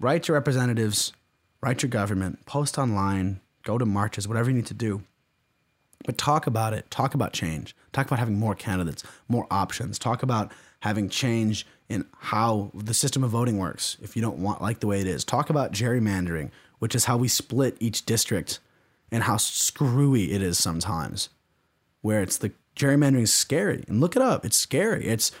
write 0.00 0.28
your 0.28 0.34
representatives, 0.34 1.12
write 1.60 1.82
your 1.82 1.90
government, 1.90 2.44
post 2.46 2.78
online, 2.78 3.40
go 3.62 3.78
to 3.78 3.86
marches, 3.86 4.26
whatever 4.28 4.50
you 4.50 4.56
need 4.56 4.66
to 4.66 4.74
do. 4.74 5.02
But 6.04 6.18
talk 6.18 6.46
about 6.46 6.74
it. 6.74 6.90
Talk 6.90 7.14
about 7.14 7.32
change. 7.32 7.74
Talk 7.92 8.06
about 8.06 8.18
having 8.18 8.38
more 8.38 8.54
candidates, 8.54 9.02
more 9.28 9.46
options. 9.50 9.98
Talk 9.98 10.22
about 10.22 10.52
having 10.84 11.08
change 11.08 11.66
in 11.88 12.04
how 12.18 12.70
the 12.74 12.92
system 12.92 13.24
of 13.24 13.30
voting 13.30 13.56
works 13.56 13.96
if 14.02 14.14
you 14.14 14.20
don't 14.20 14.36
want 14.36 14.60
like 14.60 14.80
the 14.80 14.86
way 14.86 15.00
it 15.00 15.06
is. 15.06 15.24
Talk 15.24 15.48
about 15.48 15.72
gerrymandering, 15.72 16.50
which 16.78 16.94
is 16.94 17.06
how 17.06 17.16
we 17.16 17.26
split 17.26 17.74
each 17.80 18.04
district 18.04 18.58
and 19.10 19.22
how 19.22 19.38
screwy 19.38 20.32
it 20.32 20.42
is 20.42 20.58
sometimes. 20.58 21.30
Where 22.02 22.20
it's 22.20 22.36
the 22.36 22.52
gerrymandering 22.76 23.22
is 23.22 23.32
scary. 23.32 23.82
And 23.88 23.98
look 23.98 24.14
it 24.14 24.20
up. 24.20 24.44
It's 24.44 24.58
scary. 24.58 25.06
It's 25.06 25.32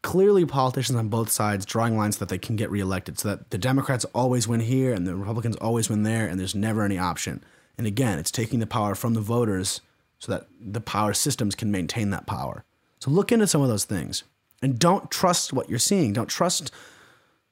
clearly 0.00 0.46
politicians 0.46 0.96
on 0.98 1.08
both 1.08 1.30
sides 1.30 1.66
drawing 1.66 1.98
lines 1.98 2.16
so 2.16 2.20
that 2.20 2.30
they 2.30 2.38
can 2.38 2.56
get 2.56 2.70
reelected 2.70 3.18
so 3.18 3.28
that 3.28 3.50
the 3.50 3.58
Democrats 3.58 4.06
always 4.14 4.48
win 4.48 4.60
here 4.60 4.94
and 4.94 5.06
the 5.06 5.14
Republicans 5.14 5.56
always 5.56 5.90
win 5.90 6.04
there 6.04 6.26
and 6.26 6.40
there's 6.40 6.54
never 6.54 6.82
any 6.82 6.96
option. 6.96 7.44
And 7.76 7.86
again, 7.86 8.18
it's 8.18 8.30
taking 8.30 8.60
the 8.60 8.66
power 8.66 8.94
from 8.94 9.12
the 9.12 9.20
voters 9.20 9.82
so 10.18 10.32
that 10.32 10.46
the 10.58 10.80
power 10.80 11.12
systems 11.12 11.54
can 11.54 11.70
maintain 11.70 12.08
that 12.08 12.26
power. 12.26 12.64
So 13.04 13.10
look 13.10 13.30
into 13.30 13.46
some 13.46 13.60
of 13.60 13.68
those 13.68 13.84
things 13.84 14.24
and 14.62 14.78
don't 14.78 15.10
trust 15.10 15.52
what 15.52 15.68
you're 15.68 15.78
seeing. 15.78 16.14
Don't 16.14 16.26
trust 16.26 16.72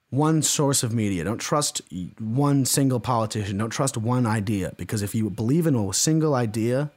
one 0.09 0.41
source 0.41 0.83
of 0.83 0.95
media. 0.95 1.25
Don't 1.25 1.43
trust 1.43 1.83
one 2.19 2.65
single 2.65 3.01
politician. 3.01 3.59
Don't 3.59 3.69
trust 3.69 3.99
one 3.99 4.25
idea 4.25 4.73
because 4.79 5.03
if 5.03 5.15
you 5.15 5.29
believe 5.29 5.67
in 5.67 5.75
a 5.75 5.93
single 5.93 6.35
idea 6.35 6.91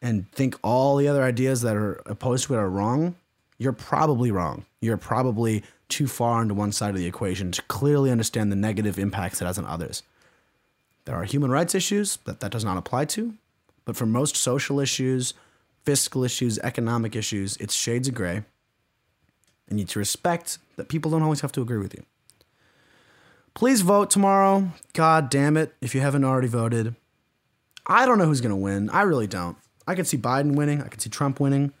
and 0.00 0.26
think 0.32 0.58
all 0.62 0.96
the 0.96 1.06
other 1.06 1.22
ideas 1.22 1.60
that 1.60 1.76
are 1.76 2.00
opposed 2.06 2.46
to 2.46 2.54
it 2.54 2.56
are 2.56 2.70
wrong, 2.70 3.14
you're 3.58 3.74
probably 3.74 4.30
wrong. 4.30 4.64
You're 4.80 4.96
probably 4.96 5.62
too 5.90 6.06
far 6.06 6.40
onto 6.40 6.54
one 6.54 6.72
side 6.72 6.94
of 6.94 6.98
the 6.98 7.06
equation 7.06 7.52
to 7.52 7.60
clearly 7.64 8.10
understand 8.10 8.50
the 8.50 8.56
negative 8.56 8.98
impacts 8.98 9.42
it 9.42 9.44
has 9.44 9.58
on 9.58 9.66
others. 9.66 10.02
There 11.04 11.14
are 11.14 11.24
human 11.24 11.50
rights 11.50 11.74
issues 11.74 12.16
that 12.24 12.40
that 12.40 12.52
does 12.52 12.64
not 12.64 12.78
apply 12.78 13.04
to, 13.04 13.34
but 13.84 13.96
for 13.96 14.06
most 14.06 14.34
social 14.34 14.80
issues, 14.80 15.34
fiscal 15.84 16.24
issues, 16.24 16.58
economic 16.60 17.16
issues, 17.16 17.56
it's 17.58 17.74
shades 17.74 18.08
of 18.08 18.14
gray. 18.14 18.44
And 19.68 19.78
you 19.78 19.84
need 19.84 19.88
to 19.90 19.98
respect 19.98 20.58
that 20.76 20.88
people 20.88 21.10
don't 21.10 21.22
always 21.22 21.40
have 21.40 21.52
to 21.52 21.62
agree 21.62 21.78
with 21.78 21.94
you. 21.94 22.04
Please 23.54 23.82
vote 23.82 24.10
tomorrow. 24.10 24.70
God 24.92 25.30
damn 25.30 25.56
it, 25.56 25.74
if 25.80 25.94
you 25.94 26.00
haven't 26.00 26.24
already 26.24 26.48
voted. 26.48 26.94
I 27.86 28.06
don't 28.06 28.18
know 28.18 28.26
who's 28.26 28.40
going 28.40 28.50
to 28.50 28.56
win. 28.56 28.90
I 28.90 29.02
really 29.02 29.26
don't. 29.26 29.56
I 29.86 29.94
could 29.94 30.06
see 30.06 30.16
Biden 30.16 30.54
winning. 30.54 30.80
I 30.80 30.88
could 30.88 31.00
see 31.00 31.10
Trump 31.10 31.40
winning. 31.40 31.72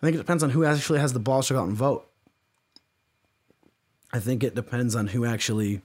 I 0.00 0.06
think 0.06 0.14
it 0.14 0.18
depends 0.18 0.42
on 0.42 0.50
who 0.50 0.64
actually 0.64 0.98
has 0.98 1.12
the 1.12 1.18
balls 1.18 1.48
to 1.48 1.54
go 1.54 1.60
out 1.60 1.68
and 1.68 1.76
vote. 1.76 2.08
I 4.12 4.18
think 4.18 4.44
it 4.44 4.54
depends 4.54 4.94
on 4.94 5.08
who 5.08 5.24
actually 5.24 5.80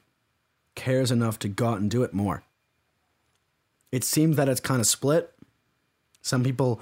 cares 0.76 1.12
enough 1.12 1.40
to 1.40 1.48
go 1.48 1.68
out 1.68 1.80
and 1.80 1.90
do 1.90 2.04
it 2.04 2.14
more. 2.14 2.44
It 3.92 4.04
seems 4.04 4.36
that 4.36 4.50
it's 4.50 4.60
kind 4.60 4.82
of 4.82 4.88
split. 4.88 5.34
Some 6.22 6.44
people 6.44 6.82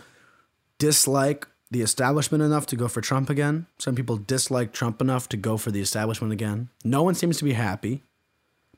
dislike 0.86 1.48
the 1.72 1.82
establishment 1.82 2.44
enough 2.44 2.66
to 2.68 2.76
go 2.76 2.88
for 2.88 3.02
Trump 3.02 3.30
again. 3.30 3.66
Some 3.78 3.96
people 3.96 4.18
dislike 4.18 4.72
Trump 4.72 5.02
enough 5.02 5.28
to 5.30 5.38
go 5.38 5.58
for 5.58 5.72
the 5.72 5.82
establishment 5.82 6.32
again. 6.32 6.70
No 6.84 7.04
one 7.04 7.16
seems 7.16 7.38
to 7.38 7.44
be 7.44 7.54
happy, 7.54 8.04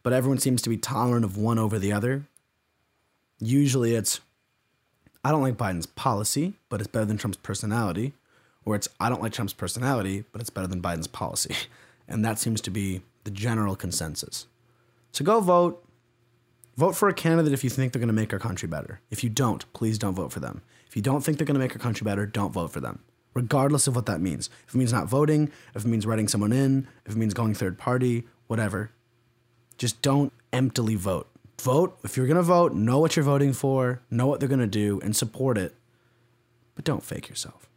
but 0.04 0.14
everyone 0.14 0.40
seems 0.40 0.62
to 0.62 0.70
be 0.70 0.78
tolerant 0.78 1.26
of 1.26 1.38
one 1.38 1.60
over 1.60 1.78
the 1.78 1.92
other. 1.92 2.24
Usually 3.40 3.94
it's, 3.94 4.22
I 5.24 5.32
don't 5.32 5.42
like 5.42 5.58
Biden's 5.58 5.86
policy, 5.86 6.54
but 6.70 6.80
it's 6.80 6.88
better 6.88 7.06
than 7.06 7.18
Trump's 7.18 7.38
personality 7.38 8.14
or 8.68 8.76
it's 8.76 8.90
I 9.00 9.08
don't 9.08 9.22
like 9.22 9.32
Trump's 9.32 9.54
personality, 9.54 10.26
but 10.34 10.42
it's 10.42 10.50
better 10.50 10.68
than 10.68 10.82
Biden's 10.82 11.08
policy. 11.08 11.56
And 12.10 12.24
that 12.24 12.40
seems 12.40 12.62
to 12.62 12.72
be 12.72 13.02
the 13.26 13.32
general 13.32 13.76
consensus. 13.76 14.48
So 15.12 15.26
go 15.26 15.42
vote. 15.42 15.86
Vote 16.78 16.96
for 16.96 17.10
a 17.10 17.14
candidate 17.14 17.52
if 17.52 17.66
you 17.66 17.70
think 17.70 17.92
they're 17.92 18.00
going 18.00 18.08
to 18.08 18.14
make 18.14 18.32
our 18.32 18.40
country 18.40 18.66
better. 18.66 19.02
If 19.12 19.26
you 19.26 19.30
don't, 19.30 19.66
please 19.74 19.98
don't 19.98 20.14
vote 20.14 20.32
for 20.32 20.40
them. 20.40 20.62
If 20.88 20.96
you 20.96 21.02
don't 21.02 21.22
think 21.22 21.38
they're 21.38 21.46
going 21.46 21.56
to 21.56 21.60
make 21.60 21.74
our 21.74 21.80
country 21.80 22.06
better, 22.06 22.26
don't 22.26 22.52
vote 22.52 22.72
for 22.72 22.80
them, 22.80 23.00
regardless 23.34 23.88
of 23.88 23.96
what 23.96 24.06
that 24.06 24.22
means. 24.22 24.50
If 24.68 24.76
it 24.76 24.78
means 24.78 24.94
not 24.94 25.08
voting, 25.08 25.52
if 25.76 25.86
it 25.86 25.88
means 25.88 26.06
writing 26.06 26.28
someone 26.28 26.54
in, 26.54 26.88
if 27.06 27.14
it 27.14 27.18
means 27.18 27.34
going 27.34 27.54
third 27.54 27.78
party, 27.78 28.26
whatever. 28.48 28.92
Just 29.78 30.02
don't 30.02 30.34
emptily 30.52 30.96
vote. 30.96 31.28
Vote. 31.62 31.98
If 32.04 32.18
you're 32.18 32.28
going 32.28 32.38
to 32.38 32.44
vote, 32.44 32.74
know 32.74 33.00
what 33.00 33.16
you're 33.16 33.26
voting 33.26 33.54
for, 33.54 34.02
know 34.10 34.28
what 34.28 34.40
they're 34.40 34.50
going 34.50 34.60
to 34.60 34.68
do, 34.68 35.00
and 35.04 35.16
support 35.16 35.58
it. 35.58 35.76
But 36.76 36.86
don't 36.86 37.04
fake 37.04 37.30
yourself 37.30 37.68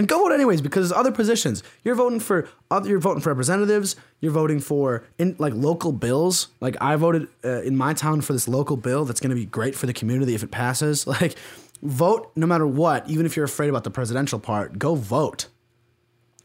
and 0.00 0.08
go 0.08 0.16
vote 0.16 0.32
anyways 0.32 0.62
because 0.62 0.88
there's 0.88 0.98
other 0.98 1.12
positions 1.12 1.62
you're 1.84 1.94
voting 1.94 2.20
for 2.20 2.48
other 2.70 2.88
you're 2.88 2.98
voting 2.98 3.20
for 3.20 3.28
representatives 3.28 3.96
you're 4.20 4.32
voting 4.32 4.58
for 4.58 5.04
in 5.18 5.36
like 5.38 5.52
local 5.54 5.92
bills 5.92 6.48
like 6.60 6.74
i 6.80 6.96
voted 6.96 7.28
uh, 7.44 7.60
in 7.60 7.76
my 7.76 7.92
town 7.92 8.22
for 8.22 8.32
this 8.32 8.48
local 8.48 8.78
bill 8.78 9.04
that's 9.04 9.20
going 9.20 9.28
to 9.28 9.36
be 9.36 9.44
great 9.44 9.74
for 9.74 9.84
the 9.84 9.92
community 9.92 10.34
if 10.34 10.42
it 10.42 10.50
passes 10.50 11.06
like 11.20 11.36
vote 11.82 12.30
no 12.36 12.46
matter 12.46 12.66
what 12.66 13.08
even 13.08 13.26
if 13.26 13.36
you're 13.36 13.44
afraid 13.44 13.68
about 13.68 13.84
the 13.84 13.90
presidential 13.90 14.38
part 14.38 14.78
go 14.78 14.94
vote 14.94 15.48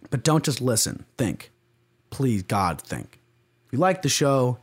but 0.09 0.23
don't 0.23 0.45
just 0.45 0.61
listen 0.61 1.05
think 1.17 1.51
please 2.09 2.41
god 2.43 2.81
think 2.81 3.19
if 3.65 3.73
you 3.73 3.79
like 3.79 4.01
the 4.01 4.09
show 4.09 4.57